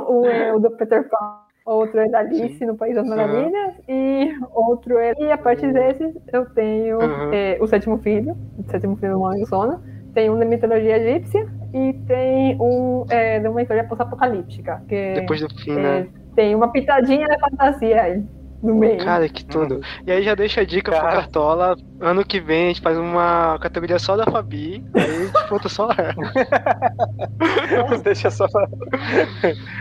Um 0.10 0.26
é 0.26 0.54
o 0.54 0.60
do 0.60 0.72
Peter 0.72 1.08
Pan, 1.10 1.40
outro 1.66 2.00
é 2.00 2.08
da 2.10 2.20
Alice 2.20 2.66
no 2.66 2.76
País 2.76 2.96
das 2.96 3.04
Uhum. 3.08 3.16
Maravilhas 3.16 3.74
e 3.88 4.34
outro 4.54 4.98
é. 4.98 5.14
E 5.20 5.32
a 5.32 5.38
partir 5.38 5.72
desses 5.74 6.16
eu 6.34 6.46
tenho 6.54 7.00
Uhum. 7.00 7.34
é, 7.34 7.58
o 7.62 7.68
sétimo 7.68 7.98
filho, 8.00 8.36
o 8.58 8.64
sétimo 8.70 8.96
filho 8.98 9.14
do 9.14 9.20
Mãe 9.22 9.40
do 9.40 9.48
Sono, 9.48 9.82
tem 10.14 10.30
um 10.30 10.38
da 10.40 10.46
mitologia 10.46 10.98
egípcia 10.98 11.46
e 11.74 11.94
tem 12.08 12.58
um 12.62 13.06
é, 13.10 13.40
de 13.40 13.48
uma 13.48 13.62
história 13.62 13.84
pós-apocalíptica, 13.84 14.82
que 14.88 15.14
Depois 15.16 15.42
do 15.42 15.50
fim, 15.62 15.72
é, 15.72 15.76
né? 15.76 16.08
tem 16.36 16.56
uma 16.56 16.72
pitadinha 16.72 17.28
da 17.28 17.38
fantasia 17.40 18.02
aí 18.02 18.24
no 18.66 18.76
meio. 18.76 18.98
Cara, 19.04 19.30
que 19.30 19.46
tudo. 19.46 19.82
E 20.06 20.12
aí 20.12 20.24
já 20.24 20.36
deixa 20.36 20.62
a 20.62 20.66
dica 20.66 20.92
pro 20.92 21.02
Cara. 21.02 21.16
Cartola. 21.16 21.78
Ano 22.02 22.26
que 22.26 22.42
vem 22.42 22.66
a 22.66 22.68
gente 22.68 22.82
faz 22.82 22.98
uma 22.98 23.58
categoria 23.60 23.98
só 23.98 24.18
da 24.18 24.26
Fabi. 24.26 24.84
Aí 24.94 25.02
a 25.02 25.24
gente 25.26 25.48
conta 25.48 25.70
só 25.70 25.90
ela. 25.92 26.14
Deixa 28.04 28.30
só. 28.30 28.46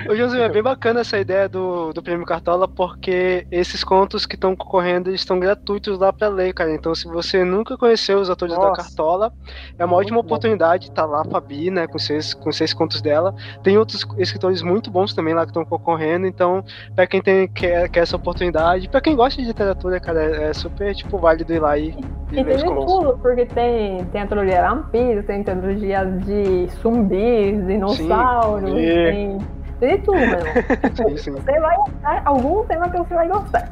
Ô, 0.08 0.14
Josué, 0.14 0.44
é 0.44 0.48
bem 0.48 0.62
bacana 0.62 1.00
essa 1.00 1.18
ideia 1.18 1.48
do, 1.48 1.92
do 1.92 2.02
Prêmio 2.02 2.24
Cartola, 2.26 2.68
porque 2.68 3.46
esses 3.50 3.82
contos 3.82 4.26
que 4.26 4.34
estão 4.36 4.54
concorrendo 4.54 5.10
estão 5.10 5.38
gratuitos 5.38 5.98
lá 5.98 6.12
pra 6.12 6.28
ler, 6.28 6.52
cara. 6.54 6.72
Então, 6.72 6.94
se 6.94 7.06
você 7.06 7.44
nunca 7.44 7.76
conheceu 7.76 8.18
os 8.18 8.30
autores 8.30 8.54
da 8.54 8.60
Nossa. 8.60 8.82
Cartola, 8.82 9.32
é 9.78 9.84
uma 9.84 9.96
ótima 9.96 10.14
Muito 10.14 10.28
bom. 10.28 10.34
oportunidade. 10.34 10.90
Tá 10.92 11.04
lá 11.04 11.22
a 11.22 11.24
Fabi, 11.24 11.70
né, 11.70 11.86
com 11.86 11.98
seis, 11.98 12.34
com 12.34 12.52
seis 12.52 12.72
contos 12.72 13.00
dela. 13.02 13.34
Tem 13.62 13.76
outros 13.76 14.06
escritores 14.18 14.62
muito 14.62 14.90
bons 14.90 15.14
também 15.14 15.34
lá 15.34 15.42
que 15.42 15.50
estão 15.50 15.64
concorrendo. 15.64 16.26
Então, 16.26 16.64
pra 16.94 17.06
quem 17.06 17.20
tem, 17.20 17.48
quer, 17.48 17.88
quer 17.88 18.00
essa 18.00 18.16
oportunidade, 18.16 18.73
pra 18.90 19.00
quem 19.00 19.16
gosta 19.16 19.40
de 19.40 19.48
literatura, 19.48 19.98
cara, 20.00 20.22
é, 20.22 20.44
é 20.50 20.52
super, 20.52 20.94
tipo, 20.94 21.18
válido 21.18 21.52
ir 21.52 21.58
lá 21.60 21.76
e, 21.78 21.90
e 22.32 22.40
E 22.40 22.44
tem 22.44 22.56
de 22.56 22.64
tudo, 22.64 23.18
porque 23.22 23.46
tem, 23.46 24.04
tem 24.06 24.22
antologia 24.22 24.62
vampiro, 24.68 25.22
tem 25.22 25.40
antologia 25.40 26.04
de 26.04 26.66
zumbis, 26.82 27.66
dinossauros, 27.66 28.70
Sim. 28.70 28.76
tem, 28.76 29.38
tem 29.80 29.96
de 29.96 30.02
tudo, 30.02 30.18
meu. 30.18 30.38
Sim, 30.94 31.16
sim, 31.16 31.30
Você 31.32 31.60
vai 31.60 31.76
gostar, 31.76 32.22
algum 32.24 32.64
tema 32.64 32.88
que 32.90 32.98
você 32.98 33.14
vai 33.14 33.28
gostar. 33.28 33.70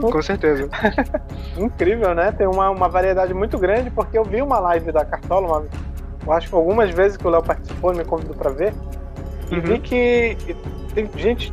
com 0.00 0.22
certeza. 0.22 0.68
Incrível, 1.58 2.14
né? 2.14 2.32
Tem 2.32 2.46
uma, 2.46 2.70
uma 2.70 2.88
variedade 2.88 3.32
muito 3.34 3.58
grande, 3.58 3.90
porque 3.90 4.16
eu 4.18 4.24
vi 4.24 4.40
uma 4.42 4.58
live 4.58 4.92
da 4.92 5.04
Cartola, 5.04 5.46
uma, 5.46 5.64
eu 6.26 6.32
acho 6.32 6.48
que 6.48 6.54
algumas 6.54 6.90
vezes 6.90 7.16
que 7.16 7.26
o 7.26 7.30
Léo 7.30 7.42
participou 7.42 7.92
e 7.92 7.98
me 7.98 8.04
convidou 8.04 8.34
pra 8.34 8.50
ver, 8.50 8.72
e 9.50 9.56
Uhum. 9.56 9.60
vi 9.60 9.78
que 9.78 10.36
tem 10.94 11.10
gente 11.16 11.52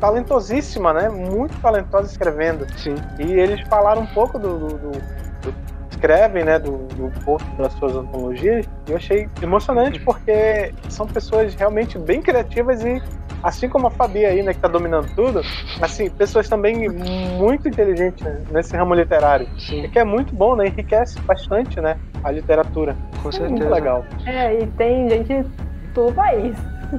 talentosíssima, 0.00 0.92
né? 0.92 1.08
Muito 1.08 1.56
talentosa 1.60 2.10
escrevendo. 2.10 2.66
Sim. 2.78 2.94
E 3.18 3.32
eles 3.32 3.60
falaram 3.68 4.02
um 4.02 4.06
pouco 4.06 4.38
do. 4.38 4.58
do- 4.58 4.78
do- 4.78 4.90
do- 4.90 5.54
escrevem, 5.90 6.44
né? 6.44 6.58
Do, 6.58 6.78
do 6.88 7.10
posto 7.24 7.48
das 7.56 7.72
suas 7.74 7.94
antologias. 7.96 8.66
E 8.86 8.90
eu 8.90 8.96
achei 8.96 9.28
emocionante 9.40 9.98
porque 10.00 10.72
são 10.88 11.06
pessoas 11.06 11.54
realmente 11.54 11.98
bem 11.98 12.20
criativas 12.20 12.82
e. 12.84 13.00
Assim 13.42 13.68
como 13.68 13.88
a 13.88 13.90
Fabi 13.90 14.24
aí, 14.24 14.42
né, 14.42 14.54
que 14.54 14.58
tá 14.60 14.68
dominando 14.68 15.14
tudo, 15.14 15.42
assim, 15.82 16.08
pessoas 16.08 16.48
também 16.48 16.88
muito 16.88 17.68
inteligentes 17.68 18.24
né, 18.24 18.40
nesse 18.50 18.74
ramo 18.74 18.94
literário. 18.94 19.46
Sim, 19.58 19.84
E 19.84 19.88
que 19.90 19.98
é 19.98 20.04
muito 20.04 20.34
bom, 20.34 20.56
né? 20.56 20.66
Enriquece 20.68 21.20
bastante, 21.20 21.78
né? 21.78 21.98
A 22.22 22.30
literatura. 22.30 22.96
com 23.16 23.24
Muito 23.24 23.36
certeza. 23.36 23.68
legal. 23.68 24.02
É, 24.24 24.60
e 24.62 24.66
tem 24.66 25.10
gente 25.10 25.42
de 25.42 25.48
todo 25.92 26.08
o 26.08 26.14
país. 26.14 26.56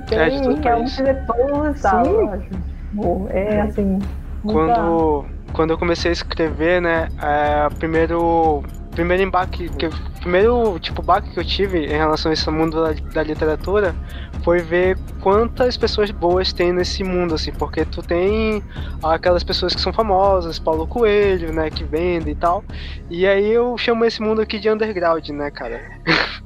Tem 0.08 0.20
É, 0.20 0.30
de 0.30 0.42
todo 0.44 0.56
o 0.56 0.62
realmente 0.62 1.02
de 1.04 1.14
todos 1.26 1.58
os 1.70 1.76
estados, 1.78 2.08
eu 2.10 2.30
acho. 2.30 2.50
Bom, 2.96 3.28
É 3.30 3.60
assim. 3.60 4.00
muita- 4.42 4.74
quando, 4.74 5.26
quando 5.52 5.72
eu 5.72 5.78
comecei 5.78 6.10
a 6.10 6.14
escrever, 6.14 6.82
né, 6.82 7.10
é, 7.22 7.68
primeiro 7.78 8.64
primeiro 8.92 9.22
embaque, 9.24 9.68
que, 9.78 9.90
primeiro 10.22 10.80
tipo 10.80 11.02
baque 11.02 11.30
que 11.32 11.38
eu 11.38 11.44
tive 11.44 11.86
em 11.86 11.98
relação 11.98 12.30
a 12.30 12.34
esse 12.34 12.50
mundo 12.50 12.82
da, 12.82 12.94
da 13.14 13.24
literatura 13.24 13.94
foi 14.42 14.60
ver 14.60 14.98
quantas 15.20 15.76
pessoas 15.76 16.10
boas 16.12 16.54
tem 16.54 16.72
nesse 16.72 17.04
mundo, 17.04 17.36
assim, 17.36 17.52
porque 17.52 17.84
tu 17.84 18.02
tem 18.02 18.64
aquelas 19.04 19.44
pessoas 19.44 19.76
que 19.76 19.82
são 19.82 19.92
famosas, 19.92 20.58
Paulo 20.60 20.88
Coelho, 20.88 21.52
né, 21.52 21.70
que 21.70 21.84
vendem 21.84 22.32
e 22.32 22.36
tal, 22.38 22.64
e 23.10 23.28
aí 23.28 23.52
eu 23.52 23.78
chamo 23.78 24.06
esse 24.06 24.22
mundo 24.22 24.40
aqui 24.42 24.58
de 24.60 24.70
underground, 24.70 25.28
né, 25.32 25.52
cara. 25.52 25.82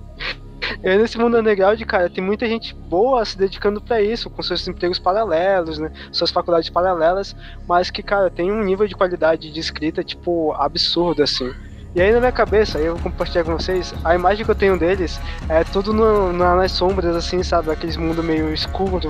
E 0.83 0.89
aí, 0.89 0.97
nesse 0.97 1.17
mundo 1.17 1.37
underground, 1.37 1.81
cara, 1.83 2.09
tem 2.09 2.23
muita 2.23 2.47
gente 2.47 2.73
boa 2.75 3.23
se 3.25 3.37
dedicando 3.37 3.81
pra 3.81 4.01
isso, 4.01 4.29
com 4.29 4.41
seus 4.41 4.67
empregos 4.67 4.99
paralelos, 4.99 5.77
né? 5.79 5.91
Suas 6.11 6.31
faculdades 6.31 6.69
paralelas, 6.69 7.35
mas 7.67 7.89
que, 7.89 8.01
cara, 8.03 8.29
tem 8.29 8.51
um 8.51 8.63
nível 8.63 8.87
de 8.87 8.95
qualidade 8.95 9.51
de 9.51 9.59
escrita, 9.59 10.03
tipo, 10.03 10.53
absurdo, 10.57 11.23
assim. 11.23 11.51
E 11.95 11.99
aí 12.01 12.11
na 12.11 12.19
minha 12.19 12.31
cabeça, 12.31 12.77
aí 12.77 12.85
eu 12.85 12.93
vou 12.93 13.01
compartilhar 13.03 13.43
com 13.43 13.53
vocês, 13.57 13.95
a 14.05 14.13
imagem 14.13 14.45
que 14.45 14.51
eu 14.51 14.55
tenho 14.55 14.77
deles 14.77 15.19
é 15.49 15.63
tudo 15.63 15.91
no, 15.91 16.31
na- 16.31 16.55
nas 16.55 16.71
sombras, 16.71 17.15
assim, 17.15 17.41
sabe? 17.41 17.71
Aqueles 17.71 17.97
mundo 17.97 18.21
meio 18.21 18.53
escuro, 18.53 19.01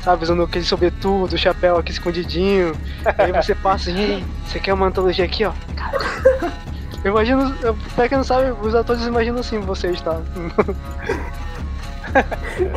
sabe? 0.00 0.22
Usando 0.24 0.42
aquele 0.42 0.64
sobretudo, 0.64 1.36
chapéu 1.36 1.76
aqui 1.76 1.92
escondidinho. 1.92 2.72
aí 3.18 3.32
você 3.32 3.54
passa, 3.54 3.90
e 3.90 4.24
você 4.46 4.58
quer 4.58 4.72
uma 4.72 4.86
antologia 4.86 5.26
aqui, 5.26 5.44
ó? 5.44 5.52
Eu 7.04 7.10
imagino, 7.10 7.52
pra 7.96 8.08
quem 8.08 8.16
não 8.18 8.24
sabe, 8.24 8.52
os 8.62 8.74
atores 8.74 9.04
imaginam 9.06 9.40
assim 9.40 9.58
vocês, 9.60 10.00
tá? 10.00 10.18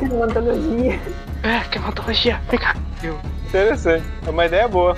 uma 0.02 0.26
antologia. 0.26 1.00
É, 1.44 1.78
uma 1.80 1.90
antologia? 1.90 2.42
Vem 2.50 2.60
cá. 2.60 2.76
Eu, 3.04 3.18
Interessante. 3.48 4.06
É 4.26 4.30
uma 4.30 4.46
ideia 4.46 4.68
boa. 4.68 4.98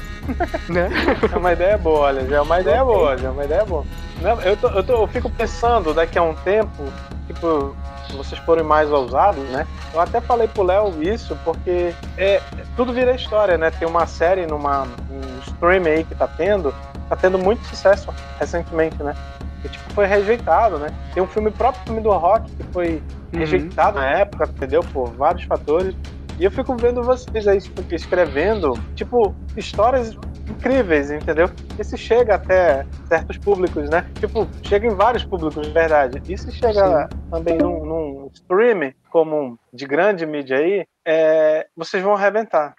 né? 0.70 0.90
É 1.32 1.38
uma 1.38 1.54
ideia 1.54 1.78
boa, 1.78 2.00
olha. 2.00 2.26
Já 2.28 2.38
é 2.38 2.42
uma 2.42 2.60
ideia 2.60 2.84
boa, 2.84 3.18
já 3.18 3.28
é 3.28 3.32
uma 3.32 3.46
ideia 3.46 3.66
boa. 3.66 3.84
Não, 4.22 4.42
eu, 4.42 4.58
tô- 4.58 4.70
eu, 4.70 4.84
tô- 4.84 4.94
eu 5.04 5.08
fico 5.08 5.30
pensando 5.30 5.94
daqui 5.94 6.18
a 6.18 6.24
um 6.24 6.34
tempo, 6.34 6.84
tipo, 7.28 7.76
se 8.08 8.14
vocês 8.16 8.42
forem 8.42 8.64
mais 8.64 8.90
ousados, 8.92 9.44
né? 9.50 9.68
Eu 9.94 10.00
até 10.00 10.20
falei 10.22 10.48
pro 10.48 10.64
Léo 10.64 11.04
isso, 11.04 11.38
porque 11.46 11.94
é, 12.18 12.42
tudo 12.76 12.94
vira 12.94 13.12
história, 13.14 13.58
né? 13.58 13.70
Tem 13.70 13.88
uma 13.88 14.08
série 14.08 14.48
numa 14.48 14.84
um 14.84 15.40
stream 15.46 15.86
aí 15.86 16.04
que 16.04 16.16
tá 16.16 16.28
tendo, 16.28 16.74
tá 17.10 17.16
tendo 17.16 17.38
muito 17.38 17.66
sucesso 17.66 18.06
recentemente, 18.40 19.02
né? 19.04 19.14
que 19.62 19.70
tipo, 19.70 19.92
foi 19.92 20.06
rejeitado, 20.06 20.78
né? 20.78 20.88
Tem 21.14 21.22
um 21.22 21.28
filme 21.28 21.52
próprio 21.52 21.84
filme 21.86 22.02
do 22.02 22.12
rock 22.12 22.50
que 22.56 22.64
foi 22.72 23.02
Uhum. 23.34 23.40
rejeitado 23.40 24.00
na 24.00 24.20
época, 24.20 24.46
entendeu? 24.46 24.82
Por 24.82 25.10
vários 25.12 25.44
fatores. 25.44 25.94
E 26.40 26.46
eu 26.46 26.52
fico 26.52 26.76
vendo 26.78 27.04
vocês 27.04 27.48
aí 27.48 27.60
tipo, 27.60 27.84
escrevendo, 27.94 28.80
tipo, 28.96 29.36
histórias 29.56 30.16
incríveis, 30.48 31.12
entendeu? 31.12 31.50
Isso 31.78 31.98
chega 31.98 32.36
até 32.36 32.86
certos 33.08 33.38
públicos, 33.38 33.90
né? 33.90 34.06
Tipo, 34.20 34.48
chega 34.64 34.88
em 34.88 34.96
vários 34.96 35.26
públicos, 35.26 35.68
de 35.68 35.74
verdade. 35.74 36.22
E 36.28 36.38
se 36.38 36.52
chega 36.52 37.10
também 37.30 37.58
num, 37.58 37.86
num 37.86 38.30
stream 38.34 38.94
como 39.10 39.58
de 39.74 39.86
grande 39.86 40.26
mídia 40.26 40.58
aí, 40.58 40.86
é, 41.06 41.68
vocês 41.76 42.02
vão 42.02 42.14
arrebentar. 42.14 42.76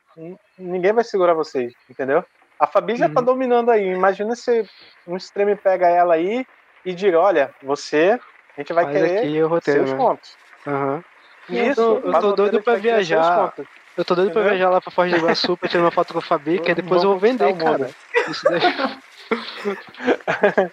Ninguém 0.59 0.93
vai 0.93 1.05
segurar 1.05 1.35
vocês, 1.35 1.73
entendeu? 1.91 2.25
A 2.59 2.67
Fabi 2.67 2.97
já 2.97 3.09
tá 3.09 3.21
Uhum. 3.21 3.27
dominando 3.27 3.71
aí. 3.71 3.87
Imagina 3.93 4.35
se 4.35 4.65
um 5.07 5.17
stream 5.17 5.57
pega 5.57 5.87
ela 5.89 6.15
aí 6.15 6.45
e 6.85 6.95
diga, 6.95 7.21
olha, 7.21 7.51
você, 7.63 8.19
a 8.57 8.61
gente 8.61 8.73
vai 8.73 8.85
Faz 8.85 8.97
querer 8.97 9.19
aqui 9.19 9.43
o 9.43 9.49
roteiro, 9.49 9.81
seus 9.87 9.91
né? 9.93 9.97
contos. 9.97 10.37
Aham. 10.67 11.03
Isso, 11.49 11.81
Eu 11.81 12.01
tô- 12.03 12.09
eu 12.09 12.21
tô 12.21 12.33
doido 12.37 12.63
pra 12.63 12.77
viajar. 12.77 13.55
Eu 13.97 14.05
tô 14.05 14.15
doido 14.15 14.33
pra 14.33 14.43
viajar 14.43 14.71
lá 14.71 14.81
pra 14.81 14.93
Foz 14.93 15.11
do 15.11 15.17
Iguaçu 15.19 15.57
pra 15.57 15.69
tirar 15.69 15.83
uma 15.85 15.91
foto 15.91 16.13
com 16.13 16.19
a 16.19 16.23
Fabi, 16.23 16.59
que 16.59 16.71
aí 16.71 16.75
depois 16.75 17.03
eu 17.03 17.11
vou 17.11 17.19
vender, 17.19 17.57
cara. 17.57 17.91
Isso 18.29 18.47
daí... 18.49 18.61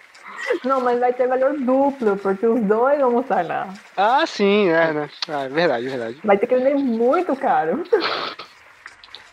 Não, 0.64 0.80
mas 0.80 1.00
vai 1.00 1.12
ter 1.12 1.26
valor 1.26 1.54
duplo, 1.58 2.16
porque 2.18 2.46
os 2.46 2.62
dois 2.64 3.00
vão 3.00 3.20
estar 3.20 3.44
lá. 3.44 3.72
Ah, 3.96 4.24
sim, 4.26 4.68
é, 4.68 4.92
né? 4.92 5.10
Ah, 5.28 5.44
é 5.44 5.48
verdade, 5.48 5.86
é 5.86 5.90
verdade. 5.90 6.20
Vai 6.22 6.38
ter 6.38 6.46
que 6.46 6.56
vender 6.56 6.74
muito 6.74 7.34
caro. 7.36 7.82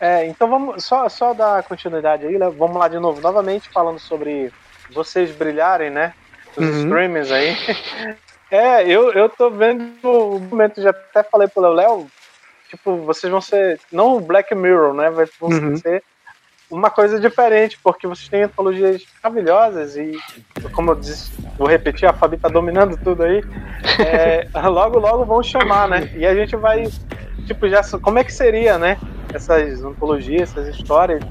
É, 0.04 0.26
então 0.26 0.48
vamos 0.50 0.84
só, 0.84 1.08
só 1.08 1.32
dar 1.32 1.62
continuidade 1.62 2.26
aí, 2.26 2.38
né? 2.38 2.50
vamos 2.50 2.76
lá 2.78 2.88
de 2.88 2.98
novo, 2.98 3.22
novamente 3.22 3.70
falando 3.72 3.98
sobre 3.98 4.52
vocês 4.94 5.32
brilharem, 5.32 5.88
né? 5.90 6.12
Os 6.56 6.62
Uhum. 6.64 6.82
streamers 6.82 7.32
aí. 7.32 7.46
É, 8.50 8.86
eu, 8.88 9.10
eu 9.12 9.28
tô 9.30 9.50
vendo 9.50 9.98
o 10.04 10.38
momento, 10.38 10.80
já 10.80 10.90
até 10.90 11.24
falei 11.24 11.48
pro 11.48 11.66
Léo, 11.72 12.06
tipo, 12.68 12.98
vocês 13.04 13.28
vão 13.28 13.40
ser, 13.40 13.80
não 13.90 14.16
o 14.16 14.20
Black 14.20 14.54
Mirror, 14.54 14.94
né? 14.94 15.10
Vai- 15.10 15.26
Vão 15.40 15.50
Uhum. 15.50 15.76
ser 15.76 16.04
uma 16.70 16.88
coisa 16.88 17.18
diferente, 17.18 17.76
porque 17.82 18.06
vocês 18.06 18.28
têm 18.28 18.44
antologias 18.44 19.02
maravilhosas 19.24 19.96
e, 19.96 20.12
como 20.72 20.92
eu 20.92 20.94
disse, 20.94 21.32
vou 21.58 21.66
repetir, 21.66 22.08
a 22.08 22.12
Fabi 22.12 22.36
tá 22.36 22.48
dominando 22.48 22.96
tudo 23.02 23.24
aí. 23.24 23.42
É, 23.98 24.46
logo, 24.70 25.00
logo 25.00 25.24
vão 25.24 25.42
chamar, 25.42 25.88
né? 25.88 26.08
E 26.14 26.24
a 26.24 26.34
gente 26.34 26.54
vai, 26.54 26.84
tipo, 27.44 27.68
já. 27.68 27.82
Como 28.00 28.18
é 28.18 28.24
que 28.24 28.32
seria, 28.32 28.78
né? 28.78 28.98
Essas 29.32 29.82
antologias, 29.82 30.50
essas 30.50 30.74
histórias 30.74 31.22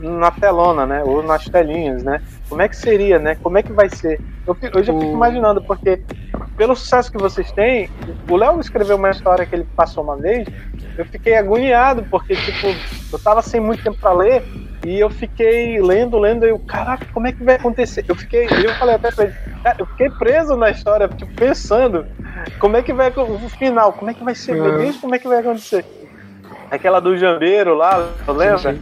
na 0.00 0.30
telona, 0.30 0.84
né? 0.84 1.02
Ou 1.04 1.22
nas 1.22 1.44
telinhas, 1.44 2.02
né? 2.02 2.20
Como 2.48 2.60
é 2.60 2.68
que 2.68 2.76
seria, 2.76 3.18
né? 3.18 3.36
Como 3.36 3.56
é 3.56 3.62
que 3.62 3.72
vai 3.72 3.88
ser? 3.88 4.20
Eu, 4.46 4.56
eu 4.60 4.82
já 4.82 4.92
fico 4.92 5.12
imaginando, 5.12 5.62
porque 5.62 6.02
pelo 6.56 6.74
sucesso 6.74 7.10
que 7.10 7.18
vocês 7.18 7.50
têm, 7.52 7.88
o 8.28 8.36
Léo 8.36 8.60
escreveu 8.60 8.96
uma 8.96 9.10
história 9.10 9.46
que 9.46 9.54
ele 9.54 9.66
passou 9.76 10.02
uma 10.02 10.16
vez, 10.16 10.46
eu 10.98 11.04
fiquei 11.06 11.36
agoniado, 11.36 12.04
porque, 12.10 12.34
tipo, 12.34 12.68
eu 13.12 13.18
tava 13.18 13.40
sem 13.42 13.60
muito 13.60 13.82
tempo 13.82 13.98
pra 13.98 14.12
ler, 14.12 14.42
e 14.84 14.98
eu 14.98 15.08
fiquei 15.08 15.80
lendo, 15.80 16.18
lendo, 16.18 16.44
e 16.44 16.50
eu, 16.50 16.58
caraca, 16.58 17.06
como 17.12 17.26
é 17.26 17.32
que 17.32 17.42
vai 17.42 17.54
acontecer? 17.54 18.04
Eu 18.08 18.16
fiquei, 18.16 18.46
eu 18.46 18.74
falei 18.74 18.96
até 18.96 19.10
pra 19.10 19.24
ele, 19.24 19.34
cara, 19.62 19.76
eu 19.78 19.86
fiquei 19.86 20.10
preso 20.10 20.56
na 20.56 20.70
história, 20.70 21.08
tipo, 21.08 21.32
pensando, 21.34 22.06
como 22.58 22.76
é 22.76 22.82
que 22.82 22.92
vai, 22.92 23.12
o 23.16 23.48
final, 23.50 23.92
como 23.92 24.10
é 24.10 24.14
que 24.14 24.24
vai 24.24 24.34
ser, 24.34 24.54
meu. 24.54 24.78
Deus, 24.78 24.96
como 24.96 25.14
é 25.14 25.18
que 25.18 25.28
vai 25.28 25.38
acontecer? 25.38 25.84
Aquela 26.70 27.00
do 27.00 27.16
Jambeiro 27.16 27.74
lá, 27.74 28.08
lembra? 28.28 28.76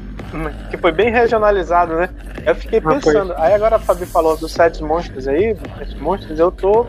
Que 0.70 0.76
foi 0.76 0.92
bem 0.92 1.10
regionalizado, 1.10 1.96
né? 1.96 2.08
Eu 2.46 2.54
fiquei 2.54 2.78
Ah, 2.84 2.88
pensando. 2.88 3.34
Aí 3.36 3.52
agora 3.52 3.76
a 3.76 3.78
Fabi 3.80 4.06
falou 4.06 4.36
dos 4.36 4.52
sete 4.52 4.82
monstros 4.82 5.26
aí, 5.26 5.56
sete 5.78 5.96
monstros, 5.98 6.38
eu 6.38 6.52
tô, 6.52 6.86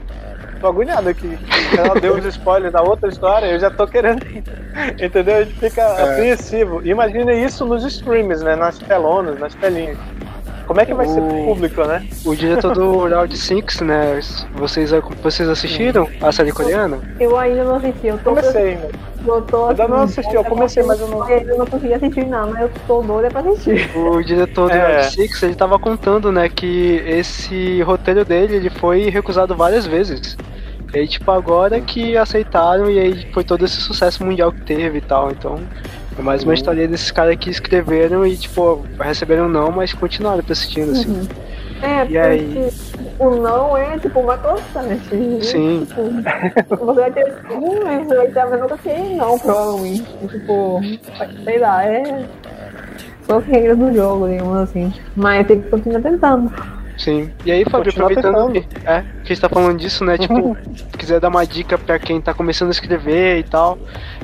tô 0.60 0.68
agoniado 0.68 1.10
aqui. 1.10 1.38
Ela 1.76 2.00
deu 2.00 2.16
os 2.16 2.26
spoilers 2.26 2.72
da 2.72 2.84
outra 2.84 3.10
história, 3.10 3.48
eu 3.48 3.60
já 3.60 3.72
tô 3.72 3.88
querendo. 3.88 4.24
Entendeu? 5.02 5.38
A 5.38 5.44
gente 5.44 5.60
fica 5.60 5.82
É. 5.82 6.04
apreensivo. 6.04 6.86
Imagina 6.86 7.34
isso 7.34 7.66
nos 7.66 7.84
streams, 7.84 8.44
né? 8.44 8.56
Nas 8.56 8.78
telonas, 8.78 9.40
nas 9.40 9.56
telinhas. 9.56 9.98
Como 10.72 10.80
é 10.80 10.86
que 10.86 10.94
vai 10.94 11.06
ser 11.06 11.20
pro 11.20 11.38
O- 11.42 11.46
público, 11.48 11.84
né? 11.84 12.08
O 12.24 12.34
diretor 12.34 12.74
do 12.74 13.06
Round 13.06 13.38
Six, 13.38 13.82
né? 13.82 14.22
Vocês, 14.56 14.92
vocês 15.22 15.50
assistiram 15.50 16.08
a 16.22 16.32
série 16.32 16.54
coreana? 16.54 16.98
Eu 17.20 17.38
ainda 17.38 17.66
não 17.66 17.76
assisti, 17.76 18.08
eu 18.08 18.18
tô. 18.20 18.30
Comecei, 18.30 18.76
né? 18.76 18.90
Eu, 19.28 19.42
tô, 19.42 19.70
Eu 19.72 19.90
não 19.90 19.98
assim, 20.04 20.22
assisti, 20.22 20.34
eu 20.34 20.44
comecei, 20.46 20.82
mas 20.84 20.98
eu 21.02 21.08
não- 21.10 21.30
Eu 21.30 21.58
não 21.58 21.66
consegui 21.66 21.94
assistir, 21.94 22.26
não, 22.26 22.52
mas 22.52 22.62
eu 22.62 22.72
tô 22.88 23.02
doida 23.02 23.30
pra 23.30 23.42
assistir. 23.42 23.92
O 23.98 24.24
diretor 24.24 24.70
do 24.70 24.76
É. 24.78 24.94
Round 25.02 25.12
Six, 25.14 25.44
ele 25.44 25.56
tava 25.56 25.78
contando, 25.78 26.32
né, 26.32 26.48
que 26.48 27.04
esse 27.06 27.82
roteiro 27.82 28.24
dele, 28.24 28.56
ele 28.56 28.70
foi 28.70 29.10
recusado 29.10 29.54
várias 29.54 29.86
vezes. 29.86 30.38
E 30.94 31.00
aí, 31.00 31.08
tipo, 31.08 31.30
agora 31.32 31.82
que 31.82 32.16
aceitaram 32.16 32.90
e 32.90 32.98
aí 32.98 33.28
foi 33.34 33.44
todo 33.44 33.66
esse 33.66 33.76
sucesso 33.82 34.24
mundial 34.24 34.54
que 34.54 34.62
teve 34.62 35.00
e 35.00 35.02
tal, 35.02 35.32
então... 35.32 35.60
É 36.18 36.22
mais 36.22 36.43
uma 36.43 36.53
história 36.53 36.88
desses 36.88 37.09
caras 37.12 37.36
que 37.38 37.49
escreveram 37.49 38.26
e, 38.26 38.36
tipo, 38.38 38.86
receberam 38.99 39.47
não, 39.47 39.72
mas 39.72 39.93
continuaram 39.93 40.43
persistindo, 40.43 40.91
assim. 40.91 41.28
É, 41.82 42.01
E 42.01 42.03
porque 42.03 42.18
aí? 42.18 42.70
o 43.18 43.30
não 43.38 43.76
é 43.78 43.97
tipo 43.97 44.20
uma 44.20 44.38
constante. 44.38 45.43
Sim. 45.45 45.86
Tipo, 45.88 46.86
você 46.86 47.01
vai 47.01 47.12
ter 47.12 47.26
sim, 47.26 47.80
mas 47.84 48.07
você 48.07 48.16
vai 48.16 48.28
ter 48.28 48.45
mas 48.45 48.59
nunca 48.62 48.78
tem 48.78 49.16
não, 49.16 49.39
provavelmente. 49.39 50.03
Tipo, 50.28 50.80
sei 51.43 51.57
lá, 51.59 51.84
é. 51.86 52.26
São 53.26 53.38
as 53.38 53.45
regras 53.45 53.78
do 53.78 53.93
jogo, 53.93 54.28
digamos 54.28 54.57
assim. 54.57 54.93
Mas 55.16 55.47
tem 55.47 55.62
que 55.62 55.70
continuar 55.70 56.01
tentando. 56.01 56.51
Sim. 56.97 57.32
E 57.45 57.51
aí, 57.51 57.64
Fábio, 57.66 57.91
aproveitando 57.91 58.51
que, 58.51 58.59
é, 58.86 59.01
que 59.01 59.07
a 59.24 59.28
gente 59.28 59.41
tá 59.41 59.49
falando 59.49 59.80
disso, 59.80 60.03
né? 60.05 60.18
Tipo, 60.20 60.55
se 60.76 60.97
quiser 60.97 61.20
dar 61.20 61.30
uma 61.30 61.45
dica 61.45 61.78
pra 61.78 61.97
quem 61.97 62.22
tá 62.22 62.32
começando 62.34 62.68
a 62.68 62.72
escrever 62.72 63.39
e 63.39 63.43
tal, 63.43 63.80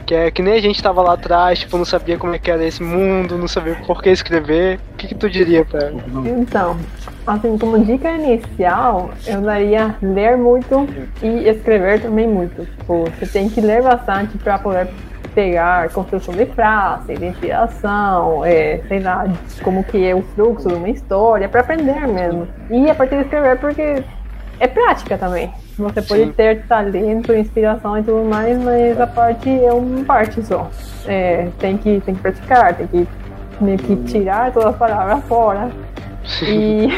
que 0.08 0.16
é 0.16 0.32
que 0.32 0.41
nem 0.41 0.53
a 0.53 0.62
gente 0.62 0.82
tava 0.82 1.01
lá 1.01 1.14
atrás, 1.14 1.60
tipo, 1.60 1.78
não 1.78 1.84
sabia 1.84 2.18
como 2.18 2.34
é 2.34 2.39
que 2.39 2.49
era 2.49 2.64
esse 2.64 2.82
mundo, 2.82 3.38
não 3.38 3.47
sabia 3.47 3.76
por 3.86 4.01
que 4.01 4.10
escrever. 4.10 4.80
O 4.93 4.97
que, 4.97 5.08
que 5.10 5.16
tu 5.16 5.30
diria 5.30 5.66
pra. 5.66 5.91
Então, 6.26 6.78
assim, 7.28 7.58
como 7.58 7.78
dica 7.84 8.10
inicial, 8.12 9.12
eu 9.28 9.41
daria 9.41 9.95
ler 10.01 10.38
muito 10.38 10.88
e 11.22 11.49
escrever 11.49 12.01
também 12.01 12.26
muito. 12.26 12.66
Tipo, 12.66 13.03
você 13.03 13.28
tem 13.28 13.49
que 13.49 13.60
ler 13.60 13.84
bastante 13.84 14.38
para 14.38 14.58
poder 14.58 14.88
pegar 15.36 15.89
construção 15.89 16.34
de 16.34 16.45
frase, 16.47 17.14
de 17.14 17.26
inspiração, 17.26 18.45
é, 18.45 18.82
sei 18.88 19.01
lá, 19.01 19.28
como 19.62 19.84
que 19.84 20.03
é 20.03 20.16
o 20.16 20.22
fluxo 20.34 20.70
de 20.70 20.74
uma 20.74 20.89
história, 20.89 21.49
para 21.49 21.62
aprender 21.62 22.08
mesmo. 22.08 22.47
E 22.72 22.89
a 22.89 22.95
partir 22.95 23.18
de 23.18 23.24
escrever, 23.24 23.60
porque 23.60 24.03
é 24.60 24.68
prática 24.68 25.18
também. 25.18 25.51
Você 25.78 26.01
pode 26.01 26.23
Sim. 26.25 26.32
ter 26.32 26.65
talento, 26.65 27.34
inspiração 27.34 27.97
e 27.99 28.03
tudo 28.03 28.28
mais, 28.28 28.57
mas 28.57 28.99
a 28.99 29.05
parte 29.05 29.49
é 29.49 29.71
uma 29.71 30.03
parte 30.03 30.43
só. 30.43 30.69
É, 31.05 31.47
tem, 31.59 31.78
que, 31.78 32.01
tem 32.01 32.15
que 32.15 32.21
praticar, 32.21 32.75
tem 32.75 32.88
que 32.88 33.07
meio 33.61 33.78
que 33.78 33.95
tirar 33.97 34.51
todas 34.51 34.69
as 34.69 34.75
palavras 34.75 35.23
fora 35.25 35.69
e 36.43 36.89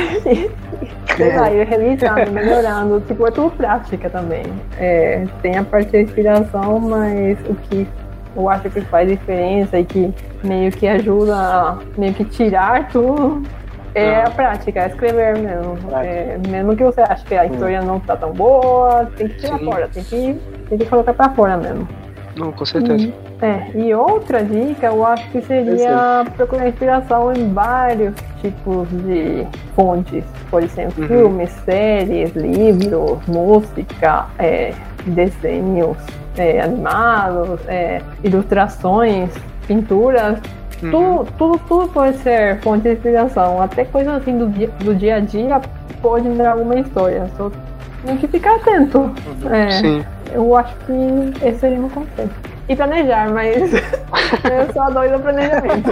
sei 1.15 1.35
lá, 1.35 1.51
ir 1.51 1.67
revisando, 1.67 2.31
melhorando. 2.31 3.01
Tipo, 3.01 3.27
é 3.27 3.31
tudo 3.31 3.51
prática 3.51 4.09
também. 4.09 4.43
É, 4.77 5.25
tem 5.41 5.57
a 5.57 5.63
parte 5.63 5.91
da 5.91 6.01
inspiração, 6.01 6.79
mas 6.79 7.37
o 7.47 7.55
que 7.55 7.87
eu 8.35 8.47
acho 8.47 8.69
que 8.69 8.81
faz 8.81 9.09
diferença 9.09 9.77
e 9.77 9.83
que 9.83 10.13
meio 10.43 10.71
que 10.71 10.87
ajuda 10.87 11.35
a 11.35 11.77
meio 11.97 12.13
que 12.13 12.23
tirar 12.23 12.87
tudo 12.89 13.43
é 13.95 14.23
a 14.23 14.29
prática, 14.29 14.81
é 14.81 14.87
escrever 14.87 15.37
mesmo. 15.37 15.77
É, 16.01 16.37
mesmo 16.47 16.75
que 16.75 16.83
você 16.83 17.01
ache 17.01 17.23
que 17.25 17.35
a 17.35 17.45
história 17.45 17.81
não 17.81 17.99
tá 17.99 18.15
tão 18.15 18.31
boa, 18.31 19.09
tem 19.17 19.27
que 19.27 19.35
tirar 19.35 19.57
Sim. 19.59 19.65
fora, 19.65 19.89
tem 19.91 20.03
que, 20.03 20.39
tem 20.69 20.77
que 20.77 20.85
colocar 20.85 21.13
pra 21.13 21.29
fora 21.29 21.57
mesmo. 21.57 21.87
Não, 22.35 22.51
com 22.51 22.65
certeza. 22.65 23.11
É, 23.41 23.69
e 23.73 23.93
outra 23.93 24.43
dica 24.43 24.87
eu 24.87 25.05
acho 25.05 25.29
que 25.29 25.41
seria 25.41 26.25
procurar 26.37 26.67
inspiração 26.69 27.33
em 27.33 27.51
vários 27.53 28.13
tipos 28.41 28.87
de 28.89 29.45
fontes. 29.75 30.23
Por 30.49 30.63
exemplo, 30.63 31.01
Uhum. 31.03 31.07
filmes, 31.07 31.49
séries, 31.65 32.33
livros, 32.35 33.19
música, 33.27 34.25
é, 34.37 34.73
desenhos 35.05 35.97
é, 36.37 36.61
animados, 36.61 37.59
é, 37.67 38.01
ilustrações, 38.23 39.29
pinturas. 39.67 40.39
Uhum. 40.81 40.91
Tudo, 40.91 41.31
tudo, 41.37 41.61
tudo 41.67 41.87
pode 41.89 42.17
ser 42.17 42.59
fonte 42.61 42.83
de 42.83 42.93
inspiração. 42.93 43.61
Até 43.61 43.85
coisas 43.85 44.13
assim 44.13 44.37
do 44.37 44.47
dia, 44.49 44.69
do 44.79 44.95
dia 44.95 45.15
a 45.15 45.19
dia 45.19 45.61
pode 46.01 46.29
dar 46.29 46.51
alguma 46.51 46.79
história. 46.79 47.29
Só 47.35 47.51
tem 48.05 48.17
que 48.17 48.27
ficar 48.27 48.55
atento. 48.55 49.13
É. 49.51 49.71
Sim. 49.71 50.05
Eu 50.31 50.55
acho 50.55 50.75
que 50.85 51.45
esse 51.45 51.59
seria 51.59 51.79
um 51.79 51.89
conceito. 51.89 52.33
E 52.67 52.75
planejar, 52.75 53.29
mas 53.31 53.73
eu 53.73 54.73
sou 54.73 54.81
a 54.83 54.89
doida 54.89 55.17
do 55.17 55.23
planejamento. 55.23 55.89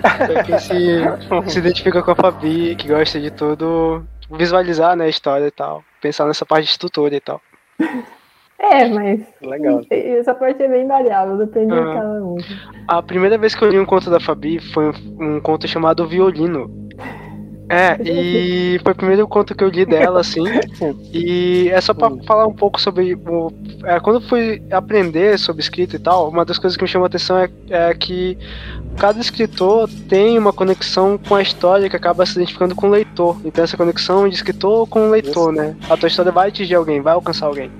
Pra 0.00 0.42
quem 0.44 0.58
se, 0.58 1.02
se 1.46 1.58
identifica 1.58 2.02
com 2.02 2.10
a 2.10 2.14
Fabi, 2.14 2.76
que 2.76 2.88
gosta 2.88 3.18
de 3.18 3.30
tudo, 3.30 4.04
visualizar 4.30 4.94
né, 4.96 5.06
a 5.06 5.08
história 5.08 5.46
e 5.46 5.50
tal. 5.50 5.82
Pensar 6.00 6.26
nessa 6.26 6.44
parte 6.44 6.64
de 6.64 6.72
estrutura 6.72 7.14
e 7.14 7.20
tal. 7.20 7.40
É, 8.58 8.88
mas 8.88 9.20
Legal. 9.42 9.82
essa 9.90 10.34
parte 10.34 10.62
é 10.62 10.68
bem 10.68 10.86
variável, 10.86 11.36
depende 11.36 11.72
de 11.72 11.78
Aham. 11.78 11.94
cada 11.94 12.24
um. 12.24 12.36
A 12.88 13.02
primeira 13.02 13.36
vez 13.36 13.54
que 13.54 13.64
eu 13.64 13.68
li 13.68 13.78
um 13.78 13.84
conto 13.84 14.08
da 14.10 14.20
Fabi 14.20 14.60
foi 14.72 14.92
um 15.20 15.40
conto 15.40 15.66
chamado 15.66 16.06
Violino. 16.06 16.70
É, 17.68 17.96
e 18.02 18.78
foi 18.82 18.92
o 18.92 18.96
primeiro 18.96 19.26
conto 19.26 19.54
que 19.54 19.64
eu 19.64 19.68
li 19.68 19.86
dela, 19.86 20.20
assim. 20.20 20.42
E 21.12 21.70
é 21.70 21.80
só 21.80 21.94
pra 21.94 22.10
falar 22.26 22.46
um 22.46 22.52
pouco 22.52 22.80
sobre. 22.80 23.14
O, 23.14 23.50
é, 23.84 23.98
quando 24.00 24.16
eu 24.16 24.28
fui 24.28 24.62
aprender 24.70 25.38
sobre 25.38 25.62
escrita 25.62 25.96
e 25.96 25.98
tal, 25.98 26.28
uma 26.28 26.44
das 26.44 26.58
coisas 26.58 26.76
que 26.76 26.82
me 26.82 26.88
chamou 26.88 27.04
a 27.04 27.08
atenção 27.08 27.38
é, 27.38 27.48
é 27.70 27.94
que 27.94 28.36
cada 28.98 29.18
escritor 29.18 29.88
tem 30.08 30.38
uma 30.38 30.52
conexão 30.52 31.18
com 31.18 31.34
a 31.34 31.42
história 31.42 31.88
que 31.88 31.96
acaba 31.96 32.26
se 32.26 32.32
identificando 32.32 32.74
com 32.74 32.88
o 32.88 32.90
leitor. 32.90 33.40
Então 33.44 33.64
essa 33.64 33.76
conexão 33.76 34.28
de 34.28 34.34
escritor 34.34 34.86
com 34.86 35.08
o 35.08 35.10
leitor, 35.10 35.52
né? 35.52 35.74
A 35.88 35.96
tua 35.96 36.08
história 36.08 36.30
vai 36.30 36.48
atingir 36.48 36.74
alguém, 36.74 37.00
vai 37.00 37.14
alcançar 37.14 37.46
alguém. 37.46 37.70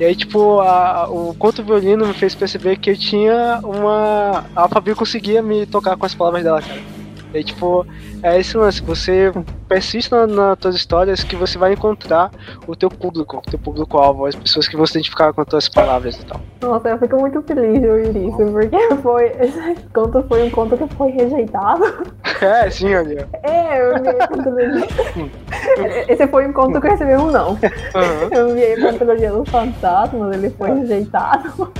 E 0.00 0.04
aí, 0.04 0.14
tipo, 0.14 0.60
a, 0.60 1.08
o 1.10 1.34
conto 1.34 1.62
violino 1.62 2.06
me 2.06 2.14
fez 2.14 2.34
perceber 2.34 2.76
que 2.76 2.90
eu 2.90 2.96
tinha 2.96 3.60
uma. 3.62 4.44
A 4.54 4.68
Fabi 4.68 4.94
conseguia 4.94 5.42
me 5.42 5.66
tocar 5.66 5.96
com 5.96 6.06
as 6.06 6.14
palavras 6.14 6.44
dela, 6.44 6.62
cara. 6.62 6.97
E 7.34 7.44
tipo, 7.44 7.86
é 8.22 8.38
esse 8.38 8.56
lance, 8.56 8.82
você 8.82 9.32
persiste 9.68 10.10
na, 10.10 10.26
nas 10.26 10.58
tuas 10.58 10.74
histórias 10.74 11.22
que 11.22 11.36
você 11.36 11.58
vai 11.58 11.74
encontrar 11.74 12.30
o 12.66 12.74
teu 12.74 12.88
público, 12.88 13.36
o 13.36 13.42
teu 13.42 13.58
público-alvo, 13.58 14.26
as 14.26 14.34
pessoas 14.34 14.66
que 14.66 14.76
vão 14.76 14.86
se 14.86 14.92
identificar 14.92 15.32
com 15.32 15.42
as 15.42 15.46
tuas 15.46 15.68
palavras 15.68 16.16
e 16.16 16.24
tal. 16.24 16.40
Nossa, 16.62 16.88
eu 16.88 16.98
fico 16.98 17.16
muito 17.20 17.42
feliz 17.42 17.80
de 17.80 17.88
ouvir 17.88 18.16
isso, 18.16 18.52
porque 18.52 18.94
foi. 19.02 19.26
Esse 19.40 19.76
conto 19.92 20.24
foi 20.26 20.44
um 20.44 20.50
conto 20.50 20.76
que 20.76 20.94
foi 20.94 21.10
rejeitado. 21.10 21.84
É, 22.40 22.70
sim, 22.70 22.94
olha. 22.94 23.28
É, 23.42 23.80
eu 23.80 23.96
enviei 23.96 24.14
pra. 24.14 26.06
Esse 26.08 26.28
foi 26.28 26.46
um 26.46 26.52
conto 26.52 26.80
que 26.80 26.86
eu 26.86 26.90
recebi 26.92 27.16
um 27.16 27.32
não. 27.32 27.50
Uhum. 27.50 28.28
Eu 28.30 28.50
enviei 28.50 28.76
pra 28.76 28.90
antologia 28.90 29.32
dos 29.32 29.48
fantasmas, 29.48 30.36
ele 30.36 30.48
foi 30.50 30.70
rejeitado. 30.70 31.72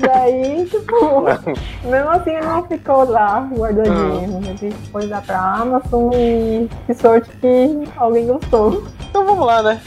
Daí, 0.00 0.66
tipo, 0.66 1.22
mesmo 1.88 2.10
assim 2.10 2.30
ele 2.30 2.46
não 2.46 2.66
ficou 2.66 3.08
lá 3.08 3.48
guardadinho. 3.52 4.42
Ele 4.60 4.74
foi 4.90 5.06
lá 5.06 5.20
pra 5.20 5.38
Amazon 5.38 6.12
e 6.14 6.68
que 6.86 6.94
sorte 6.94 7.30
que 7.40 7.88
alguém 7.96 8.26
gostou. 8.26 8.84
Então 9.08 9.24
vamos 9.24 9.46
lá, 9.46 9.62
né? 9.62 9.80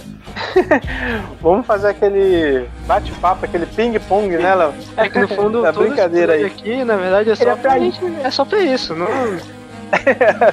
vamos 1.42 1.66
fazer 1.66 1.90
aquele 1.90 2.68
bate-papo, 2.86 3.46
aquele 3.46 3.66
ping-pong, 3.66 4.36
né, 4.38 4.56
Léo? 4.56 4.74
É 4.98 5.10
que 5.10 5.20
no 5.20 5.28
fundo, 5.28 5.62
todo 5.74 5.88
brincadeira 5.88 6.34
aí. 6.34 6.46
aqui, 6.46 6.84
na 6.84 6.96
verdade, 6.96 7.30
é 7.32 7.36
só 7.36 7.44
Era 7.44 7.56
pra, 7.56 7.72
pra 7.72 7.80
gente, 7.80 8.00
é 8.24 8.32
só 8.32 8.46
pra 8.46 8.60
isso, 8.60 8.96
não? 8.96 9.08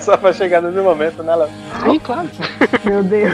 Só 0.01 0.19
pra 0.19 0.35
chegar 0.35 0.61
nesse 0.61 0.79
momento, 0.81 1.23
né, 1.23 1.35
Léo? 1.35 1.49
Sim, 1.85 1.99
claro. 1.99 2.29
Meu 2.85 3.03
Deus. 3.03 3.33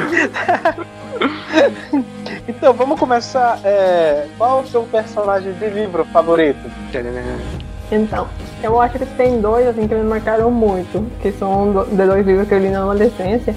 Então, 2.49 2.73
vamos 2.73 2.99
começar. 2.99 3.59
é, 3.65 4.27
Qual 4.39 4.61
o 4.61 4.67
seu 4.67 4.83
personagem 4.85 5.53
de 5.55 5.69
livro 5.69 6.05
favorito? 6.07 6.71
Então, 7.91 8.29
eu 8.63 8.81
acho 8.81 8.99
que 8.99 9.07
tem 9.07 9.41
dois 9.41 9.67
assim 9.67 9.87
que 9.87 9.95
me 9.95 10.03
marcaram 10.03 10.51
muito, 10.51 11.05
que 11.21 11.31
são 11.33 11.85
de 11.85 12.05
dois 12.07 12.27
livros 12.27 12.49
que 12.49 12.55
eu 12.55 12.59
li 12.59 12.69
na 12.69 12.81
adolescência. 12.83 13.55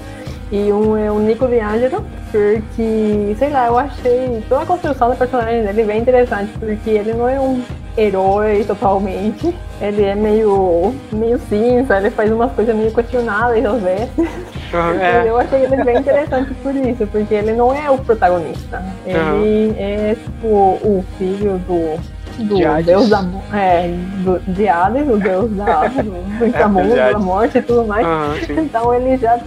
E 0.52 0.72
um 0.72 0.96
é 0.96 1.10
o 1.10 1.18
Nico 1.20 1.46
de 1.46 1.60
Angelo, 1.60 2.04
porque, 2.32 3.36
sei 3.38 3.50
lá, 3.50 3.68
eu 3.68 3.78
achei 3.78 4.42
toda 4.48 4.62
a 4.62 4.66
construção 4.66 5.10
do 5.10 5.16
personagem 5.16 5.62
dele 5.62 5.84
bem 5.84 6.00
interessante, 6.00 6.50
porque 6.58 6.90
ele 6.90 7.14
não 7.14 7.28
é 7.28 7.40
um 7.40 7.62
herói 7.96 8.64
totalmente, 8.64 9.54
ele 9.80 10.04
é 10.04 10.14
meio, 10.14 10.92
meio 11.12 11.38
cinza, 11.48 11.98
ele 11.98 12.10
faz 12.10 12.32
umas 12.32 12.50
coisas 12.52 12.74
meio 12.74 12.92
questionáveis 12.92 13.64
às 13.64 13.80
vezes. 13.80 14.10
Uhum, 14.18 15.00
é. 15.00 15.28
Eu 15.28 15.38
achei 15.38 15.62
ele 15.62 15.84
bem 15.84 15.98
interessante 15.98 16.52
por 16.54 16.74
isso, 16.74 17.06
porque 17.06 17.34
ele 17.34 17.52
não 17.52 17.72
é 17.72 17.90
o 17.90 17.98
protagonista. 17.98 18.82
Ele 19.06 19.74
é 19.78 20.16
tipo 20.16 20.46
o 20.46 21.04
filho 21.18 21.58
do, 21.66 21.96
do 22.44 22.56
De 22.56 22.82
deus 22.84 23.08
da 23.08 23.24
é, 23.52 23.88
do, 24.24 24.38
de 24.40 24.68
Hades, 24.68 25.08
o 25.08 25.16
deus 25.16 25.50
da, 25.52 25.88
do, 25.88 26.02
do 26.02 26.44
de 26.46 27.12
da 27.12 27.18
morte 27.18 27.58
e 27.58 27.62
tudo 27.62 27.84
mais. 27.84 28.06
Sim. 28.46 28.60
Então 28.60 28.94
ele 28.94 29.16
já 29.16 29.38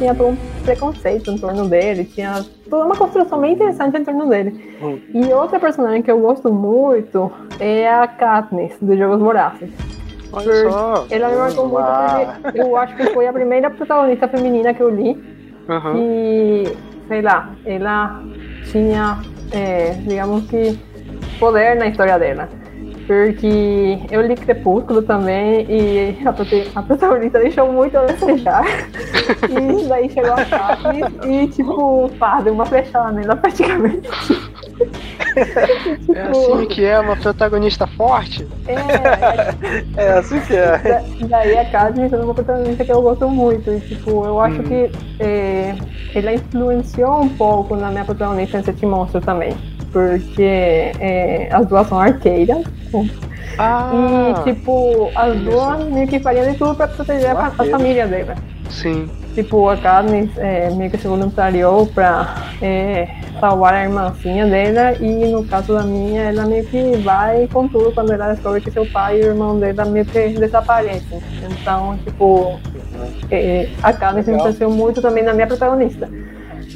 tinha 0.00 0.14
todo 0.14 0.30
um 0.30 0.36
preconceito 0.64 1.30
em 1.30 1.36
torno 1.36 1.68
dele, 1.68 2.06
tinha 2.06 2.42
toda 2.70 2.86
uma 2.86 2.96
construção 2.96 3.38
bem 3.38 3.52
interessante 3.52 3.98
em 3.98 4.04
torno 4.04 4.26
dele. 4.30 4.78
Hum. 4.82 4.98
E 5.12 5.32
outra 5.32 5.60
personagem 5.60 6.02
que 6.02 6.10
eu 6.10 6.18
gosto 6.18 6.50
muito 6.50 7.30
é 7.60 7.86
a 7.86 8.08
Katniss, 8.08 8.76
dos 8.80 8.98
Jogos 8.98 9.20
Vorazes. 9.20 9.70
Olha 10.32 10.70
só. 10.70 11.06
Ela 11.10 11.28
me 11.28 11.36
marcou 11.36 11.68
muito 11.68 12.42
porque 12.42 12.60
eu 12.60 12.76
acho 12.76 12.96
que 12.96 13.06
foi 13.12 13.26
a 13.26 13.32
primeira 13.32 13.68
protagonista 13.68 14.26
feminina 14.26 14.72
que 14.72 14.82
eu 14.82 14.88
li. 14.88 15.22
Aham. 15.68 15.94
E, 15.98 16.64
sei 17.06 17.20
lá, 17.20 17.50
ela 17.66 18.22
tinha, 18.72 19.18
é, 19.52 19.90
digamos 20.06 20.48
que, 20.48 20.78
poder 21.38 21.76
na 21.76 21.88
história 21.88 22.18
dela. 22.18 22.48
Porque 23.10 23.98
eu 24.08 24.20
li 24.22 24.36
Crepúsculo 24.36 25.02
também 25.02 25.66
e 25.68 26.16
a, 26.76 26.80
protagonista 26.82 27.40
deixou 27.40 27.72
muito 27.72 27.98
a 27.98 28.02
desejar. 28.04 28.62
e 29.50 29.88
daí 29.88 30.08
chegou 30.08 30.32
a 30.32 30.44
Katniss 30.44 31.08
e, 31.26 31.48
tipo, 31.48 32.08
pá, 32.20 32.40
deu 32.40 32.52
uma 32.54 32.64
flechada 32.64 33.10
nela 33.10 33.34
praticamente. 33.34 34.08
É 36.14 36.22
assim 36.22 36.66
que 36.66 36.84
é 36.84 37.00
uma 37.00 37.16
protagonista 37.16 37.84
forte. 37.88 38.46
É, 38.68 40.00
É 40.00 40.12
assim 40.12 40.38
que 40.42 40.54
é. 40.54 40.78
Da- 40.78 41.02
Daí 41.26 41.58
a 41.58 41.64
Katniss 41.64 42.12
é 42.12 42.16
uma 42.16 42.32
protagonista 42.34 42.84
que 42.84 42.92
eu 42.92 43.02
gosto 43.02 43.28
muito. 43.28 43.72
E, 43.72 43.80
tipo, 43.80 44.24
eu 44.24 44.38
acho 44.40 44.60
Hum. 44.60 44.62
que 44.62 44.90
é, 45.18 45.74
ela 46.14 46.32
influenciou 46.32 47.22
um 47.22 47.28
pouco 47.28 47.74
na 47.74 47.90
minha 47.90 48.04
protagonista 48.04 48.58
em 48.58 48.62
Sete 48.62 48.86
Monstros 48.86 49.24
também. 49.24 49.52
Porque 49.92 50.42
é, 51.00 51.48
as 51.52 51.66
duas 51.66 51.86
são 51.88 51.98
arqueiras. 51.98 52.62
Ah, 53.58 53.90
e, 53.92 54.44
tipo, 54.44 55.10
as 55.14 55.36
duas 55.40 55.84
meio 55.86 56.06
que 56.08 56.20
fariam 56.20 56.50
de 56.50 56.56
tudo 56.56 56.74
pra 56.74 56.88
proteger 56.88 57.30
a, 57.36 57.46
a 57.46 57.64
família 57.64 58.06
dela. 58.06 58.34
sim. 58.68 59.08
Tipo, 59.34 59.68
a 59.68 59.76
Katniss 59.76 60.36
é, 60.38 60.70
meio 60.70 60.90
que 60.90 60.98
se 60.98 61.06
voluntariou 61.06 61.86
pra 61.86 62.34
é, 62.60 63.06
salvar 63.38 63.74
a 63.74 63.84
irmãzinha 63.84 64.44
dela. 64.44 64.96
E 65.00 65.28
no 65.30 65.44
caso 65.44 65.72
da 65.74 65.84
minha, 65.84 66.22
ela 66.22 66.46
meio 66.46 66.66
que 66.66 66.96
vai 66.96 67.46
com 67.46 67.68
tudo 67.68 67.92
quando 67.92 68.12
ela 68.12 68.32
descobre 68.32 68.60
que 68.60 68.72
seu 68.72 68.84
pai 68.86 69.20
e 69.20 69.22
o 69.22 69.26
irmão 69.28 69.56
dela 69.58 69.84
meio 69.84 70.04
que 70.04 70.30
desaparecem. 70.30 71.22
Então, 71.48 71.96
tipo, 71.98 72.58
é, 73.30 73.68
a 73.82 73.92
Katniss 73.92 74.26
Legal. 74.26 74.40
influenciou 74.40 74.70
muito 74.72 75.00
também 75.00 75.22
na 75.22 75.32
minha 75.32 75.46
protagonista. 75.46 76.08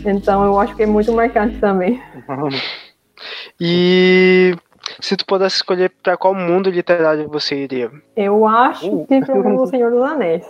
Então, 0.06 0.44
eu 0.44 0.60
acho 0.60 0.76
que 0.76 0.84
é 0.84 0.86
muito 0.86 1.12
marcante 1.12 1.56
também. 1.58 2.00
E 3.60 4.54
se 5.00 5.16
tu 5.16 5.24
pudesse 5.26 5.56
escolher 5.56 5.92
pra 6.02 6.16
qual 6.16 6.34
mundo 6.34 6.70
literário 6.70 7.28
você 7.28 7.54
iria? 7.56 7.90
Eu 8.16 8.46
acho 8.46 8.88
Uh. 8.90 9.06
que 9.06 9.20
pro 9.24 9.66
Senhor 9.66 9.90
dos 9.90 10.02
Anéis. 10.02 10.44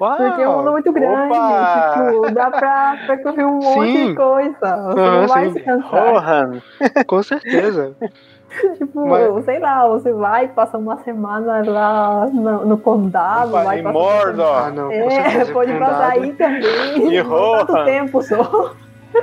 Uau! 0.00 0.16
Porque 0.16 0.42
é 0.42 0.48
um 0.48 0.58
mundo 0.58 0.72
muito 0.72 0.92
grande. 0.92 1.32
Opa! 1.34 1.92
Tipo, 1.94 2.30
dá 2.32 2.50
pra 2.50 2.98
percorrer 3.06 3.44
um 3.46 3.58
monte 3.58 3.92
Sim. 3.92 4.06
de 4.08 4.14
coisa. 4.14 4.76
Você 4.86 5.00
não 5.10 5.26
vai 5.26 5.46
sim. 5.46 5.52
se 5.54 5.60
cansar. 5.60 6.12
Rohan. 6.12 6.62
Com 7.06 7.22
certeza. 7.22 7.96
Tipo, 8.78 9.06
Mas- 9.06 9.44
sei 9.44 9.58
lá, 9.58 9.86
você 9.86 10.12
vai, 10.14 10.48
passa 10.48 10.78
uma 10.78 10.96
semana 11.02 11.62
lá 11.68 12.26
no, 12.32 12.64
no 12.64 12.78
condado, 12.78 13.50
Opa, 13.50 13.64
vai 13.64 13.80
em 13.80 13.82
passar- 13.82 13.92
Mordor. 13.98 14.46
Ah, 14.46 14.70
não, 14.70 14.90
É, 14.90 15.44
pode 15.52 15.72
condado. 15.74 15.90
passar 15.90 16.12
aí 16.12 16.32
também. 16.32 16.62
E 17.12 17.22
tanto 17.22 17.28
Rohan. 17.28 17.84
tempo 17.84 18.22
só. 18.22 18.72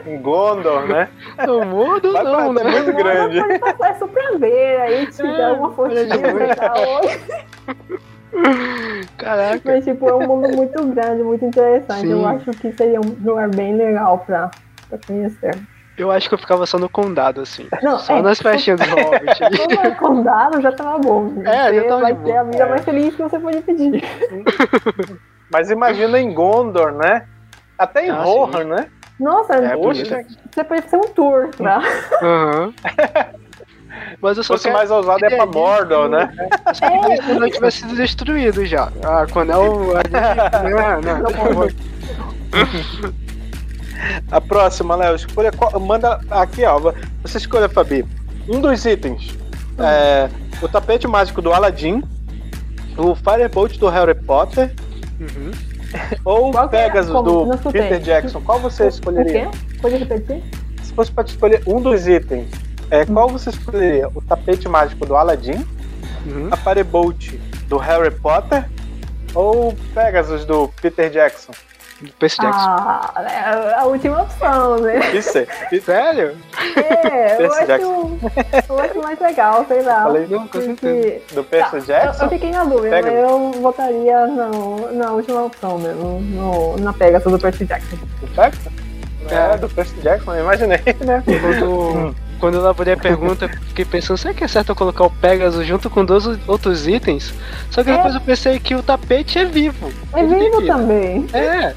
Em 0.05 0.21
Gondor, 0.21 0.87
né? 0.87 1.09
Não 1.47 1.65
mudo, 1.65 2.11
Vai 2.13 2.23
não, 2.23 2.53
né? 2.53 2.63
muito 2.63 2.93
grande. 2.93 3.39
Pode 3.41 3.59
passar 3.59 3.95
só 3.99 4.07
pra 4.07 4.31
ver, 4.37 4.81
aí 4.81 5.07
te 5.07 5.21
É, 5.21 5.37
dá 5.37 5.53
uma 5.53 5.71
fotinha 5.73 6.05
dar 6.07 6.73
oi. 6.79 7.19
Caraca. 9.17 9.61
Mas, 9.63 9.83
tipo, 9.85 10.09
é 10.09 10.13
um 10.15 10.27
mundo 10.27 10.49
muito 10.55 10.83
grande, 10.87 11.23
muito 11.23 11.45
interessante. 11.45 12.01
Sim. 12.01 12.11
Eu 12.11 12.25
acho 12.27 12.51
que 12.51 12.71
seria 12.73 12.99
um 12.99 13.15
lugar 13.23 13.49
bem 13.49 13.75
legal 13.75 14.19
pra, 14.25 14.49
pra 14.89 14.97
conhecer. 15.05 15.55
Eu 15.95 16.09
acho 16.11 16.27
que 16.27 16.33
eu 16.33 16.39
ficava 16.39 16.65
só 16.65 16.79
no 16.79 16.89
condado, 16.89 17.41
assim. 17.41 17.67
Não, 17.83 17.99
Só 17.99 18.17
é, 18.17 18.21
nas 18.23 18.41
festinhas 18.41 18.79
do 18.79 18.85
Hobbit. 18.89 19.39
no 19.89 19.95
condado 19.95 20.59
já 20.59 20.71
tava 20.71 20.97
bom. 20.97 21.31
É, 21.45 21.71
já 21.71 21.81
Você 21.81 21.87
tava 21.87 22.01
vai 22.01 22.13
de 22.15 22.23
ter 22.23 22.37
a 22.37 22.43
vida 22.43 22.63
É. 22.63 22.69
mais 22.69 22.83
feliz 22.83 23.15
que 23.15 23.21
você 23.21 23.39
pode 23.39 23.61
pedir. 23.61 24.03
Mas 25.51 25.69
imagina 25.69 26.19
em 26.19 26.33
Gondor, 26.33 26.93
né? 26.93 27.27
Até 27.77 28.07
em 28.07 28.09
Ah, 28.09 28.23
Rohan, 28.23 28.63
né? 28.63 28.87
Nossa, 29.19 29.53
É, 29.55 29.75
você 29.75 30.63
pode 30.63 30.81
fazer 30.81 30.97
um 30.97 31.09
tour 31.13 31.49
lá. 31.59 31.81
Aham. 32.21 32.73
Mas 34.21 34.37
eu 34.37 34.43
se 34.43 34.47
só 34.47 34.53
fosse 34.55 34.63
quero 34.65 34.75
mais 34.77 34.89
ousado 34.89 35.23
é 35.23 35.35
pra 35.35 35.45
Mordor, 35.45 36.09
né? 36.09 36.33
queria 36.73 37.17
que 37.21 37.33
não 37.33 37.49
tivesse 37.49 37.77
sido 37.79 37.95
destruído 37.95 38.65
já. 38.65 38.91
Ah, 39.03 39.25
quando 39.31 39.51
é 39.51 39.57
o. 39.57 39.93
Não, 40.63 41.01
não, 41.01 41.17
não, 41.19 41.31
por 41.31 41.33
favor. 41.33 41.73
A 44.31 44.41
próxima, 44.41 44.95
Léo, 44.95 45.15
escolha 45.15 45.51
qual- 45.51 45.79
manda 45.79 46.19
aqui, 46.31 46.65
ó. 46.65 46.79
Você 47.21 47.37
escolha, 47.37 47.69
Fabi. 47.69 48.05
Um 48.49 48.59
dos 48.59 48.83
itens. 48.85 49.35
É, 49.79 50.29
o 50.61 50.67
tapete 50.67 51.07
mágico 51.07 51.41
do 51.41 51.53
Aladdin, 51.53 52.03
o 52.97 53.15
Firebolt 53.15 53.77
do 53.77 53.87
Harry 53.89 54.13
Potter 54.15 54.71
Uhum. 55.19 55.51
ou 56.25 56.49
o 56.49 56.51
Qual 56.51 56.65
é? 56.65 56.67
Pegasus 56.67 57.11
Como? 57.11 57.45
do. 57.45 57.71
Peter 57.71 57.99
Jackson. 57.99 58.41
Qual 58.41 58.59
você 58.59 58.87
escolheria? 58.87 59.47
O 59.49 59.51
quê? 59.51 59.57
Pode 59.81 59.95
repetir? 59.97 60.43
Se 60.83 60.93
fosse 60.93 61.11
para 61.11 61.25
escolher 61.25 61.63
um 61.67 61.81
dos 61.81 62.07
itens, 62.07 62.49
é, 62.91 63.05
qual 63.05 63.29
você 63.29 63.49
escolheria? 63.49 64.07
O 64.13 64.21
tapete 64.21 64.67
mágico 64.67 65.05
do 65.05 65.15
Aladdin, 65.15 65.65
Uhum. 66.25 66.47
a 66.51 66.55
Firebolt 66.57 67.33
do 67.67 67.77
Harry 67.77 68.11
Potter 68.11 68.65
ou 69.35 69.69
o 69.69 69.75
Pegasus 69.93 70.45
do 70.45 70.69
Peter 70.81 71.09
Jackson? 71.09 71.51
Percy 72.19 72.41
Jackson. 72.41 72.59
Ah, 72.69 73.13
é 73.29 73.73
a 73.79 73.83
última 73.85 74.21
opção, 74.23 74.77
né? 74.79 74.99
Isso 75.13 75.37
é. 75.37 75.47
Isso 75.71 75.85
Sério? 75.85 76.37
É, 76.75 77.33
eu 77.43 77.49
Percy 77.49 77.71
acho, 77.71 77.83
eu 78.69 78.79
acho 78.79 79.01
mais 79.01 79.19
legal, 79.19 79.65
sei 79.67 79.81
lá. 79.81 80.03
Falei 80.03 80.27
Não, 80.29 80.39
com 80.39 80.47
porque- 80.47 80.65
certeza. 80.65 81.35
do 81.35 81.43
Tá, 81.43 81.49
Percy 81.49 81.75
eu, 81.75 81.81
Jackson? 81.81 82.23
eu 82.25 82.29
fiquei 82.29 82.51
na 82.51 82.63
dúvida, 82.63 82.89
Pega. 82.95 83.11
mas 83.11 83.19
eu 83.29 83.51
votaria 83.61 84.27
no, 84.27 84.91
na 84.93 85.11
última 85.11 85.43
opção 85.43 85.77
mesmo, 85.77 86.19
no, 86.21 86.77
na 86.77 86.93
Pegasus 86.93 87.31
do 87.31 87.39
Percy 87.39 87.65
Jackson. 87.65 87.97
Do 88.21 88.27
Jackson? 88.33 88.69
É, 89.29 89.57
do 89.57 89.69
Percy 89.69 89.95
Jackson, 90.01 90.33
eu 90.35 90.43
imaginei, 90.43 90.77
né? 91.05 91.23
Quando, 91.41 92.15
quando 92.43 92.55
eu 92.55 92.59
elaborei 92.59 92.93
a 92.93 92.97
pergunta, 92.97 93.47
fiquei 93.69 93.85
pensando, 93.85 94.17
será 94.17 94.33
que 94.33 94.43
é 94.43 94.47
certo 94.49 94.67
eu 94.67 94.75
colocar 94.75 95.05
o 95.05 95.09
Pegasus 95.09 95.65
junto 95.65 95.89
com 95.89 96.03
dois 96.03 96.25
outros 96.45 96.85
itens? 96.89 97.33
Só 97.71 97.81
que 97.85 97.89
É. 97.89 97.95
depois 97.95 98.13
eu 98.15 98.19
pensei 98.19 98.59
que 98.59 98.75
o 98.75 98.83
tapete 98.83 99.39
é 99.39 99.45
vivo. 99.45 99.89
É 100.11 100.25
vivo 100.25 100.61
também. 100.67 101.25
É, 101.33 101.73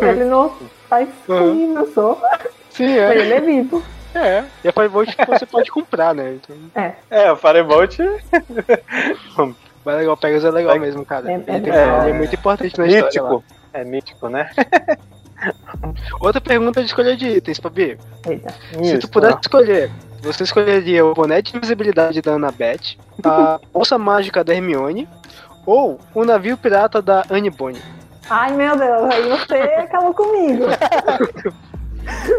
Ele 0.00 0.24
não 0.26 0.52
faz 0.88 1.08
Uhum. 1.28 1.52
fino 1.56 1.92
só, 1.92 2.20
sim, 2.70 2.86
mas 2.96 2.96
é. 2.96 3.18
ele 3.18 3.32
é 3.34 3.40
vivo. 3.40 3.82
É. 4.14 4.44
E 4.62 4.68
a 4.68 4.72
Firebolt 4.72 5.08
você 5.26 5.46
pode 5.46 5.68
comprar, 5.72 6.14
né? 6.14 6.36
Então, 6.40 6.56
É, 7.10 7.32
o 7.32 7.36
Firebolt 7.36 7.98
mas 9.84 9.96
legal, 9.96 10.14
o 10.14 10.16
Pegasus 10.16 10.44
é 10.44 10.50
legal 10.52 10.76
É- 10.76 10.78
mesmo, 10.78 11.04
cara. 11.04 11.28
é- 11.28 11.34
ele, 11.34 11.48
é 11.48 11.58
ele 12.02 12.10
é 12.10 12.12
muito 12.12 12.32
importante 12.36 12.78
na 12.78 12.86
história. 12.86 13.20
lá. 13.20 13.30
mítico. 13.30 13.44
É 13.72 13.82
mítico, 13.84 14.28
né? 14.28 14.48
Outra 16.20 16.40
pergunta 16.40 16.80
de 16.80 16.86
escolha 16.86 17.16
de 17.16 17.28
itens, 17.28 17.58
Fabi. 17.58 17.98
Eita. 18.26 18.54
Se 18.82 18.98
tu 18.98 19.08
pudesse 19.08 19.38
escolher, 19.42 19.90
você 20.22 20.44
escolheria 20.44 21.04
o 21.04 21.14
boné 21.14 21.42
de 21.42 21.56
invisibilidade 21.56 22.22
da 22.22 22.32
Annabeth, 22.32 22.96
a 23.22 23.60
bolsa 23.72 23.98
mágica 23.98 24.42
da 24.42 24.54
Hermione 24.54 25.08
ou 25.66 25.98
o 26.14 26.24
navio 26.24 26.56
pirata 26.56 27.00
da 27.02 27.24
Anne 27.30 27.50
Bonny? 27.50 27.80
Ai 28.30 28.52
meu 28.54 28.76
Deus, 28.76 29.12
aí 29.12 29.28
você 29.28 29.54
acabou 29.54 30.14
comigo. 30.14 30.64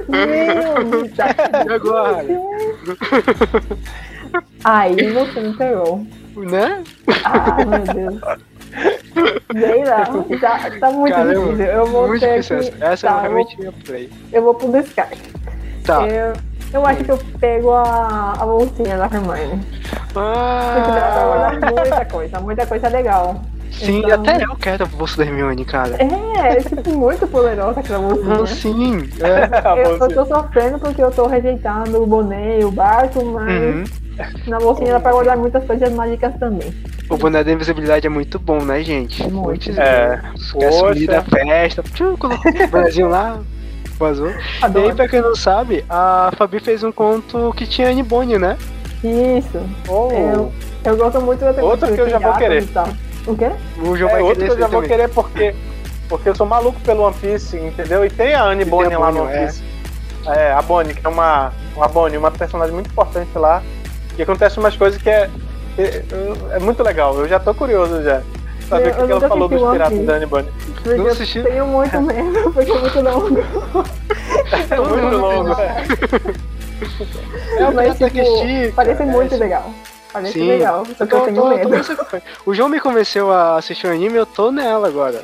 Meu 0.10 0.84
Deus. 0.90 1.12
E 1.66 1.74
agora? 1.74 2.26
Aí 4.64 4.96
você 5.14 5.40
me 5.40 5.54
pegou. 5.56 6.06
Né? 6.36 6.84
Ai 7.24 7.66
meu 7.66 7.94
Deus. 7.94 8.22
Sei 9.54 9.84
lá, 9.86 10.06
tá, 10.42 10.72
tá 10.80 10.92
muito 10.92 11.14
Caramba, 11.16 11.34
difícil. 11.52 11.66
Eu 11.66 11.86
vou 11.88 12.08
Muito 12.08 12.20
ter 12.22 12.42
difícil 12.42 12.60
que. 12.60 12.84
essa. 12.84 12.86
Essa 12.94 13.08
tá, 13.08 13.14
eu, 13.16 13.22
realmente 13.22 13.62
ia 13.62 13.72
play. 13.72 14.12
eu 14.34 14.42
vou 14.44 14.54
pro 14.56 14.72
descarte. 14.72 15.22
Tá. 15.86 16.06
Eu, 16.08 16.34
eu 16.74 16.86
acho 16.86 17.04
que 17.04 17.12
eu 17.12 17.18
pego 17.40 17.72
a, 17.72 18.34
a 18.40 18.46
bolsinha 18.46 18.98
da 18.98 19.06
Hermione. 19.06 19.64
Porque 20.14 20.92
dá 20.92 21.58
pra 21.60 21.70
Ah, 21.70 21.72
muita 21.72 22.06
coisa, 22.06 22.40
muita 22.40 22.66
coisa 22.66 22.88
legal. 22.90 23.42
sim, 23.72 24.00
Então- 24.00 24.22
até 24.22 24.44
eu 24.44 24.56
quero 24.56 24.84
a 24.84 24.88
bolsa 24.88 25.18
da 25.18 25.24
Hermione, 25.26 25.64
cara. 25.66 25.96
É, 26.00 26.54
é 26.54 26.56
tipo 26.58 26.90
muito 26.92 27.26
poderosa 27.28 27.80
aquela 27.80 28.00
bolsinha. 28.00 28.36
Ah, 28.42 28.48
sim, 28.48 29.10
é. 29.22 29.86
Eu, 29.86 29.98
eu 29.98 30.10
tô 30.10 30.26
sofrendo 30.26 30.80
porque 30.80 31.02
eu 31.02 31.12
tô 31.12 31.28
rejeitando 31.28 32.02
o 32.02 32.08
boné 32.08 32.60
e 32.60 32.66
o 32.66 32.72
barco, 32.72 33.24
mas 33.26 33.50
Uhum. 33.50 33.84
Na 34.48 34.60
bolsinha 34.60 34.94
dá 34.94 35.00
pra 35.00 35.12
guardar 35.12 35.38
muitas 35.38 35.64
coisas 35.66 35.92
mágicas 35.94 36.34
também. 36.40 36.74
O 37.10 37.18
boné 37.18 37.44
da 37.44 37.52
invisibilidade 37.52 38.08
é 38.08 38.10
muito 38.10 38.40
bom, 38.40 38.62
né, 38.64 38.84
gente? 38.84 39.28
Muito. 39.30 39.70
É. 39.80 40.22
Sumir 40.36 41.08
da 41.08 41.22
festa. 41.24 41.84
Colocou 42.18 42.32
o 42.32 42.68
bonézinho 42.68 43.08
lá, 43.10 43.40
vazou. 44.00 44.30
E 44.30 44.34
aí, 44.34 44.40
Adoro. 44.62 44.96
pra 44.96 45.08
quem 45.08 45.22
não 45.22 45.36
sabe, 45.36 45.86
a 45.90 46.32
Fabi 46.38 46.60
fez 46.60 46.84
um 46.84 46.92
conto 46.92 47.54
que 47.56 47.68
tinha 47.68 47.90
Anne 47.90 48.04
Bonny, 48.04 48.38
né? 48.38 48.58
Isso. 49.04 49.60
Oh, 49.88 50.10
Eu, 50.12 50.52
eu 50.84 50.98
gosto 50.98 51.22
muito 51.22 51.40
da 51.42 51.64
Outro 51.64 51.94
que 51.94 52.02
eu 52.02 52.10
já 52.10 52.18
vou 52.18 52.34
querer. 52.34 52.64
O 53.28 53.36
quê? 53.36 53.52
O 53.84 53.96
João 53.96 54.10
é 54.10 54.14
vai 54.14 54.22
outro 54.22 54.46
que 54.46 54.52
eu 54.52 54.58
já 54.60 54.66
aí 54.66 54.72
vou 54.72 54.82
também. 54.82 54.90
querer 54.90 55.10
porque, 55.10 55.56
porque 56.08 56.30
eu 56.30 56.36
sou 56.36 56.46
maluco 56.46 56.80
pelo 56.82 57.04
One 57.04 57.16
Piece, 57.20 57.58
entendeu? 57.58 58.06
E 58.06 58.10
tem 58.10 58.34
a 58.34 58.44
Anne 58.44 58.64
tem 58.64 58.72
Bonny 58.72 58.94
a 58.94 59.00
lá 59.00 59.12
no 59.12 59.24
One 59.24 59.34
é. 59.34 59.46
Piece. 59.46 59.64
É, 60.28 60.52
a 60.54 60.62
Bonnie, 60.62 60.96
que 60.96 61.06
é 61.06 61.10
uma, 61.10 61.52
uma 61.76 61.88
Bonnie, 61.88 62.18
uma 62.18 62.32
personagem 62.32 62.74
muito 62.74 62.90
importante 62.90 63.30
lá. 63.38 63.62
E 64.18 64.22
acontece 64.22 64.60
umas 64.60 64.76
coisas 64.78 65.02
que 65.02 65.10
é, 65.10 65.30
é, 65.78 66.04
é 66.54 66.60
muito 66.60 66.82
legal. 66.84 67.18
Eu 67.20 67.28
já 67.28 67.40
tô 67.40 67.54
curioso 67.54 68.02
já. 68.04 68.22
Saber 68.70 68.88
Eu- 68.88 68.92
o 68.92 68.96
que, 68.96 69.02
eu 69.02 69.06
que 69.06 69.12
ela 69.14 69.28
falou 69.28 69.48
dos 69.48 69.72
piratas 69.72 70.06
da. 70.06 70.20
Porque 70.28 70.90
Não 70.98 71.06
eu 71.06 71.12
assisti? 71.12 71.42
tenho 71.44 71.68
muito 71.68 72.00
medo, 72.02 72.52
porque 72.52 72.72
é 72.72 72.80
muito 72.80 73.02
longo. 73.02 73.40
É 74.72 74.80
muito 74.80 75.18
longo. 75.18 75.52
É 77.58 77.66
o 77.66 77.74
Mas, 77.76 77.98
tipo, 77.98 78.18
estica. 78.18 78.74
parece 78.76 79.02
é 79.02 79.06
muito 79.06 79.36
legal. 79.36 79.70
Parece 80.12 80.34
Sim. 80.34 80.48
legal. 80.48 80.86
Só 80.98 81.06
que 81.06 81.14
eu 81.14 81.20
tô- 81.20 81.26
tenho 81.26 81.36
tô- 81.36 81.60
tô 81.60 81.70
medo. 81.70 81.96
campanha. 81.98 82.24
O 82.46 82.54
João 82.56 82.70
me 82.70 82.80
convenceu 82.80 83.32
a 83.32 83.58
assistir 83.58 83.86
o 83.88 83.92
anime 83.92 84.16
eu 84.18 84.26
tô 84.26 84.50
nela 84.52 84.88
agora. 84.88 85.22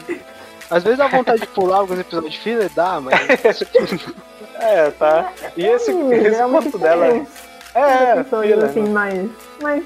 Às 0.69 0.83
vezes 0.83 0.97
dá 0.99 1.07
vontade 1.07 1.41
de 1.41 1.47
pular 1.47 1.77
alguns 1.77 1.99
episódios 1.99 2.33
de 2.33 2.39
fila, 2.39 2.69
dá, 2.75 2.99
mas. 3.01 3.15
É, 4.63 4.91
tá. 4.91 5.31
E 5.57 5.65
esse, 5.65 5.85
Sim, 5.91 6.13
esse 6.13 6.39
é 6.39 6.43
conto 6.43 6.77
dela. 6.77 7.25
É, 7.73 8.15
Pessoas 8.15 8.45
fila, 8.47 8.65
assim, 8.65 8.89
mas. 8.89 9.29
Mas. 9.61 9.83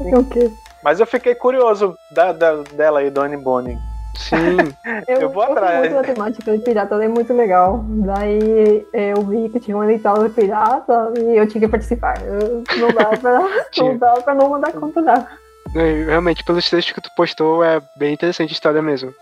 O 0.00 0.24
quê? 0.24 0.50
Mas 0.82 1.00
eu 1.00 1.06
fiquei 1.06 1.34
curioso 1.34 1.96
da, 2.12 2.32
da- 2.32 2.62
dela 2.72 3.00
aí, 3.00 3.10
do 3.10 3.20
Anne 3.20 3.36
Bonny. 3.36 3.76
Sim. 4.14 4.56
Eu 5.06 5.28
vou 5.30 5.44
gosto 5.46 5.52
atrás. 5.52 5.80
muito 5.80 5.94
da 5.94 6.02
temática 6.14 6.56
de 6.56 6.64
pirata, 6.64 6.94
ela 6.94 7.04
é 7.04 7.08
muito 7.08 7.32
legal. 7.34 7.84
Daí 7.86 8.86
eu 8.92 9.20
vi 9.22 9.48
que 9.50 9.60
tinha 9.60 9.76
um 9.76 9.84
edital 9.84 10.22
de 10.26 10.30
pirata 10.30 11.12
e 11.18 11.36
eu 11.36 11.46
tinha 11.46 11.60
que 11.60 11.68
participar. 11.68 12.14
Eu- 12.24 12.62
não 12.78 12.88
dá 12.94 13.04
pra, 13.16 13.40
não 13.76 13.98
dá 13.98 14.12
pra 14.14 14.34
não 14.34 14.48
mandar 14.48 14.72
conta 14.72 15.02
não. 15.02 15.26
É, 15.74 16.04
Realmente, 16.04 16.42
pelos 16.44 16.68
textos 16.70 16.94
que 16.94 17.00
tu 17.00 17.10
postou, 17.14 17.62
é 17.62 17.82
bem 17.96 18.14
interessante 18.14 18.50
a 18.50 18.52
história 18.52 18.80
mesmo. 18.80 19.12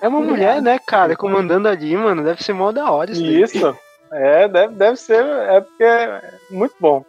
É 0.00 0.06
uma 0.06 0.20
mulher, 0.20 0.62
né, 0.62 0.78
cara, 0.86 1.16
comandando 1.16 1.66
ali, 1.66 1.96
mano. 1.96 2.22
Deve 2.22 2.40
ser 2.44 2.52
mó 2.52 2.70
da 2.70 2.88
hora 2.92 3.10
isso. 3.10 3.24
Isso. 3.24 3.76
É, 4.12 4.46
deve, 4.46 4.74
deve 4.74 4.96
ser. 4.96 5.24
É 5.24 5.60
porque 5.60 5.82
é 5.82 6.20
muito 6.52 6.74
bom. 6.80 7.04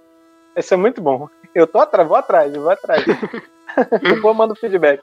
Esse 0.58 0.74
é 0.74 0.78
muito 0.78 1.00
bom. 1.00 1.30
Eu 1.54 1.68
tô 1.68 1.78
atrás, 1.78 2.08
vou 2.08 2.18
atrás, 2.18 2.54
eu 2.54 2.64
vou 2.64 2.72
atrás. 2.72 3.06
Depois 3.06 4.24
eu 4.24 4.34
mando 4.34 4.56
feedback. 4.56 5.00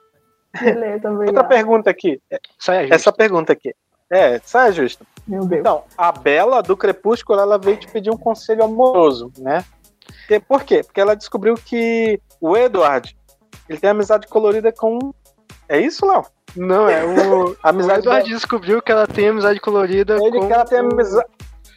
Beleza, 0.61 1.11
Outra 1.11 1.45
pergunta 1.45 1.89
aqui. 1.89 2.21
Sai 2.59 2.79
aí. 2.79 2.89
Essa 2.91 3.13
pergunta 3.13 3.53
aqui. 3.53 3.73
É, 4.11 4.41
sai 4.41 4.73
justo. 4.73 5.07
Meu 5.27 5.47
Deus. 5.47 5.61
Então, 5.61 5.85
a 5.97 6.11
Bela 6.11 6.61
do 6.61 6.77
Crepúsculo, 6.77 7.39
ela 7.39 7.57
veio 7.57 7.77
te 7.77 7.87
pedir 7.87 8.11
um 8.11 8.17
conselho 8.17 8.65
amoroso, 8.65 9.33
né? 9.39 9.65
E 10.29 10.41
por 10.41 10.65
quê? 10.65 10.83
Porque 10.83 11.01
ela 11.01 11.15
descobriu 11.15 11.55
que 11.55 12.21
o 12.41 12.57
Edward, 12.57 13.17
ele 13.69 13.79
tem 13.79 13.91
amizade 13.91 14.27
colorida 14.27 14.73
com... 14.73 15.15
É 15.69 15.81
isso, 15.81 16.05
Léo? 16.05 16.25
Não, 16.57 16.89
é 16.89 17.05
o. 17.05 17.51
O 17.51 17.57
Amizade 17.63 18.01
Edward 18.01 18.29
descobriu 18.29 18.83
que 18.83 18.93
ela 18.93 19.07
tem 19.07 19.29
amizade 19.29 19.61
colorida 19.61 20.17
Ele 20.17 20.39
com, 20.39 20.47
que 20.47 20.53
ela 20.53 20.65
tem 20.65 20.79
amizade 20.79 21.27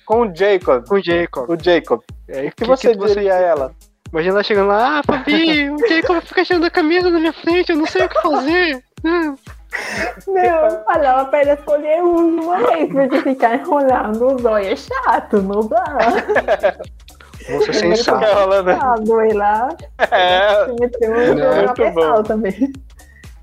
com 0.07 0.21
o 0.21 0.35
Jacob. 0.35 0.87
com 0.87 0.95
o 0.95 1.03
Jacob. 1.03 1.49
O 1.49 1.63
Jacob. 1.63 2.01
É, 2.29 2.47
O 2.47 2.51
que, 2.53 2.65
você 2.65 2.95
diria 2.95 3.33
a 3.33 3.39
ela? 3.39 3.71
Imagina 4.11 4.35
ela 4.35 4.43
chegando 4.43 4.67
lá, 4.69 4.99
ah, 4.99 5.03
Fabi, 5.05 5.69
o 5.69 5.77
Jacob 5.87 6.21
fica 6.21 6.45
tirando 6.45 6.65
a 6.65 6.71
camisa 6.71 7.09
na 7.09 7.19
minha 7.19 7.33
frente, 7.33 7.71
eu 7.71 7.77
não 7.77 7.85
sei 7.85 8.05
o 8.05 8.09
que 8.09 8.21
fazer. 8.21 8.81
Meu, 9.03 10.83
falava 10.85 11.25
pra 11.25 11.41
ele 11.41 11.51
escolher 11.51 12.01
um 12.01 12.41
uma 12.41 12.57
vez, 12.57 12.89
porque 12.89 13.21
ficar 13.21 13.55
enrolando 13.55 14.35
os 14.35 14.45
olhos 14.45 14.67
é 14.67 14.75
chato, 14.77 15.41
não 15.41 15.67
dá. 15.67 15.83
Sensata. 17.71 18.33
rolando. 18.33 18.71
Ah, 18.71 18.95
doei 18.99 19.31
lá, 19.33 19.69
É, 20.11 20.65
se 20.65 20.73
meteu 20.79 21.11
um 21.11 21.93
Não, 21.93 22.23
também. 22.23 22.73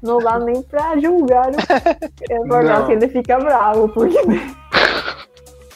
Não 0.02 0.18
dá 0.18 0.38
nem 0.38 0.62
pra 0.62 0.98
julgar 0.98 1.48
o 1.48 1.54
é 2.30 2.38
Não. 2.64 2.86
que 2.86 2.92
ele 2.92 3.08
fica 3.08 3.38
bravo, 3.38 3.88
porque. 3.88 4.18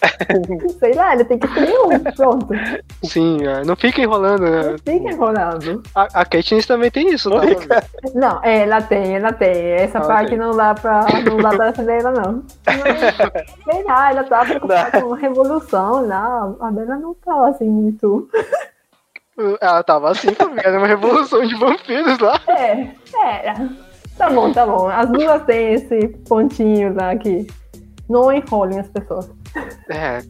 Sei 0.78 0.92
lá, 0.94 1.14
ele 1.14 1.24
tem 1.24 1.38
que 1.38 1.46
escolher 1.46 1.78
um, 1.80 1.98
pronto. 2.14 2.48
Sim, 3.04 3.46
é, 3.46 3.64
não 3.64 3.74
fica 3.76 4.00
enrolando, 4.00 4.42
né? 4.42 4.62
Não 4.70 4.78
fica 4.78 5.10
enrolando. 5.12 5.82
A, 5.94 6.20
a 6.20 6.24
Katniss 6.24 6.66
também 6.66 6.90
tem 6.90 7.10
isso, 7.12 7.28
Não 7.30 7.40
tá? 7.40 7.82
Não, 8.14 8.40
é, 8.44 8.60
ela 8.60 8.80
tem, 8.82 9.16
ela 9.16 9.32
tem. 9.32 9.50
Essa 9.72 9.98
Ah, 9.98 10.06
parte 10.06 10.30
tem. 10.30 10.38
não 10.38 10.56
dá 10.56 10.74
pra. 10.74 11.06
Não 11.24 11.36
dá 11.38 11.50
pra 11.50 11.70
defender 11.70 12.00
ela, 12.00 12.12
não. 12.12 12.42
Mas, 12.66 13.16
sei 13.74 13.84
lá, 13.84 14.10
ela 14.10 14.24
tá 14.24 14.44
preocupada 14.44 15.02
com 15.02 15.14
a 15.14 15.16
revolução 15.16 16.06
lá. 16.06 16.54
A 16.60 16.70
dela 16.70 16.96
não 16.96 17.14
tá 17.14 17.48
assim 17.48 17.68
muito. 17.68 18.28
Ela 19.60 19.82
tava 19.84 20.10
assim, 20.10 20.34
Fabi, 20.34 20.60
era 20.64 20.78
uma 20.78 20.86
revolução 20.86 21.46
de 21.46 21.54
vampiros 21.54 22.18
lá. 22.18 22.40
É, 22.48 22.88
era. 23.22 23.68
Tá 24.16 24.28
bom, 24.30 24.52
tá 24.52 24.66
bom. 24.66 24.88
As 24.88 25.08
duas 25.10 25.42
têm 25.44 25.74
esse 25.74 26.08
pontinho 26.28 26.92
lá 26.94 27.14
que 27.16 27.46
não 28.08 28.32
enrolem 28.32 28.80
as 28.80 28.88
pessoas. 28.88 29.30
É. 29.88 30.22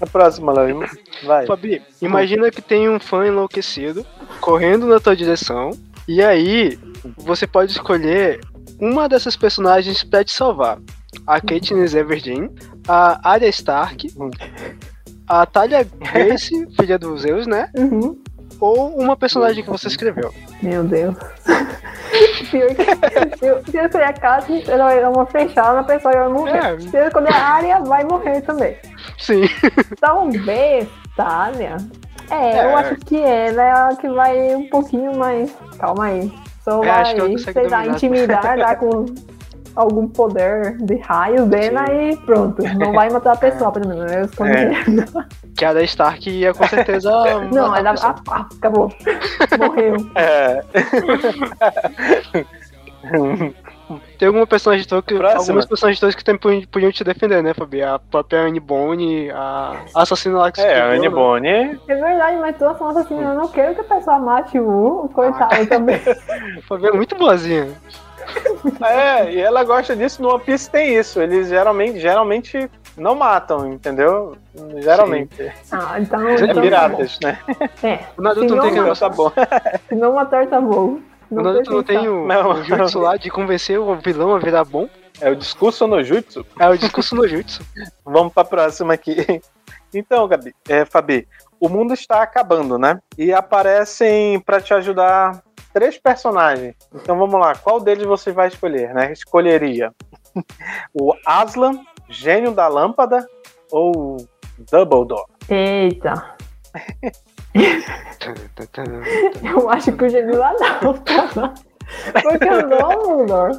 A 0.00 0.06
próxima, 0.06 0.52
Léo. 0.52 0.80
Vai. 1.24 1.46
Fabi, 1.46 1.82
imagina 2.00 2.50
que 2.50 2.60
tem 2.60 2.88
um 2.88 3.00
fã 3.00 3.26
enlouquecido 3.26 4.04
correndo 4.40 4.86
na 4.86 5.00
tua 5.00 5.16
direção, 5.16 5.70
e 6.06 6.22
aí 6.22 6.78
você 7.16 7.46
pode 7.46 7.72
escolher 7.72 8.40
uma 8.80 9.08
dessas 9.08 9.36
personagens 9.36 10.02
pra 10.04 10.24
te 10.24 10.32
salvar. 10.32 10.78
A 11.26 11.40
Katniss 11.40 11.94
Everdeen, 11.94 12.50
a 12.88 13.30
Arya 13.30 13.48
Stark, 13.48 14.08
a 15.28 15.46
Talia 15.46 15.84
Grace, 15.84 16.66
filha 16.74 16.98
dos 16.98 17.22
Zeus, 17.22 17.46
né? 17.46 17.70
Uhum. 17.76 18.21
Ou 18.62 18.96
uma 18.96 19.16
personagem 19.16 19.64
que 19.64 19.68
você 19.70 19.88
escreveu. 19.88 20.32
Meu 20.62 20.84
Deus. 20.84 21.16
Pior 22.50 22.68
que 22.74 23.38
se 23.38 23.46
eu, 23.46 23.60
eu 23.72 23.86
escolher 23.86 24.04
a 24.04 24.12
Katniss, 24.12 24.68
ela 24.68 24.92
é 24.92 25.08
uma 25.08 25.26
fechada, 25.26 25.80
a 25.80 25.82
pessoa 25.82 26.14
vai 26.14 26.28
morrer. 26.28 26.58
É. 26.58 26.78
Se 26.78 26.96
eu 26.96 27.06
escolher 27.08 27.32
a 27.32 27.44
Arya, 27.54 27.80
vai 27.80 28.04
morrer 28.04 28.40
também. 28.42 28.76
Sim. 29.18 29.42
Talvez, 30.00 30.88
Tânia. 31.16 31.76
É, 32.30 32.58
É. 32.58 32.64
eu 32.66 32.76
acho 32.76 32.96
que 32.96 33.16
ela 33.20 33.62
é 33.62 33.72
a 33.72 33.96
que 34.00 34.08
vai 34.08 34.54
um 34.54 34.68
pouquinho 34.68 35.16
mais. 35.16 35.52
Calma 35.78 36.04
aí. 36.06 36.32
Só 36.62 36.82
É, 36.84 36.86
vai, 36.86 37.18
ela 37.18 37.38
sei 37.38 37.68
lá, 37.68 37.86
intimidar, 37.86 38.56
dar 38.56 38.76
com 38.76 39.06
algum 39.76 40.08
poder 40.08 40.76
de 40.78 40.96
raios 40.96 41.46
dela 41.48 41.84
e 41.92 42.16
pronto. 42.18 42.62
Não 42.78 42.92
vai 42.92 43.10
matar 43.10 43.32
a 43.32 43.36
pessoa, 43.38 43.72
pelo 43.72 43.88
menos. 43.88 44.10
Eu 44.12 44.46
É. 44.46 44.64
ela. 44.64 45.26
Que 45.56 45.64
a 45.64 45.72
da 45.72 45.82
Stark 45.82 46.28
ia 46.30 46.52
com 46.54 46.66
certeza. 46.66 47.10
Não, 47.52 47.68
matar 47.68 47.76
a 47.76 47.78
ela. 47.80 47.92
pessoa. 47.92 48.14
Ah, 48.28 48.36
ah, 48.40 48.46
acabou. 48.56 48.92
Morreu. 49.58 49.96
É. 50.16 50.62
Tem 54.18 54.26
alguma 54.28 54.46
personagem 54.46 54.86
tua 54.86 55.02
que. 55.02 55.14
Próxima. 55.14 55.40
Algumas 55.40 55.66
personagens 55.66 55.98
tuas 56.00 56.14
que 56.14 56.24
também 56.24 56.64
podiam 56.66 56.92
te 56.92 57.02
defender, 57.04 57.42
né, 57.42 57.52
Fabi? 57.52 57.82
A 57.82 57.98
própria 57.98 58.42
Anne 58.42 58.60
Bone, 58.60 59.28
a 59.30 59.76
assassina 59.94 60.38
lá 60.38 60.52
que 60.52 60.60
É, 60.60 60.80
a 60.80 60.86
Anne 60.90 61.00
né? 61.00 61.08
Bonny. 61.10 61.80
É 61.88 61.94
verdade, 61.94 62.36
mas 62.40 62.56
tu 62.56 62.74
falando 62.76 62.98
assim, 62.98 63.20
eu 63.20 63.34
não 63.34 63.48
quero 63.48 63.74
que 63.74 63.80
a 63.80 63.84
pessoa 63.84 64.18
mate 64.18 64.58
o 64.58 65.10
coitado 65.12 65.66
também. 65.66 65.96
A 65.96 66.62
Fabi 66.62 66.86
é 66.86 66.92
muito 66.92 67.16
boazinha. 67.16 67.68
É, 68.84 69.32
e 69.32 69.40
ela 69.40 69.64
gosta 69.64 69.94
disso. 69.96 70.22
No 70.22 70.30
One 70.34 70.44
Piece 70.44 70.70
tem 70.70 70.96
isso. 70.96 71.20
Eles 71.20 71.48
geralmente, 71.48 71.98
geralmente 72.00 72.70
não 72.96 73.14
matam, 73.14 73.72
entendeu? 73.72 74.36
Geralmente. 74.78 75.52
Ah, 75.70 75.98
então. 76.00 76.28
É 76.28 76.34
então 76.34 76.54
tá 76.54 76.60
Piratas, 76.60 77.18
né? 77.22 77.38
É, 77.82 77.98
O 78.16 78.22
Naruto 78.22 78.48
Se 78.48 78.54
não 78.54 78.62
tem 78.62 78.72
não- 78.74 78.82
negócio. 78.82 79.08
Tá 79.08 79.14
bom. 79.14 79.32
se 79.88 79.94
não 79.94 80.12
matar, 80.14 80.46
tá 80.46 80.60
bom. 80.60 80.98
O 81.30 81.40
Naruto 81.42 81.70
não 81.70 81.82
tem 81.82 82.08
o, 82.08 82.26
Não. 82.26 82.50
o 82.50 82.62
jutsu 82.64 82.98
lá 83.00 83.16
de 83.16 83.30
convencer 83.30 83.78
o 83.78 83.94
vilão 83.96 84.34
a 84.34 84.38
virar 84.38 84.64
bom. 84.64 84.88
É 85.20 85.30
o 85.30 85.36
discurso 85.36 85.86
no 85.86 86.02
jutsu. 86.02 86.44
É 86.58 86.68
o 86.68 86.76
discurso 86.76 87.14
no 87.14 87.26
jutsu. 87.26 87.62
Vamos 88.04 88.32
pra 88.32 88.44
próxima 88.44 88.94
aqui. 88.94 89.40
Então, 89.94 90.26
Gabi, 90.26 90.54
é, 90.68 90.84
Fabi, 90.84 91.26
o 91.60 91.68
mundo 91.68 91.94
está 91.94 92.22
acabando, 92.22 92.78
né? 92.78 92.98
E 93.16 93.32
aparecem 93.32 94.40
pra 94.40 94.60
te 94.60 94.74
ajudar 94.74 95.42
três 95.72 95.98
personagens. 95.98 96.74
Então 96.94 97.18
vamos 97.18 97.40
lá, 97.40 97.54
qual 97.54 97.80
deles 97.80 98.04
você 98.04 98.32
vai 98.32 98.48
escolher, 98.48 98.92
né? 98.94 99.12
Escolheria 99.12 99.92
o 100.92 101.14
Aslan, 101.26 101.80
gênio 102.08 102.52
da 102.52 102.68
lâmpada, 102.68 103.26
ou 103.70 104.16
Dumbledore? 104.70 105.24
Eita, 105.48 106.36
eu 109.42 109.68
acho 109.68 109.92
que 109.92 110.04
o 110.04 110.08
gênio 110.08 110.38
lá 110.38 110.54
não, 110.54 110.94
tá? 110.98 111.54
Porque 112.22 112.48
o 112.48 112.62
Dumbledore, 112.62 113.52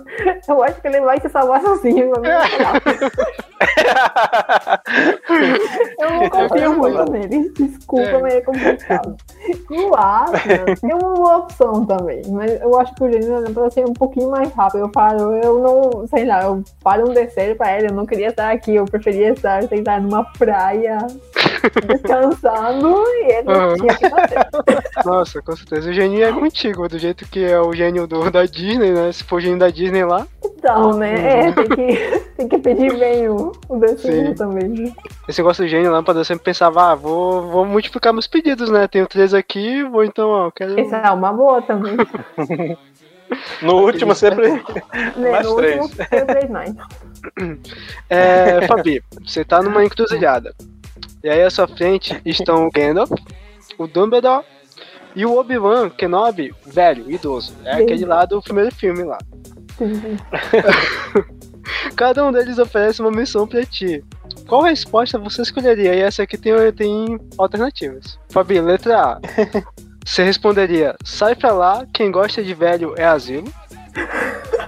eu 0.48 0.64
acho 0.64 0.82
que 0.82 0.88
ele 0.88 1.02
vai 1.02 1.20
se 1.20 1.30
salvar 1.30 1.62
sozinho. 1.62 2.12
Eu 6.00 6.10
não 6.12 6.30
confio 6.30 6.74
muito 6.78 7.12
nele. 7.12 7.50
Desculpa, 7.50 8.10
É. 8.10 8.22
mas 8.22 8.34
é 8.36 8.42
complicado. 8.42 9.16
O 9.70 9.96
Aslan 9.96 10.66
é 10.90 10.96
uma 10.96 11.14
boa 11.14 11.38
opção 11.38 11.86
também. 11.86 12.22
Mas 12.30 12.60
eu 12.62 12.80
acho 12.80 12.94
que 12.96 13.04
o 13.04 13.12
gênio 13.12 13.54
para 13.54 13.70
ser 13.70 13.86
um 13.86 13.94
pouquinho 13.94 14.30
mais 14.30 14.52
rápido. 14.54 14.82
Eu 14.82 14.92
falo, 14.94 15.34
eu 15.44 15.60
não, 15.60 16.08
sei 16.08 16.26
lá, 16.26 16.44
eu 16.44 16.64
falo 16.82 17.10
um 17.10 17.14
desejo 17.14 17.56
pra 17.56 17.78
ele. 17.78 17.88
Eu 17.88 17.94
não 17.94 18.06
queria 18.06 18.28
estar 18.30 18.52
aqui. 18.52 18.76
Eu 18.76 18.86
preferia 18.86 19.32
estar, 19.32 19.62
lá, 19.86 20.00
numa 20.00 20.24
praia 20.38 20.98
descansando 21.88 23.04
e 23.08 23.32
ele 23.34 23.50
Aham. 23.52 23.76
tinha 23.76 23.96
que 23.96 24.10
fazer. 24.10 24.48
Nossa, 25.06 25.42
com 25.42 25.56
certeza. 25.56 25.90
O 25.90 25.94
gênio 25.94 26.24
é 26.26 26.32
contigo, 26.32 26.88
do 26.88 26.98
jeito 26.98 27.26
que 27.30 27.44
é 27.44 27.60
o 27.60 27.74
gênio 27.74 28.06
do, 28.14 28.32
da 28.32 28.46
Disney, 28.46 28.92
né? 28.92 29.12
Se 29.12 29.24
for 29.24 29.38
o 29.38 29.40
gênio 29.42 29.58
da 29.58 29.70
Disney 29.70 30.04
lá. 30.06 30.28
Então, 30.44 30.94
né? 30.94 31.48
É, 31.48 31.52
tem 31.52 31.68
que, 31.68 32.20
tem 32.38 32.48
que 32.48 32.58
pedir 32.60 32.98
bem 32.98 33.28
o, 33.28 33.52
o 33.68 33.88
Sim. 33.98 34.34
também. 34.36 34.70
né? 34.70 34.94
Esse 35.28 35.42
negócio 35.42 35.64
do 35.64 35.68
gênio 35.68 35.92
lâmpada, 35.92 36.20
eu 36.20 36.26
sempre 36.26 36.46
pensava, 36.46 36.92
ah, 36.92 36.96
vou, 36.96 37.50
vou 37.50 37.66
multiplicar 37.66 38.14
meus 38.14 38.28
pedidos, 38.28 38.70
né? 38.70 38.88
Tenho 38.88 39.08
três 39.08 39.34
aqui, 39.34 39.84
vou 39.84 40.04
então, 40.04 40.30
ó, 40.30 40.46
eu 40.48 40.52
quero. 40.52 40.80
Essa 40.80 40.98
é 40.98 41.12
uma 41.12 41.34
boa 41.34 41.62
também. 41.62 41.98
No 43.64 43.78
último 43.86 44.14
sempre. 44.14 44.52
Né? 44.52 45.32
Mais 45.32 45.48
no 45.48 45.56
três. 45.56 45.82
último, 45.82 46.06
três 46.28 46.50
mais. 46.52 46.76
É, 48.10 48.68
Fabi, 48.68 49.02
você 49.26 49.44
tá 49.44 49.62
numa 49.62 49.84
encruzilhada. 49.84 50.54
E 51.24 51.30
aí 51.30 51.42
à 51.42 51.50
sua 51.50 51.68
frente 51.68 52.22
estão 52.26 52.68
o 52.68 52.72
Gandalf, 52.72 53.12
o 53.78 53.88
Dumbledore 53.88 54.46
e 55.16 55.26
o 55.26 55.38
Obi-Wan 55.38 55.90
Kenobi, 55.90 56.54
velho, 56.66 57.10
idoso. 57.10 57.54
É 57.64 57.78
Sim. 57.78 57.84
aquele 57.84 58.06
lá 58.06 58.26
do 58.26 58.42
primeiro 58.42 58.74
filme 58.74 59.04
lá. 59.04 59.18
Cada 61.96 62.26
um 62.26 62.32
deles 62.32 62.60
oferece 62.60 63.02
uma 63.02 63.12
missão 63.12 63.48
pra 63.48 63.66
ti. 63.66 64.04
Qual 64.48 64.64
resposta 64.64 65.18
você 65.18 65.42
escolheria? 65.42 65.96
E 65.96 66.02
essa 66.02 66.24
aqui 66.24 66.38
tem, 66.38 66.54
tem 66.74 67.18
alternativas. 67.38 68.20
Fabi, 68.30 68.60
letra 68.60 69.00
A. 69.00 69.20
Você 70.06 70.22
responderia, 70.22 70.96
sai 71.04 71.34
pra 71.34 71.54
lá, 71.54 71.88
quem 71.94 72.12
gosta 72.12 72.44
de 72.44 72.54
velho 72.54 72.94
é 72.98 73.06
asilo. 73.06 73.48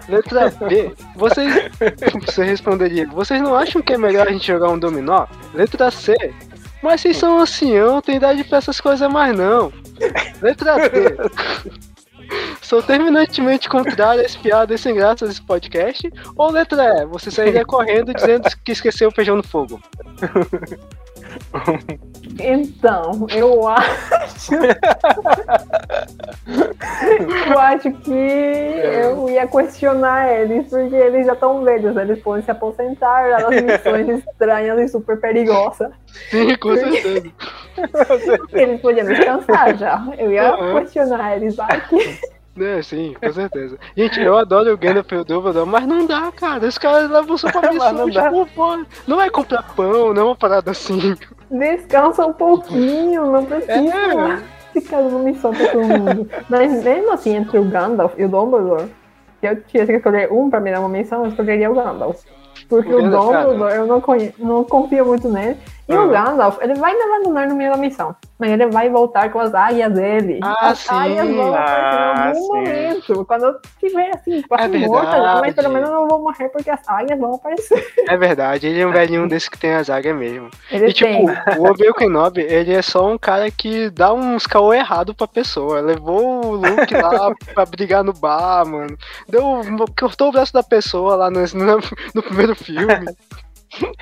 Letra 0.08 0.50
B, 0.50 0.94
vocês. 1.16 1.54
Você 2.26 2.44
responderia, 2.44 3.08
vocês 3.08 3.42
não 3.42 3.56
acham 3.56 3.82
que 3.82 3.94
é 3.94 3.98
melhor 3.98 4.28
a 4.28 4.32
gente 4.32 4.48
jogar 4.48 4.70
um 4.70 4.80
dominó? 4.80 5.26
Letra 5.54 5.92
C, 5.92 6.16
mas 6.86 7.02
vocês 7.02 7.18
são 7.18 7.40
ancião, 7.40 8.00
tem 8.00 8.18
idade 8.18 8.44
pra 8.44 8.60
essas 8.60 8.80
coisas 8.80 9.12
mais 9.12 9.36
não. 9.36 9.74
Letra 10.40 10.88
D. 10.88 11.18
Sou 12.62 12.82
terminantemente 12.82 13.68
contrário 13.68 14.22
a 14.22 14.26
esse 14.26 14.38
piada 14.38 14.74
e 14.74 14.78
sem 14.78 14.94
graça 14.94 15.28
desse 15.28 15.42
podcast. 15.42 16.12
Ou 16.36 16.52
letra 16.52 17.02
E, 17.02 17.06
você 17.06 17.30
sairia 17.32 17.66
correndo 17.66 18.14
dizendo 18.14 18.48
que 18.64 18.72
esqueceu 18.72 19.10
o 19.10 19.12
feijão 19.12 19.36
no 19.36 19.44
fogo. 19.44 19.82
Então, 22.40 23.28
eu 23.32 23.68
acho. 23.68 24.54
eu 27.48 27.60
acho 27.60 27.92
que 27.92 28.12
eu 28.12 29.30
ia 29.30 29.48
questionar 29.48 30.34
eles, 30.34 30.68
porque 30.68 30.96
eles 30.96 31.26
já 31.26 31.34
estão 31.34 31.64
velhos, 31.64 31.96
eles 31.96 32.22
podem 32.22 32.44
se 32.44 32.52
aposentar 32.52 33.30
das 33.30 33.62
missões 33.64 34.10
estranhas 34.28 34.80
e 34.80 34.88
super 34.90 35.20
perigosas. 35.20 35.92
Sim, 36.30 36.56
com 36.58 36.76
certeza. 36.76 37.32
Eles 38.52 38.82
podiam 38.82 39.06
descansar 39.08 39.78
já. 39.78 40.06
Eu 40.18 40.32
ia 40.32 40.50
Aham. 40.50 40.82
questionar 40.82 41.38
eles. 41.38 41.56
Vai 41.56 41.80
que 41.88 42.35
É, 42.60 42.82
sim, 42.82 43.14
com 43.22 43.34
certeza. 43.34 43.78
Gente, 43.98 44.20
eu 44.22 44.38
adoro 44.38 44.74
o 44.74 44.78
Gandalf 44.78 45.12
e 45.12 45.16
o 45.16 45.26
Dumbledore, 45.26 45.68
mas 45.68 45.86
não 45.86 46.06
dá, 46.06 46.32
cara. 46.32 46.66
Os 46.66 46.78
caras 46.78 47.10
levam 47.12 47.38
só 47.38 47.52
pra 47.52 47.70
missão, 47.74 47.92
não 47.94 48.10
tipo, 48.10 48.46
pô, 48.56 48.80
não 49.08 49.22
é 49.22 49.30
comprar 49.30 49.64
pão, 49.76 50.14
não 50.14 50.22
é 50.22 50.26
uma 50.26 50.36
parada 50.36 50.72
assim. 50.72 51.16
descansa 51.52 52.26
um 52.26 52.34
pouquinho, 52.34 53.30
não 53.32 53.44
precisa 53.46 53.74
É. 53.74 54.38
ficar 54.72 55.02
dando 55.02 55.20
missão 55.20 55.54
pra 55.54 55.68
todo 55.68 55.86
mundo. 55.86 56.30
Mas 56.50 56.84
mesmo 56.84 57.12
assim, 57.12 57.36
entre 57.36 57.60
o 57.60 57.66
Gandalf 57.66 58.14
e 58.18 58.24
o 58.24 58.30
Dumbledore, 58.30 58.86
se 59.42 59.48
eu 59.48 59.62
tivesse 59.64 59.92
que 59.92 59.98
escolher 59.98 60.32
um 60.32 60.50
pra 60.50 60.60
me 60.62 60.72
dar 60.72 60.80
uma 60.80 60.90
missão, 60.90 61.24
eu 61.24 61.30
escolheria 61.32 61.70
o 61.70 61.76
Gandalf. 61.76 62.22
Porque 62.70 62.90
O 62.94 63.00
o 63.00 63.02
Gandalf, 63.02 63.32
cara. 63.32 63.44
Dumbledore, 63.50 63.76
eu 63.76 63.86
não, 63.86 64.00
conhe... 64.02 64.34
não 64.40 64.64
confio 64.64 65.06
muito 65.06 65.28
nele. 65.30 65.58
E 65.88 65.94
o 65.94 66.00
Aham. 66.02 66.12
Gandalf, 66.12 66.58
ele 66.62 66.74
vai 66.76 67.00
abandonar 67.00 67.48
no 67.48 67.56
meio 67.56 67.72
da 67.72 67.78
missão. 67.78 68.16
Mas 68.40 68.50
ele 68.52 68.66
vai 68.68 68.90
voltar 68.90 69.32
com 69.32 69.40
as 69.40 69.54
águias 69.54 69.94
dele. 69.94 70.40
Ah, 70.44 70.70
as 70.70 70.80
sim. 70.80 70.94
águias 70.94 71.28
vão 71.28 71.54
aparecer 71.54 71.96
Ah, 71.96 72.14
em 72.16 72.28
algum 72.28 72.42
sim. 72.42 72.48
momento. 72.48 73.26
Quando 73.26 73.44
eu 73.46 73.56
estiver 73.64 74.10
assim, 74.16 74.42
quase 74.42 74.84
É 74.84 74.88
morta 74.88 75.22
já, 75.22 75.36
mas 75.40 75.54
pelo 75.56 75.70
menos 75.70 75.90
eu 75.90 75.96
não 75.96 76.08
vou 76.08 76.22
morrer 76.24 76.50
porque 76.50 76.70
as 76.72 76.80
águias 76.88 77.20
vão 77.20 77.36
aparecer. 77.36 77.94
É 78.08 78.18
verdade, 78.18 78.68
ele 78.68 78.82
é 78.82 78.88
um 78.88 78.92
velhinho 78.92 79.28
desse 79.30 79.50
que 79.50 79.60
tem 79.60 79.74
as 79.76 79.90
águias 79.90 80.18
mesmo. 80.18 80.50
Ele 80.72 80.88
E 80.88 80.94
tipo, 80.94 81.12
tem. 81.12 81.26
o 81.60 81.68
Obi-Wan 81.70 81.94
Kenobi, 81.94 82.42
ele 82.42 82.74
é 82.74 82.82
só 82.82 83.08
um 83.08 83.18
cara 83.18 83.50
que 83.52 83.90
dá 83.92 84.12
uns 84.12 84.48
caô 84.48 84.74
errado 84.74 85.14
pra 85.14 85.28
pessoa. 85.28 85.82
Levou 85.82 86.46
o 86.48 86.56
Luke 86.56 86.94
lá 86.96 87.32
pra 87.54 87.64
brigar 87.66 88.04
no 88.04 88.12
bar, 88.12 88.66
mano. 88.66 88.98
Deu, 89.30 89.62
cortou 89.98 90.30
o 90.30 90.32
braço 90.32 90.52
da 90.52 90.64
pessoa 90.64 91.16
lá 91.16 91.30
no, 91.30 91.42
no, 91.42 91.80
no 92.16 92.24
primeiro 92.24 92.56
filme. 92.56 93.06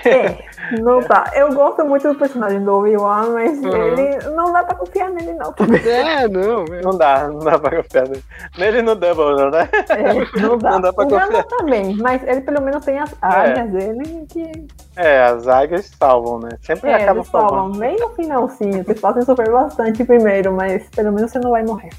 É, 0.06 0.38
não 0.82 1.02
tá. 1.02 1.32
Eu 1.36 1.54
gosto 1.54 1.84
muito 1.86 2.08
do 2.08 2.16
personagem 2.16 2.64
do 2.64 2.74
Obi-Wan, 2.74 3.30
mas 3.34 3.58
Uhum. 3.60 3.76
ele 3.76 4.18
não 4.36 4.52
dá 4.52 4.64
pra 4.64 4.76
confiar 4.76 5.10
nele, 5.10 5.34
não. 5.34 5.52
Também. 5.54 5.82
É, 5.88 6.28
não. 6.28 6.66
é- 6.66 6.82
Não 6.82 6.98
dá, 6.98 7.28
não 7.28 7.40
dá 7.40 7.58
pra 7.58 7.78
confiar 7.82 8.08
nele. 8.08 8.24
Nele 8.58 8.82
no 8.82 8.96
Dumbledore, 8.96 9.52
né? 9.52 9.70
É, 9.90 10.40
não 10.42 10.58
dá. 10.58 10.72
Não 10.72 10.82
dá 10.82 10.94
pra 10.94 11.06
o 11.06 11.08
confiar. 11.10 11.28
Gandalf 11.28 11.46
também, 11.48 11.96
mas 11.96 12.22
ele 12.28 12.42
pelo 12.42 12.62
menos 12.62 12.84
tem 12.86 13.00
as 13.00 13.14
águias 13.22 13.70
dele 13.72 14.26
que 14.30 14.52
É, 14.96 15.24
as 15.24 15.48
águias 15.48 15.92
salvam, 15.98 16.40
né? 16.40 16.50
Sempre 16.62 16.92
é, 16.92 17.06
falam 17.06 17.24
salvando. 17.24 17.80
bem 17.80 17.98
no 18.00 18.10
finalzinho. 18.10 18.84
Vocês 18.84 19.00
podem 19.00 19.24
sofrer 19.24 19.52
bastante 19.52 20.04
primeiro, 20.04 20.52
mas 20.54 20.88
pelo 20.90 21.12
menos 21.12 21.32
você 21.32 21.40
não 21.40 21.52
vai 21.52 21.64
morrer. 21.64 21.90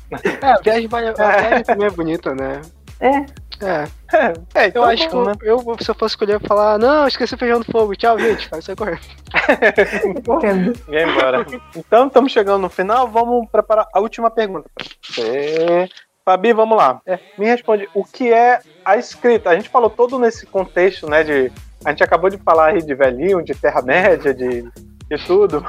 É, 0.42 0.46
a 0.52 0.56
viagem, 0.58 0.86
vai, 0.88 1.08
a 1.08 1.12
viagem 1.12 1.64
também 1.64 1.86
é 1.86 1.90
bonita, 1.90 2.34
né? 2.34 2.60
É, 3.00 3.24
É, 3.60 3.88
É, 4.12 4.32
é, 4.54 4.64
eu 4.64 4.68
então 4.68 4.84
acho 4.84 5.08
que 5.08 5.14
vamos, 5.14 5.28
né? 5.28 5.34
eu, 5.42 5.62
eu, 5.66 5.76
se 5.80 5.90
eu 5.90 5.94
fosse 5.94 6.12
escolher, 6.12 6.34
eu 6.34 6.40
ia 6.40 6.48
falar, 6.48 6.78
não, 6.78 7.06
esqueci 7.06 7.34
o 7.34 7.38
feijão 7.38 7.60
do 7.60 7.64
fogo, 7.64 7.96
tchau, 7.96 8.18
gente, 8.18 8.48
vai 8.48 8.62
sair 8.62 8.76
correndo. 8.76 9.00
correndo. 10.24 10.72
E 10.88 10.96
aí, 10.96 11.08
embora. 11.08 11.46
Então, 11.74 12.06
estamos 12.06 12.32
chegando 12.32 12.62
no 12.62 12.68
final. 12.68 13.08
Vamos 13.08 13.48
preparar 13.50 13.86
a 13.92 14.00
última 14.00 14.30
pergunta 14.30 14.68
pra 14.74 14.86
você. 15.02 15.88
Fabi, 16.24 16.52
vamos 16.52 16.76
lá. 16.76 17.00
É, 17.06 17.18
me 17.36 17.44
responde, 17.46 17.88
o 17.94 18.04
que 18.04 18.32
é 18.32 18.60
a 18.84 18.96
escrita? 18.96 19.50
A 19.50 19.56
gente 19.56 19.68
falou 19.68 19.90
todo 19.90 20.18
nesse 20.18 20.46
contexto, 20.46 21.08
né, 21.08 21.22
de... 21.22 21.52
A 21.84 21.90
gente 21.90 22.02
acabou 22.02 22.30
de 22.30 22.38
falar 22.38 22.72
aí 22.72 22.82
de 22.82 22.94
velhinho, 22.94 23.44
de 23.44 23.54
Terra-média, 23.54 24.32
de, 24.32 24.62
de 24.62 25.26
tudo. 25.26 25.62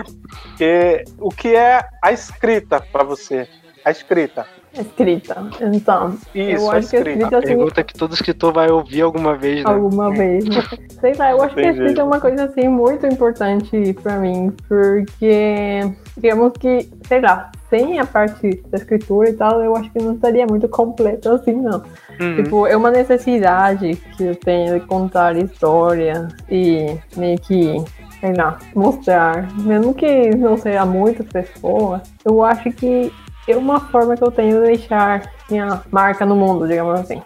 que, 0.56 1.04
o 1.18 1.28
que 1.28 1.54
é 1.54 1.84
a 2.02 2.10
escrita 2.10 2.80
para 2.80 3.04
você? 3.04 3.46
A 3.84 3.90
escrita. 3.90 4.46
Escrita. 4.78 5.48
Então, 5.72 6.16
Isso, 6.34 6.62
eu 6.64 6.70
a 6.70 6.76
acho 6.76 6.90
que 6.90 6.96
a 6.96 6.98
escrita. 7.00 7.10
escrita 7.10 7.38
assim, 7.38 7.46
Pergunta 7.48 7.84
que 7.84 7.94
todo 7.94 8.14
escritor 8.14 8.52
vai 8.52 8.70
ouvir 8.70 9.02
alguma 9.02 9.34
vez, 9.34 9.64
né? 9.64 9.70
alguma 9.70 10.10
vez. 10.12 10.44
né? 10.44 10.62
Sei 11.00 11.14
lá, 11.14 11.30
eu 11.30 11.42
acho 11.42 11.54
que 11.54 11.60
a 11.60 11.70
escrita 11.70 12.00
é 12.00 12.04
uma 12.04 12.20
coisa 12.20 12.44
assim 12.44 12.68
muito 12.68 13.06
importante 13.06 13.92
pra 14.02 14.18
mim, 14.18 14.52
porque 14.68 15.80
digamos 16.16 16.52
que, 16.58 16.88
sei 17.06 17.20
lá, 17.20 17.50
sem 17.70 17.98
a 17.98 18.06
parte 18.06 18.62
da 18.68 18.78
escritura 18.78 19.30
e 19.30 19.32
tal, 19.32 19.62
eu 19.62 19.74
acho 19.76 19.90
que 19.90 20.00
não 20.00 20.14
estaria 20.14 20.46
muito 20.46 20.68
completo 20.68 21.30
assim, 21.30 21.52
não. 21.52 21.82
Uhum. 22.20 22.36
Tipo, 22.42 22.66
é 22.66 22.76
uma 22.76 22.90
necessidade 22.90 23.96
que 24.16 24.24
eu 24.24 24.36
tenho 24.36 24.80
de 24.80 24.86
contar 24.86 25.36
história 25.36 26.28
e 26.50 26.96
meio 27.16 27.38
que, 27.40 27.76
sei 28.20 28.34
lá, 28.34 28.58
mostrar. 28.74 29.48
Mesmo 29.60 29.94
que 29.94 30.30
não 30.36 30.56
seja 30.56 30.84
muitas 30.84 31.26
pessoas, 31.26 32.02
eu 32.24 32.42
acho 32.44 32.70
que 32.72 33.12
é 33.52 33.56
uma 33.56 33.80
forma 33.80 34.16
que 34.16 34.22
eu 34.22 34.30
tenho 34.30 34.60
de 34.60 34.66
deixar 34.66 35.30
minha 35.50 35.82
marca 35.90 36.26
no 36.26 36.36
mundo, 36.36 36.66
digamos 36.66 37.00
assim. 37.00 37.22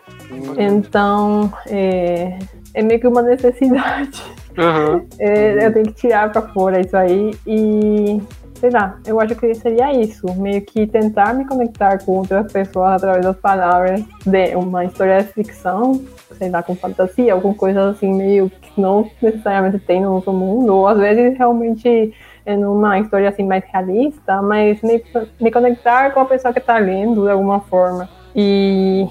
Então, 0.58 1.52
é, 1.66 2.38
é 2.74 2.82
meio 2.82 3.00
que 3.00 3.06
uma 3.06 3.22
necessidade. 3.22 4.22
Uhum. 4.56 5.06
É, 5.18 5.66
eu 5.66 5.72
tenho 5.72 5.86
que 5.86 5.94
tirar 5.94 6.30
pra 6.30 6.42
fora 6.42 6.80
isso 6.80 6.96
aí 6.96 7.34
e. 7.46 8.20
Sei 8.60 8.70
lá, 8.70 8.96
eu 9.04 9.18
acho 9.18 9.34
que 9.34 9.52
seria 9.56 9.92
isso. 9.92 10.24
Meio 10.36 10.62
que 10.62 10.86
tentar 10.86 11.34
me 11.34 11.44
conectar 11.44 11.98
com 12.04 12.18
outras 12.18 12.52
pessoas 12.52 12.92
através 12.92 13.24
das 13.24 13.36
palavras 13.36 14.04
de 14.24 14.54
uma 14.54 14.84
história 14.84 15.20
de 15.20 15.32
ficção, 15.32 16.00
sei 16.38 16.48
lá, 16.48 16.62
com 16.62 16.76
fantasia, 16.76 17.32
alguma 17.32 17.54
coisa 17.54 17.90
assim, 17.90 18.14
meio 18.14 18.48
que 18.48 18.80
não 18.80 19.10
necessariamente 19.20 19.80
tem 19.80 20.00
no 20.00 20.14
nosso 20.14 20.32
mundo, 20.32 20.76
ou 20.76 20.86
às 20.86 20.96
vezes 20.96 21.36
realmente 21.36 22.14
numa 22.46 22.98
história 22.98 23.28
assim 23.28 23.44
mais 23.44 23.64
realista, 23.72 24.42
mas 24.42 24.80
me, 24.82 25.02
me 25.40 25.50
conectar 25.50 26.10
com 26.12 26.20
a 26.20 26.24
pessoa 26.24 26.52
que 26.52 26.60
tá 26.60 26.78
lendo 26.78 27.24
de 27.24 27.30
alguma 27.30 27.60
forma. 27.60 28.08
E 28.34 29.06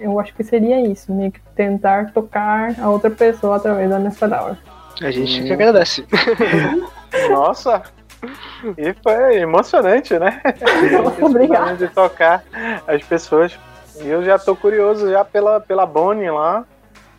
eu 0.00 0.18
acho 0.20 0.34
que 0.34 0.42
seria 0.44 0.80
isso, 0.80 1.12
meio 1.12 1.32
que 1.32 1.40
tentar 1.54 2.12
tocar 2.12 2.74
a 2.80 2.88
outra 2.88 3.10
pessoa 3.10 3.56
através 3.56 3.88
das 3.90 3.98
minhas 3.98 4.18
palavras. 4.18 4.56
A 5.02 5.10
gente 5.10 5.42
que 5.42 5.52
agradece. 5.52 6.06
Nossa! 7.30 7.82
E 8.76 8.94
foi 9.02 9.36
emocionante, 9.40 10.18
né? 10.18 10.40
Obrigada. 11.22 11.74
de 11.74 11.88
tocar 11.88 12.44
as 12.86 13.02
pessoas. 13.02 13.58
E 14.02 14.08
eu 14.08 14.22
já 14.22 14.38
tô 14.38 14.54
curioso 14.54 15.10
já 15.10 15.24
pela, 15.24 15.60
pela 15.60 15.86
Bonnie 15.86 16.30
lá. 16.30 16.64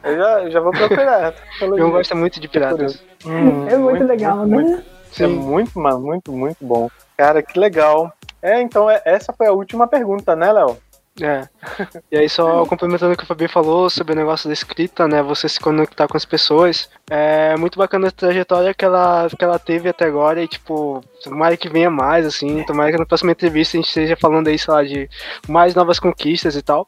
Eu 0.03 0.15
já, 0.17 0.49
já 0.49 0.59
vou 0.59 0.71
procurar. 0.71 1.33
Eu 1.61 1.91
gosto 1.91 2.15
muito 2.15 2.39
de 2.39 2.47
piratas. 2.47 3.03
Hum, 3.25 3.67
É 3.67 3.77
muito, 3.77 4.03
legal, 4.03 4.37
muito, 4.47 4.77
né? 4.77 4.83
É 5.19 5.27
muito, 5.27 5.79
mano, 5.79 5.99
muito, 5.99 6.31
muito 6.31 6.57
bom. 6.61 6.89
Cara, 7.17 7.41
que 7.41 7.59
legal. 7.59 8.11
É, 8.41 8.61
então 8.61 8.89
é- 8.89 9.01
essa 9.05 9.33
foi 9.33 9.47
a 9.47 9.51
última 9.53 9.87
pergunta, 9.87 10.35
né, 10.35 10.51
Léo? 10.51 10.77
É. 11.19 11.47
E 12.09 12.17
aí, 12.17 12.29
só 12.29 12.65
complementando 12.65 13.13
o 13.13 13.17
que 13.17 13.23
o 13.23 13.27
Fabi 13.27 13.47
falou 13.47 13.89
sobre 13.89 14.13
o 14.13 14.15
negócio 14.15 14.47
da 14.47 14.53
escrita, 14.53 15.07
né? 15.07 15.21
Você 15.21 15.49
se 15.49 15.59
conectar 15.59 16.07
com 16.07 16.15
as 16.15 16.23
pessoas. 16.23 16.89
É 17.09 17.55
muito 17.57 17.77
bacana 17.77 18.07
a 18.07 18.11
trajetória 18.11 18.73
que 18.73 18.85
ela, 18.85 19.27
que 19.29 19.43
ela 19.43 19.59
teve 19.59 19.89
até 19.89 20.05
agora. 20.05 20.41
E, 20.41 20.47
tipo, 20.47 21.03
tomara 21.23 21.57
que 21.57 21.67
venha 21.67 21.89
mais, 21.89 22.25
assim. 22.25 22.63
Tomara 22.63 22.91
que 22.91 22.97
na 22.97 23.05
próxima 23.05 23.31
entrevista 23.33 23.77
a 23.77 23.81
gente 23.81 23.89
esteja 23.89 24.15
falando 24.15 24.47
aí, 24.47 24.57
sei 24.57 24.73
lá, 24.73 24.83
de 24.83 25.09
mais 25.47 25.75
novas 25.75 25.99
conquistas 25.99 26.55
e 26.55 26.61
tal. 26.61 26.87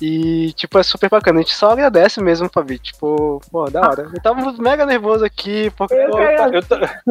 E, 0.00 0.52
tipo, 0.54 0.78
é 0.78 0.82
super 0.82 1.08
bacana. 1.08 1.38
A 1.38 1.42
gente 1.42 1.54
só 1.54 1.70
agradece 1.70 2.20
mesmo, 2.22 2.50
Fabi. 2.52 2.78
Tipo, 2.78 3.40
pô, 3.50 3.70
da 3.70 3.80
hora. 3.80 4.10
Eu 4.12 4.22
tava 4.22 4.52
mega 4.54 4.84
nervoso 4.84 5.24
aqui, 5.24 5.70
porque. 5.76 5.94
Eu 5.94 6.10
pô, 6.10 6.18
Eu, 6.18 6.62
ta- 6.62 7.02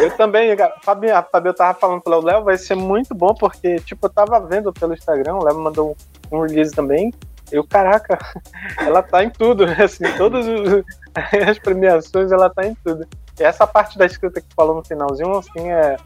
eu 0.00 0.16
também, 0.16 0.54
Fabi, 0.82 1.08
Fabi, 1.30 1.48
eu 1.48 1.54
tava 1.54 1.78
falando 1.78 2.00
pro 2.00 2.12
Léo, 2.12 2.22
Léo, 2.22 2.44
vai 2.44 2.56
ser 2.58 2.74
muito 2.74 3.14
bom, 3.14 3.34
porque, 3.34 3.76
tipo, 3.76 4.06
eu 4.06 4.10
tava 4.10 4.40
vendo 4.40 4.72
pelo 4.72 4.94
Instagram, 4.94 5.36
o 5.36 5.44
Léo 5.44 5.58
mandou 5.58 5.96
um, 6.30 6.40
release 6.42 6.72
também. 6.72 7.12
Eu, 7.50 7.64
caraca, 7.64 8.18
ela 8.80 9.02
tá 9.02 9.24
em 9.24 9.30
tudo? 9.30 9.64
Assim, 9.82 10.04
todas 10.16 10.44
as 11.48 11.58
premiações, 11.58 12.30
ela 12.30 12.50
tá 12.50 12.66
em 12.66 12.74
tudo. 12.84 13.06
E 13.38 13.42
essa 13.42 13.66
parte 13.66 13.96
da 13.96 14.04
escrita 14.04 14.40
que 14.40 14.54
falou 14.54 14.74
no 14.76 14.84
finalzinho, 14.84 15.36
assim, 15.38 15.70
é. 15.70 15.96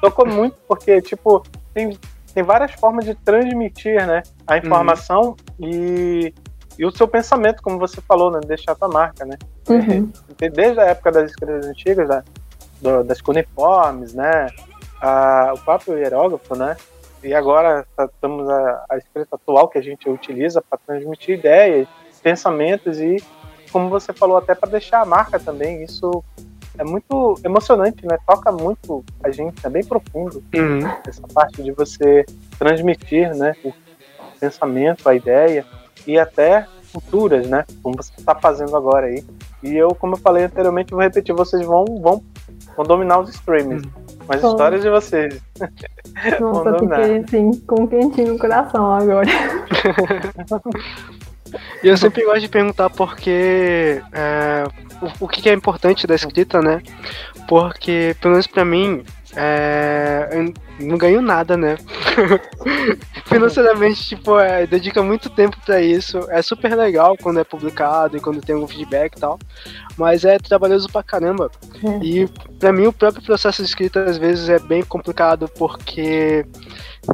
Tocou 0.00 0.26
muito, 0.26 0.56
porque, 0.66 1.00
tipo, 1.00 1.42
tem, 1.72 1.96
tem 2.38 2.44
várias 2.44 2.70
formas 2.74 3.04
de 3.04 3.16
transmitir, 3.16 4.06
né? 4.06 4.22
A 4.46 4.56
informação 4.58 5.34
e, 5.58 6.32
e 6.78 6.86
o 6.86 6.90
seu 6.92 7.08
pensamento, 7.08 7.60
como 7.60 7.80
você 7.80 8.00
falou, 8.00 8.30
né? 8.30 8.38
Deixar 8.46 8.76
a 8.80 8.86
marca, 8.86 9.24
né? 9.24 9.36
Uhum. 9.68 10.08
desde 10.38 10.78
a 10.78 10.84
época 10.84 11.10
das 11.10 11.30
escritas 11.30 11.66
antigas, 11.66 12.08
da, 12.08 12.22
do- 12.80 13.02
das 13.02 13.20
cuneiformes, 13.20 14.14
né? 14.14 14.46
A- 15.02 15.52
o 15.52 15.58
próprio 15.64 15.98
hierógrafo, 15.98 16.54
né? 16.54 16.76
E 17.24 17.34
agora 17.34 17.84
tá- 17.96 18.04
estamos 18.04 18.48
a, 18.48 18.84
a 18.88 18.96
escrita 18.98 19.34
atual 19.34 19.66
que 19.68 19.78
a 19.78 19.82
gente 19.82 20.08
utiliza 20.08 20.62
para 20.62 20.78
transmitir 20.86 21.36
ideias, 21.40 21.88
pensamentos 22.22 23.00
e, 23.00 23.16
como 23.72 23.88
você 23.88 24.12
falou, 24.12 24.36
até 24.36 24.54
para 24.54 24.70
deixar 24.70 25.00
a 25.00 25.04
marca 25.04 25.40
também. 25.40 25.82
Isso 25.82 26.22
é 26.78 26.84
muito 26.84 27.34
emocionante, 27.44 28.06
né? 28.06 28.16
Toca 28.26 28.50
muito 28.52 29.04
a 29.22 29.30
gente, 29.30 29.66
é 29.66 29.68
bem 29.68 29.84
profundo 29.84 30.42
Uhum. 30.54 30.80
essa 31.06 31.22
parte 31.34 31.62
de 31.62 31.72
você 31.72 32.24
transmitir, 32.58 33.34
né, 33.34 33.54
o 33.64 33.72
pensamento, 34.40 35.08
a 35.08 35.14
ideia 35.14 35.64
e 36.06 36.18
até 36.18 36.66
culturas, 36.92 37.46
né, 37.48 37.64
como 37.82 37.96
você 37.96 38.12
está 38.18 38.34
fazendo 38.34 38.76
agora 38.76 39.06
aí. 39.06 39.24
E 39.62 39.76
eu, 39.76 39.88
como 39.94 40.14
eu 40.14 40.18
falei 40.18 40.44
anteriormente, 40.44 40.92
vou 40.92 41.00
repetir, 41.02 41.34
vocês 41.34 41.64
vão 41.66 41.84
vão, 42.00 42.22
vão 42.76 42.86
dominar 42.86 43.18
os 43.20 43.30
streams, 43.30 43.86
as 44.28 44.40
Bom. 44.40 44.50
histórias 44.50 44.82
de 44.82 44.90
vocês. 44.90 45.40
Nossa, 46.40 46.72
dominar. 46.72 47.02
fiquei 47.02 47.18
assim, 47.18 47.52
com 47.66 47.82
um 47.82 47.86
quentinho 47.86 48.32
no 48.34 48.38
coração 48.38 48.94
agora. 48.94 49.28
E 51.82 51.88
eu 51.88 51.96
sempre 51.96 52.24
gosto 52.24 52.40
de 52.40 52.48
perguntar 52.48 52.90
porque 52.90 54.02
é, 54.12 54.64
o, 55.00 55.24
o 55.24 55.28
que 55.28 55.48
é 55.48 55.52
importante 55.52 56.06
da 56.06 56.14
escrita, 56.14 56.60
né? 56.60 56.82
Porque, 57.48 58.14
pelo 58.20 58.32
menos 58.32 58.46
pra 58.46 58.64
mim, 58.64 59.02
é, 59.36 60.28
eu 60.32 60.86
não 60.86 60.98
ganho 60.98 61.20
nada, 61.20 61.56
né? 61.56 61.76
Financeiramente, 63.26 64.04
tipo, 64.04 64.38
é, 64.38 64.66
dedica 64.66 65.02
muito 65.02 65.28
tempo 65.30 65.56
pra 65.64 65.80
isso. 65.80 66.18
É 66.30 66.40
super 66.42 66.74
legal 66.74 67.16
quando 67.16 67.40
é 67.40 67.44
publicado 67.44 68.16
e 68.16 68.20
quando 68.20 68.40
tem 68.40 68.54
algum 68.54 68.66
feedback 68.66 69.16
e 69.16 69.20
tal. 69.20 69.38
Mas 69.96 70.24
é 70.24 70.38
trabalhoso 70.38 70.88
pra 70.88 71.02
caramba. 71.02 71.50
É. 71.84 72.04
E 72.04 72.28
pra 72.58 72.72
mim 72.72 72.86
o 72.86 72.92
próprio 72.92 73.22
processo 73.22 73.62
de 73.62 73.68
escrita 73.68 74.04
às 74.04 74.18
vezes 74.18 74.48
é 74.48 74.58
bem 74.58 74.82
complicado 74.82 75.48
porque 75.56 76.44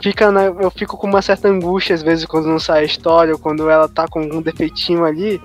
fica 0.02 0.30
na- 0.30 0.44
eu 0.44 0.70
fico 0.70 0.96
com 0.96 1.06
uma 1.06 1.22
certa 1.22 1.48
angústia 1.48 1.94
às 1.94 2.02
vezes 2.02 2.24
quando 2.24 2.46
não 2.46 2.58
sai 2.58 2.80
a 2.82 2.84
história 2.84 3.32
ou 3.32 3.38
quando 3.38 3.68
ela 3.70 3.88
tá 3.88 4.06
com 4.08 4.20
algum 4.20 4.42
defeitinho 4.42 5.04
ali 5.04 5.40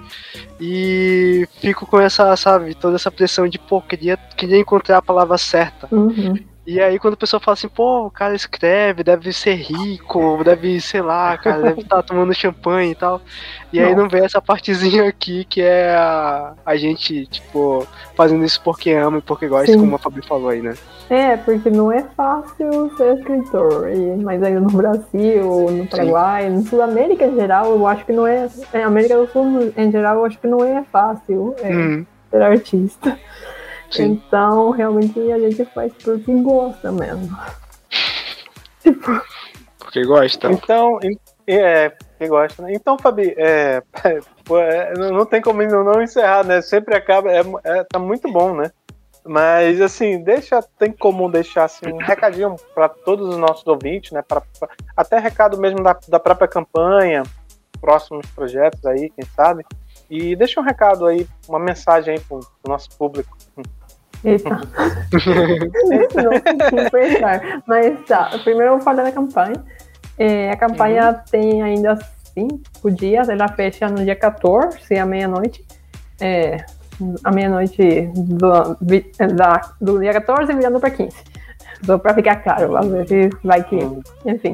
e 0.59 1.47
fico 1.61 1.85
com 1.85 1.99
essa, 1.99 2.35
sabe, 2.35 2.75
toda 2.75 2.95
essa 2.95 3.11
pressão 3.11 3.47
de 3.47 3.57
pô, 3.59 3.81
queria, 3.81 4.17
queria 4.35 4.57
encontrar 4.57 4.97
a 4.97 5.01
palavra 5.01 5.37
certa. 5.37 5.87
Uhum. 5.91 6.37
E 6.69 6.79
aí 6.79 6.99
quando 6.99 7.15
a 7.15 7.17
pessoa 7.17 7.39
fala 7.39 7.53
assim, 7.53 7.67
pô, 7.67 8.05
o 8.05 8.11
cara 8.11 8.35
escreve, 8.35 9.03
deve 9.03 9.33
ser 9.33 9.55
rico, 9.55 10.43
deve, 10.43 10.79
sei 10.79 11.01
lá, 11.01 11.35
cara, 11.35 11.63
deve 11.63 11.81
estar 11.81 12.03
tomando 12.03 12.31
champanhe 12.31 12.91
e 12.91 12.95
tal. 12.95 13.19
E 13.73 13.79
aí 13.79 13.95
Não. 13.95 14.03
não 14.03 14.09
vem 14.09 14.23
essa 14.23 14.39
partezinha 14.39 15.09
aqui 15.09 15.45
que 15.45 15.63
é 15.63 15.95
a, 15.95 16.53
a 16.63 16.75
gente, 16.75 17.25
tipo, 17.25 17.87
fazendo 18.15 18.45
isso 18.45 18.61
porque 18.61 18.91
ama 18.91 19.17
e 19.17 19.21
porque 19.21 19.47
gosta, 19.47 19.71
Sim. 19.71 19.79
como 19.79 19.95
a 19.95 19.97
Fabi 19.97 20.21
falou 20.27 20.49
aí, 20.49 20.61
né? 20.61 20.75
É, 21.09 21.37
porque 21.37 21.71
não 21.71 21.91
é 21.91 22.03
fácil 22.15 22.95
ser 22.95 23.17
escritor. 23.17 23.89
E, 23.89 24.17
mas 24.17 24.43
aí 24.43 24.53
no 24.53 24.69
Brasil, 24.69 25.71
no 25.71 25.87
Paraguai, 25.87 26.51
no 26.51 26.61
Sul-América 26.67 27.25
em 27.25 27.33
geral, 27.33 27.71
eu 27.71 27.87
acho 27.87 28.05
que 28.05 28.13
não 28.13 28.27
é. 28.27 28.47
Na 28.71 28.85
América 28.85 29.17
do 29.17 29.27
Sul 29.31 29.73
em 29.75 29.91
geral, 29.91 30.17
eu 30.17 30.25
acho 30.25 30.37
que 30.37 30.47
não 30.47 30.63
é 30.63 30.83
fácil 30.91 31.55
é, 31.63 31.73
Uhum, 31.73 32.05
ser 32.29 32.41
artista. 32.43 33.17
Sim. 33.91 34.03
Então, 34.05 34.71
realmente, 34.71 35.19
a 35.31 35.39
gente 35.39 35.65
faz 35.65 35.91
porque 36.03 36.33
gosta 36.41 36.91
mesmo. 36.91 37.37
Porque 39.79 40.05
gosta. 40.05 40.51
Então, 40.51 40.99
é, 41.47 41.91
que 42.19 42.27
gosta, 42.27 42.61
né? 42.61 42.73
Então, 42.73 42.95
Fabi, 42.99 43.33
é, 43.35 43.81
é, 44.05 44.93
não 45.11 45.25
tem 45.25 45.41
como 45.41 45.63
não, 45.63 45.83
não 45.83 46.01
encerrar, 46.01 46.43
né? 46.45 46.61
Sempre 46.61 46.95
acaba, 46.95 47.31
é, 47.31 47.41
é, 47.63 47.83
tá 47.85 47.97
muito 47.97 48.31
bom, 48.31 48.53
né? 48.55 48.71
Mas, 49.25 49.81
assim, 49.81 50.21
deixa, 50.23 50.61
tem 50.77 50.91
como 50.91 51.29
deixar 51.31 51.63
assim, 51.63 51.91
um 51.91 51.97
recadinho 51.97 52.55
para 52.75 52.87
todos 52.87 53.29
os 53.29 53.37
nossos 53.37 53.65
ouvintes, 53.65 54.11
né? 54.11 54.21
Pra, 54.21 54.41
pra- 54.59 54.69
até 54.95 55.17
recado 55.17 55.57
mesmo 55.57 55.81
da, 55.81 55.97
da 56.07 56.19
própria 56.19 56.47
campanha, 56.47 57.23
próximos 57.81 58.25
projetos 58.27 58.85
aí, 58.85 59.09
quem 59.09 59.25
sabe. 59.35 59.65
E 60.09 60.35
deixa 60.35 60.59
um 60.59 60.63
recado 60.63 61.05
aí, 61.05 61.27
uma 61.47 61.59
mensagem 61.59 62.15
aí 62.15 62.19
pro, 62.19 62.39
pro 62.39 62.71
nosso 62.71 62.89
público. 62.97 63.35
Eita. 64.23 64.49
não 66.15 66.31
consegui 66.41 66.91
pensar. 66.91 67.61
Mas 67.67 68.05
tá, 68.05 68.29
primeiro 68.43 68.67
eu 68.67 68.75
vou 68.75 68.81
falar 68.81 69.03
da 69.03 69.11
campanha. 69.11 69.63
É, 70.17 70.51
a 70.51 70.57
campanha 70.57 71.09
Uhum. 71.11 71.15
tem 71.31 71.61
ainda 71.61 71.97
cinco 72.33 72.91
dias, 72.91 73.29
ela 73.29 73.47
fecha 73.47 73.87
no 73.87 74.03
dia 74.03 74.15
14, 74.15 74.97
à 74.97 75.05
meia-noite. 75.05 75.63
É, 76.19 76.57
à 77.23 77.31
meia-noite 77.31 78.09
do, 78.13 78.75
da- 79.35 79.61
do 79.79 79.99
dia 79.99 80.11
14 80.13 80.53
virando 80.53 80.79
para 80.79 80.89
15. 80.91 81.15
Só 81.85 81.97
para 81.97 82.13
ficar 82.13 82.35
claro, 82.37 82.75
às 82.75 82.87
vezes 83.07 83.29
vai 83.43 83.63
que. 83.63 83.77
Enfim. 84.25 84.53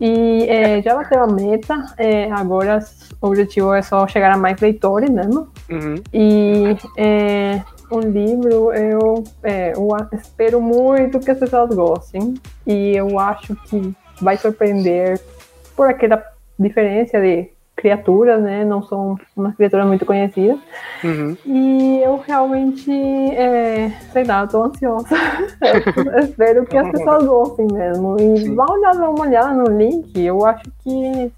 E 0.00 0.44
é, 0.48 0.82
já 0.82 0.94
bateu 0.94 1.22
a 1.22 1.26
meta, 1.28 1.74
é, 1.96 2.30
agora 2.32 2.80
o 3.22 3.28
objetivo 3.28 3.72
é 3.72 3.80
só 3.80 4.06
chegar 4.08 4.32
a 4.32 4.36
mais 4.36 4.60
leitores 4.60 5.08
mesmo. 5.08 5.48
Uhum. 5.70 5.94
E 6.12 6.76
é, 6.98 7.62
o 7.90 8.00
livro 8.00 8.72
eu, 8.72 9.24
é, 9.42 9.72
eu 9.74 9.88
espero 10.12 10.60
muito 10.60 11.20
que 11.20 11.30
as 11.30 11.38
pessoas 11.38 11.74
gostem. 11.74 12.34
E 12.66 12.96
eu 12.96 13.18
acho 13.18 13.54
que 13.66 13.94
vai 14.20 14.36
surpreender 14.36 15.20
por 15.76 15.88
aquela 15.88 16.22
diferença 16.58 17.20
de 17.20 17.50
criaturas, 17.76 18.42
né? 18.42 18.64
Não 18.64 18.82
são 18.82 19.18
umas 19.36 19.54
criaturas 19.54 19.86
muito 19.86 20.06
conhecidas. 20.06 20.58
Uhum. 21.04 21.36
E 21.44 22.00
eu 22.02 22.16
realmente, 22.16 22.90
é, 22.90 23.90
sei 24.12 24.24
lá, 24.24 24.46
tô 24.46 24.64
ansiosa. 24.64 25.08
Eu 25.60 26.20
espero 26.20 26.64
que 26.64 26.76
as 26.76 26.90
pessoas 26.90 27.24
gostem 27.26 27.66
mesmo. 27.70 28.16
E 28.18 28.38
Sim. 28.38 28.58
olhar, 28.58 28.94
dar 28.94 29.10
uma 29.10 29.20
olhada 29.20 29.52
no 29.52 29.76
link. 29.76 30.18
Eu 30.18 30.44
acho 30.46 30.64
que 30.82 31.30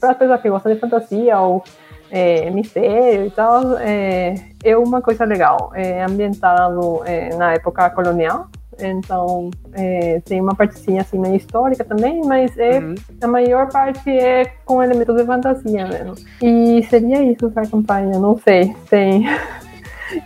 para 0.00 0.12
as 0.12 0.18
pessoas 0.18 0.40
que 0.40 0.50
gostam 0.50 0.72
de 0.72 0.80
fantasia 0.80 1.38
ou 1.40 1.64
é, 2.12 2.50
mistério 2.50 3.26
e 3.26 3.30
tal, 3.30 3.78
é, 3.78 4.34
é 4.62 4.76
uma 4.76 5.00
coisa 5.00 5.24
legal. 5.24 5.72
É 5.74 6.04
ambientado 6.04 7.00
é, 7.06 7.34
na 7.34 7.54
época 7.54 7.88
colonial. 7.90 8.48
Então, 8.78 9.50
é, 9.74 10.20
tem 10.24 10.40
uma 10.40 10.54
partezinha 10.54 11.02
assim 11.02 11.18
meio 11.18 11.36
histórica 11.36 11.84
também, 11.84 12.20
mas 12.24 12.56
é 12.58 12.78
Uhum. 12.80 12.94
a 13.22 13.26
maior 13.26 13.70
parte 13.70 14.10
é 14.10 14.44
com 14.64 14.82
elementos 14.82 15.16
de 15.16 15.24
fantasia 15.24 15.86
mesmo. 15.86 16.14
E 16.42 16.82
seria 16.88 17.22
isso 17.22 17.50
pra 17.50 17.66
campanha, 17.66 18.18
não 18.18 18.38
sei. 18.38 18.74
Tem. 18.90 19.26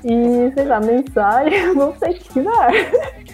E, 0.05 0.51
sei 0.53 0.65
lá, 0.65 0.81
mensagem, 0.81 1.71
não 1.77 1.95
sei 1.97 2.11
o 2.11 2.15
que 2.15 2.43
dar. 2.43 2.71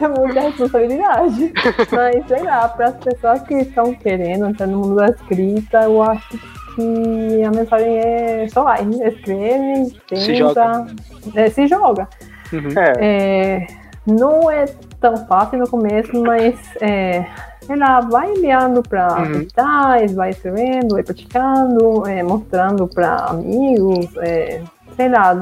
É 0.00 0.08
muita 0.08 0.40
responsabilidade. 0.40 1.52
Mas, 1.92 2.26
sei 2.26 2.42
lá, 2.42 2.68
para 2.68 2.86
as 2.86 2.96
pessoas 2.96 3.40
que 3.42 3.54
estão 3.54 3.94
querendo 3.94 4.46
entrar 4.46 4.66
no 4.66 4.78
mundo 4.78 4.96
da 4.96 5.06
escrita, 5.06 5.82
eu 5.82 6.02
acho 6.02 6.38
que 6.80 7.44
a 7.44 7.50
mensagem 7.50 7.98
é 7.98 8.46
só 8.48 8.64
vai, 8.64 8.82
escreve, 8.82 9.90
tenta, 10.08 10.20
Se 10.22 10.34
joga. 10.34 10.86
é, 11.34 11.50
se 11.50 11.66
joga. 11.66 12.08
Uhum. 12.52 12.68
É, 12.76 12.92
É, 12.98 13.66
não 14.06 14.50
é 14.50 14.64
tão 15.00 15.16
fácil 15.26 15.58
no 15.58 15.68
começo, 15.68 16.10
mas 16.22 16.58
é, 16.80 17.24
sei 17.62 17.76
lá, 17.76 18.00
vai 18.00 18.32
enviando 18.32 18.82
para 18.82 19.18
Uhum. 19.18 19.34
editais, 19.36 20.14
vai 20.14 20.30
escrevendo, 20.30 20.94
vai 20.94 21.02
praticando, 21.02 22.06
é, 22.08 22.22
mostrando 22.22 22.88
para 22.88 23.14
amigos, 23.26 24.06
é, 24.18 24.62
sei 24.96 25.08
lá, 25.08 25.36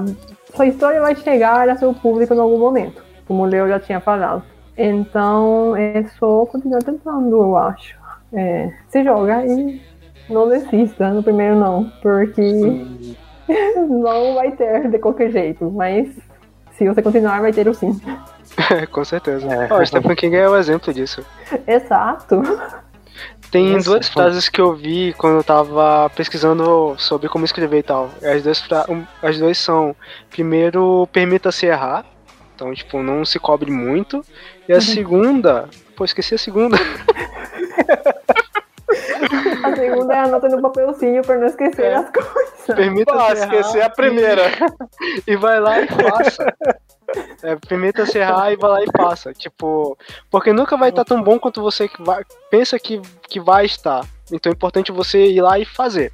sua 0.54 0.66
história 0.66 1.00
vai 1.00 1.14
chegar 1.14 1.68
a 1.68 1.76
seu 1.76 1.94
público 1.94 2.34
em 2.34 2.38
algum 2.38 2.58
momento, 2.58 3.02
como 3.26 3.42
o 3.42 3.46
Leo 3.46 3.68
já 3.68 3.78
tinha 3.80 4.00
falado. 4.00 4.42
Então 4.76 5.74
é 5.76 6.04
só 6.18 6.46
continuar 6.46 6.82
tentando, 6.82 7.36
eu 7.36 7.56
acho. 7.56 7.96
É, 8.32 8.70
se 8.88 9.02
joga 9.02 9.44
e 9.46 9.80
não 10.28 10.48
desista 10.48 11.10
no 11.10 11.22
primeiro 11.22 11.56
não, 11.56 11.90
porque 12.02 12.40
não 13.88 14.34
vai 14.34 14.52
ter 14.52 14.88
de 14.90 14.98
qualquer 14.98 15.30
jeito, 15.30 15.70
mas 15.70 16.08
se 16.76 16.86
você 16.88 17.02
continuar 17.02 17.40
vai 17.40 17.52
ter 17.52 17.68
o 17.68 17.74
sim. 17.74 17.98
Com 18.92 19.04
certeza. 19.04 19.46
É. 19.52 19.68
Ó, 19.72 19.84
Stephen 19.84 20.16
King 20.16 20.36
é 20.36 20.48
o 20.48 20.56
exemplo 20.56 20.92
disso. 20.92 21.24
Exato. 21.66 22.42
Tem 23.50 23.72
Nossa, 23.72 23.90
duas 23.90 24.08
frases 24.08 24.48
que 24.48 24.60
eu 24.60 24.74
vi 24.74 25.14
quando 25.16 25.38
eu 25.38 25.44
tava 25.44 26.10
pesquisando 26.14 26.94
sobre 26.98 27.28
como 27.28 27.44
escrever 27.44 27.78
e 27.78 27.82
tal. 27.82 28.10
As 28.22 28.42
duas, 28.42 28.60
fra- 28.60 28.86
as 29.22 29.38
duas 29.38 29.58
são: 29.58 29.94
primeiro, 30.30 31.08
permita-se 31.12 31.66
errar. 31.66 32.04
Então, 32.54 32.72
tipo, 32.74 33.02
não 33.02 33.24
se 33.24 33.38
cobre 33.38 33.70
muito. 33.70 34.22
E 34.68 34.72
a 34.72 34.80
segunda. 34.80 35.68
Pô, 35.96 36.04
esqueci 36.04 36.34
a 36.34 36.38
segunda. 36.38 36.76
A 39.78 39.90
segunda 39.90 40.14
é 40.14 40.18
anota 40.18 40.48
no 40.48 40.60
papelzinho 40.62 41.22
para 41.22 41.36
não 41.38 41.46
esquecer 41.46 41.84
É. 41.86 41.94
as 41.94 42.10
coisas. 42.10 42.66
Pô, 42.66 42.74
Permita-se 42.74 43.40
esqueci 43.44 43.78
errar. 43.78 43.86
a 43.86 43.90
primeira. 43.90 44.42
E, 45.26 45.32
e 45.32 45.36
vai 45.36 45.60
lá 45.60 45.80
e 45.80 45.86
faça. 45.86 46.56
É, 47.42 47.56
permita-se 47.56 48.18
errar 48.18 48.52
e 48.52 48.56
vai 48.56 48.70
lá 48.70 48.82
e 48.82 48.86
faça. 48.94 49.32
Tipo, 49.32 49.96
porque 50.30 50.52
nunca 50.52 50.76
vai 50.76 50.90
estar 50.90 51.04
tão 51.04 51.22
bom 51.22 51.38
quanto 51.38 51.62
você 51.62 51.88
que 51.88 52.02
vai, 52.02 52.22
pensa 52.50 52.78
que, 52.78 53.00
que 53.28 53.40
vai 53.40 53.64
estar. 53.64 54.04
Então 54.30 54.50
é 54.50 54.54
importante 54.54 54.92
você 54.92 55.26
ir 55.26 55.40
lá 55.40 55.58
e 55.58 55.64
fazer. 55.64 56.12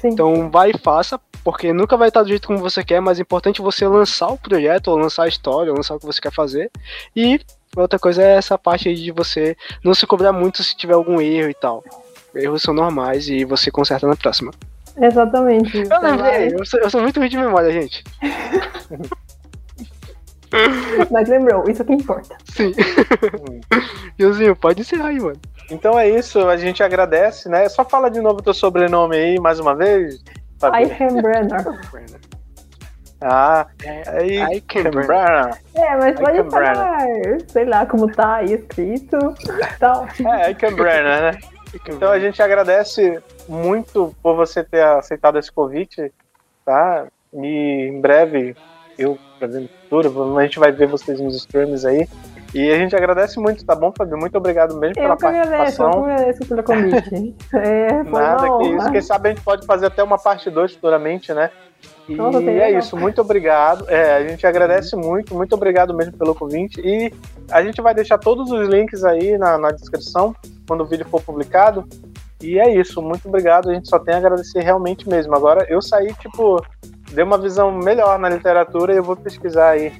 Sim. 0.00 0.08
Então 0.08 0.50
vai 0.50 0.70
e 0.70 0.78
faça, 0.78 1.18
porque 1.42 1.72
nunca 1.72 1.96
vai 1.96 2.08
estar 2.08 2.22
do 2.22 2.28
jeito 2.28 2.46
como 2.46 2.58
você 2.58 2.84
quer, 2.84 3.00
mas 3.00 3.18
é 3.18 3.22
importante 3.22 3.60
você 3.62 3.86
lançar 3.88 4.28
o 4.28 4.38
projeto, 4.38 4.88
ou 4.88 4.98
lançar 4.98 5.24
a 5.24 5.28
história, 5.28 5.70
ou 5.70 5.76
lançar 5.76 5.94
o 5.96 5.98
que 5.98 6.06
você 6.06 6.20
quer 6.20 6.32
fazer. 6.32 6.70
E 7.14 7.40
outra 7.76 7.98
coisa 7.98 8.22
é 8.22 8.36
essa 8.36 8.56
parte 8.56 8.88
aí 8.88 8.94
de 8.94 9.10
você 9.10 9.56
não 9.84 9.94
se 9.94 10.06
cobrar 10.06 10.32
muito 10.32 10.62
se 10.62 10.76
tiver 10.76 10.94
algum 10.94 11.20
erro 11.20 11.50
e 11.50 11.54
tal. 11.54 11.82
Erros 12.36 12.62
são 12.62 12.74
normais 12.74 13.28
e 13.28 13.44
você 13.44 13.70
conserta 13.70 14.06
na 14.06 14.16
próxima. 14.16 14.52
Exatamente. 15.00 15.76
Eu 15.78 16.00
lembrei, 16.00 16.54
eu 16.54 16.64
sou, 16.64 16.80
eu 16.80 16.90
sou 16.90 17.02
muito 17.02 17.20
ruim 17.20 17.28
de 17.28 17.36
memória, 17.36 17.70
gente. 17.70 18.02
Mas 21.10 21.28
lembrou, 21.28 21.68
isso 21.68 21.84
que 21.84 21.92
importa. 21.92 22.36
Sim. 22.44 22.72
Josinho, 24.18 24.56
pode 24.56 24.80
encerrar 24.80 25.08
aí, 25.08 25.20
mano. 25.20 25.40
Então 25.70 25.98
é 25.98 26.08
isso, 26.08 26.48
a 26.48 26.56
gente 26.56 26.82
agradece, 26.82 27.48
né? 27.48 27.68
Só 27.68 27.84
fala 27.84 28.08
de 28.08 28.20
novo 28.20 28.40
teu 28.42 28.54
sobrenome 28.54 29.16
aí, 29.16 29.38
mais 29.38 29.58
uma 29.58 29.74
vez. 29.74 30.22
Eichenbrenner. 30.74 31.64
Ah, 33.18 33.66
aí, 34.08 34.36
Eichenbrenner. 34.52 35.06
Brenner. 35.06 35.58
É, 35.74 35.96
mas 35.96 36.20
pode 36.20 36.50
falar, 36.50 36.98
sei 37.48 37.64
lá, 37.64 37.86
como 37.86 38.12
tá 38.12 38.36
aí 38.36 38.52
escrito. 38.52 39.16
Ótimo. 39.80 40.28
É, 40.28 40.52
Brenner, 40.52 41.32
né? 41.32 41.38
Então 41.74 42.10
a 42.10 42.18
gente 42.18 42.42
agradece 42.42 43.20
muito 43.48 44.14
por 44.22 44.34
você 44.34 44.62
ter 44.62 44.82
aceitado 44.82 45.38
esse 45.38 45.50
convite, 45.50 46.12
tá? 46.64 47.06
E 47.32 47.88
em 47.88 48.00
breve, 48.00 48.56
eu, 48.98 49.18
pra 49.38 49.48
Ventura, 49.48 50.08
a 50.38 50.42
gente 50.42 50.58
vai 50.58 50.72
ver 50.72 50.86
vocês 50.86 51.20
nos 51.20 51.36
streams 51.36 51.84
aí. 51.86 52.08
E 52.54 52.70
a 52.70 52.78
gente 52.78 52.96
agradece 52.96 53.38
muito, 53.38 53.64
tá 53.66 53.74
bom, 53.74 53.92
Fabio? 53.96 54.16
Muito 54.16 54.38
obrigado 54.38 54.76
mesmo 54.78 54.94
pela 54.94 55.08
Eu 55.08 55.16
que 55.16 55.26
agradeço, 55.26 55.52
eu 55.52 55.56
que 55.56 55.56
participação. 55.58 56.04
agradeço 56.04 56.46
pelo 56.46 56.62
convite. 56.62 57.34
É, 57.54 58.04
foi 58.04 58.22
Nada 58.22 58.58
que 58.58 58.68
isso. 58.68 58.92
Quem 58.92 59.02
sabe 59.02 59.28
a 59.28 59.32
gente 59.34 59.44
pode 59.44 59.66
fazer 59.66 59.86
até 59.86 60.02
uma 60.02 60.16
parte 60.16 60.48
2 60.48 60.74
futuramente, 60.74 61.34
né? 61.34 61.50
E 62.08 62.14
Nossa, 62.14 62.38
é 62.38 62.40
legal. 62.40 62.78
isso, 62.78 62.96
muito 62.96 63.20
obrigado. 63.20 63.88
É, 63.90 64.16
a 64.16 64.28
gente 64.28 64.46
agradece 64.46 64.94
muito, 64.94 65.34
muito 65.34 65.54
obrigado 65.54 65.92
mesmo 65.92 66.16
pelo 66.16 66.34
convite. 66.34 66.80
E 66.80 67.12
a 67.50 67.62
gente 67.62 67.80
vai 67.82 67.94
deixar 67.94 68.18
todos 68.18 68.50
os 68.50 68.68
links 68.68 69.02
aí 69.02 69.36
na, 69.36 69.58
na 69.58 69.70
descrição 69.72 70.34
quando 70.68 70.82
o 70.82 70.86
vídeo 70.86 71.06
for 71.08 71.20
publicado. 71.20 71.84
E 72.40 72.58
é 72.60 72.72
isso, 72.74 73.02
muito 73.02 73.26
obrigado. 73.26 73.70
A 73.70 73.74
gente 73.74 73.88
só 73.88 73.98
tem 73.98 74.14
a 74.14 74.18
agradecer 74.18 74.60
realmente 74.60 75.08
mesmo. 75.08 75.34
Agora 75.34 75.66
eu 75.68 75.82
saí, 75.82 76.12
tipo, 76.14 76.62
dei 77.12 77.24
uma 77.24 77.38
visão 77.38 77.72
melhor 77.72 78.18
na 78.18 78.28
literatura 78.28 78.92
e 78.92 78.98
eu 78.98 79.02
vou 79.02 79.16
pesquisar 79.16 79.70
aí 79.70 79.92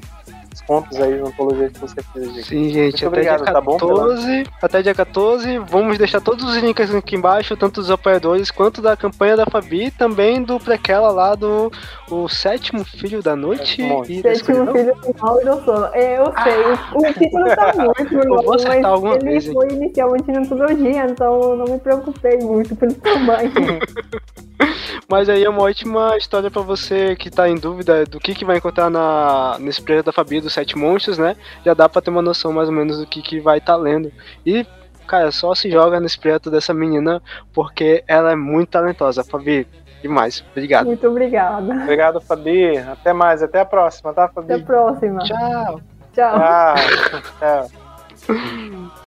os 0.67 0.83
contos 0.83 1.01
aí, 1.01 1.15
as 1.15 1.29
antologias 1.29 1.73
que 1.73 1.79
você 1.81 2.03
fez. 2.03 2.33
Diego. 2.33 2.47
Sim, 2.49 2.65
gente, 2.69 2.81
Muito 2.83 2.97
até 2.97 3.07
obrigado, 3.07 3.45
dia 3.45 3.53
tá 3.53 3.61
bom, 3.61 3.79
14, 3.79 4.47
até 4.63 4.83
dia 4.83 4.95
14, 4.95 5.59
vamos 5.59 5.99
deixar 5.99 6.21
todos 6.21 6.45
os 6.45 6.57
links 6.57 6.95
aqui 6.95 7.17
embaixo, 7.17 7.57
tanto 7.57 7.81
dos 7.81 7.91
apoiadores 7.91 8.51
quanto 8.51 8.83
da 8.83 8.97
campanha 8.97 9.37
da 9.37 9.47
Fabi, 9.47 9.87
e 9.87 9.91
também 9.91 10.43
do 10.43 10.59
prequela 10.59 11.11
lá 11.11 11.35
do 11.35 11.71
o 12.11 12.29
sétimo 12.29 12.85
filho 12.85 13.23
da 13.23 13.37
noite 13.37 13.83
Sétimo. 13.83 14.05
e 14.09 14.23
Sétimo 14.23 14.73
filho 14.73 14.97
final 14.97 15.41
do 15.45 15.65
sono. 15.65 15.87
É, 15.93 16.19
eu 16.19 16.33
sei, 16.43 16.63
o, 16.95 17.09
o 17.09 17.13
título 17.13 17.45
tá 17.55 17.73
muito 17.77 18.15
vou 18.29 18.37
longo, 18.37 18.55
acertar 18.55 18.77
mas 18.77 18.85
alguma 18.85 19.15
ele 19.17 19.25
vez, 19.25 19.47
hein? 19.47 19.53
foi 19.53 19.69
inicialmente 19.71 20.33
na 20.33 20.41
antologia, 20.41 21.07
então 21.07 21.41
eu 21.43 21.57
não 21.57 21.65
me 21.67 21.79
preocupei 21.79 22.39
muito 22.39 22.75
pelo 22.75 22.95
tamanho. 22.95 23.53
Mas 25.09 25.29
aí 25.29 25.45
é 25.45 25.49
uma 25.49 25.63
ótima 25.63 26.17
história 26.17 26.51
pra 26.51 26.63
você 26.63 27.15
que 27.17 27.31
tá 27.31 27.49
em 27.49 27.55
dúvida 27.55 28.05
do 28.05 28.19
que, 28.19 28.35
que 28.35 28.45
vai 28.45 28.57
encontrar 28.57 28.91
na, 28.91 29.57
nesse 29.61 29.81
projeto 29.83 30.07
da 30.07 30.13
Fabi 30.13 30.41
dos 30.41 30.53
Sete 30.53 30.77
Monstros, 30.77 31.19
né? 31.19 31.37
Já 31.65 31.75
dá 31.75 31.89
pra 31.89 32.03
ter 32.03 32.11
uma 32.11 32.23
noção 32.23 32.53
mais 32.53 32.69
ou 32.69 32.75
menos 32.75 32.99
do 32.99 33.07
que, 33.07 33.23
que 33.23 33.39
vai 33.41 33.59
estar 33.59 33.77
lendo. 33.77 34.11
E, 34.45 34.67
cara, 35.07 35.31
só 35.31 35.55
se 35.55 35.71
joga 35.71 36.01
nesse 36.01 36.19
projeto 36.19 36.51
dessa 36.51 36.75
menina 36.75 37.23
porque 37.53 38.03
ela 38.09 38.33
é 38.33 38.37
muito 38.37 38.71
talentosa. 38.71 39.23
Fabi, 39.23 39.67
demais. 40.03 40.45
Obrigado. 40.51 40.87
Muito 40.87 41.07
obrigada. 41.07 41.73
Obrigado, 41.73 42.21
Fabi. 42.21 42.77
Até 42.79 43.13
mais, 43.13 43.43
até 43.43 43.61
a 43.61 43.65
próxima, 43.65 44.13
tá, 44.13 44.29
Fabi? 44.29 44.53
Até 44.53 44.63
a 44.63 44.67
próxima. 44.67 45.23
Tchau. 45.23 45.81
Tchau. 46.13 46.75
Tchau. 47.39 47.69
Tchau. 48.27 48.91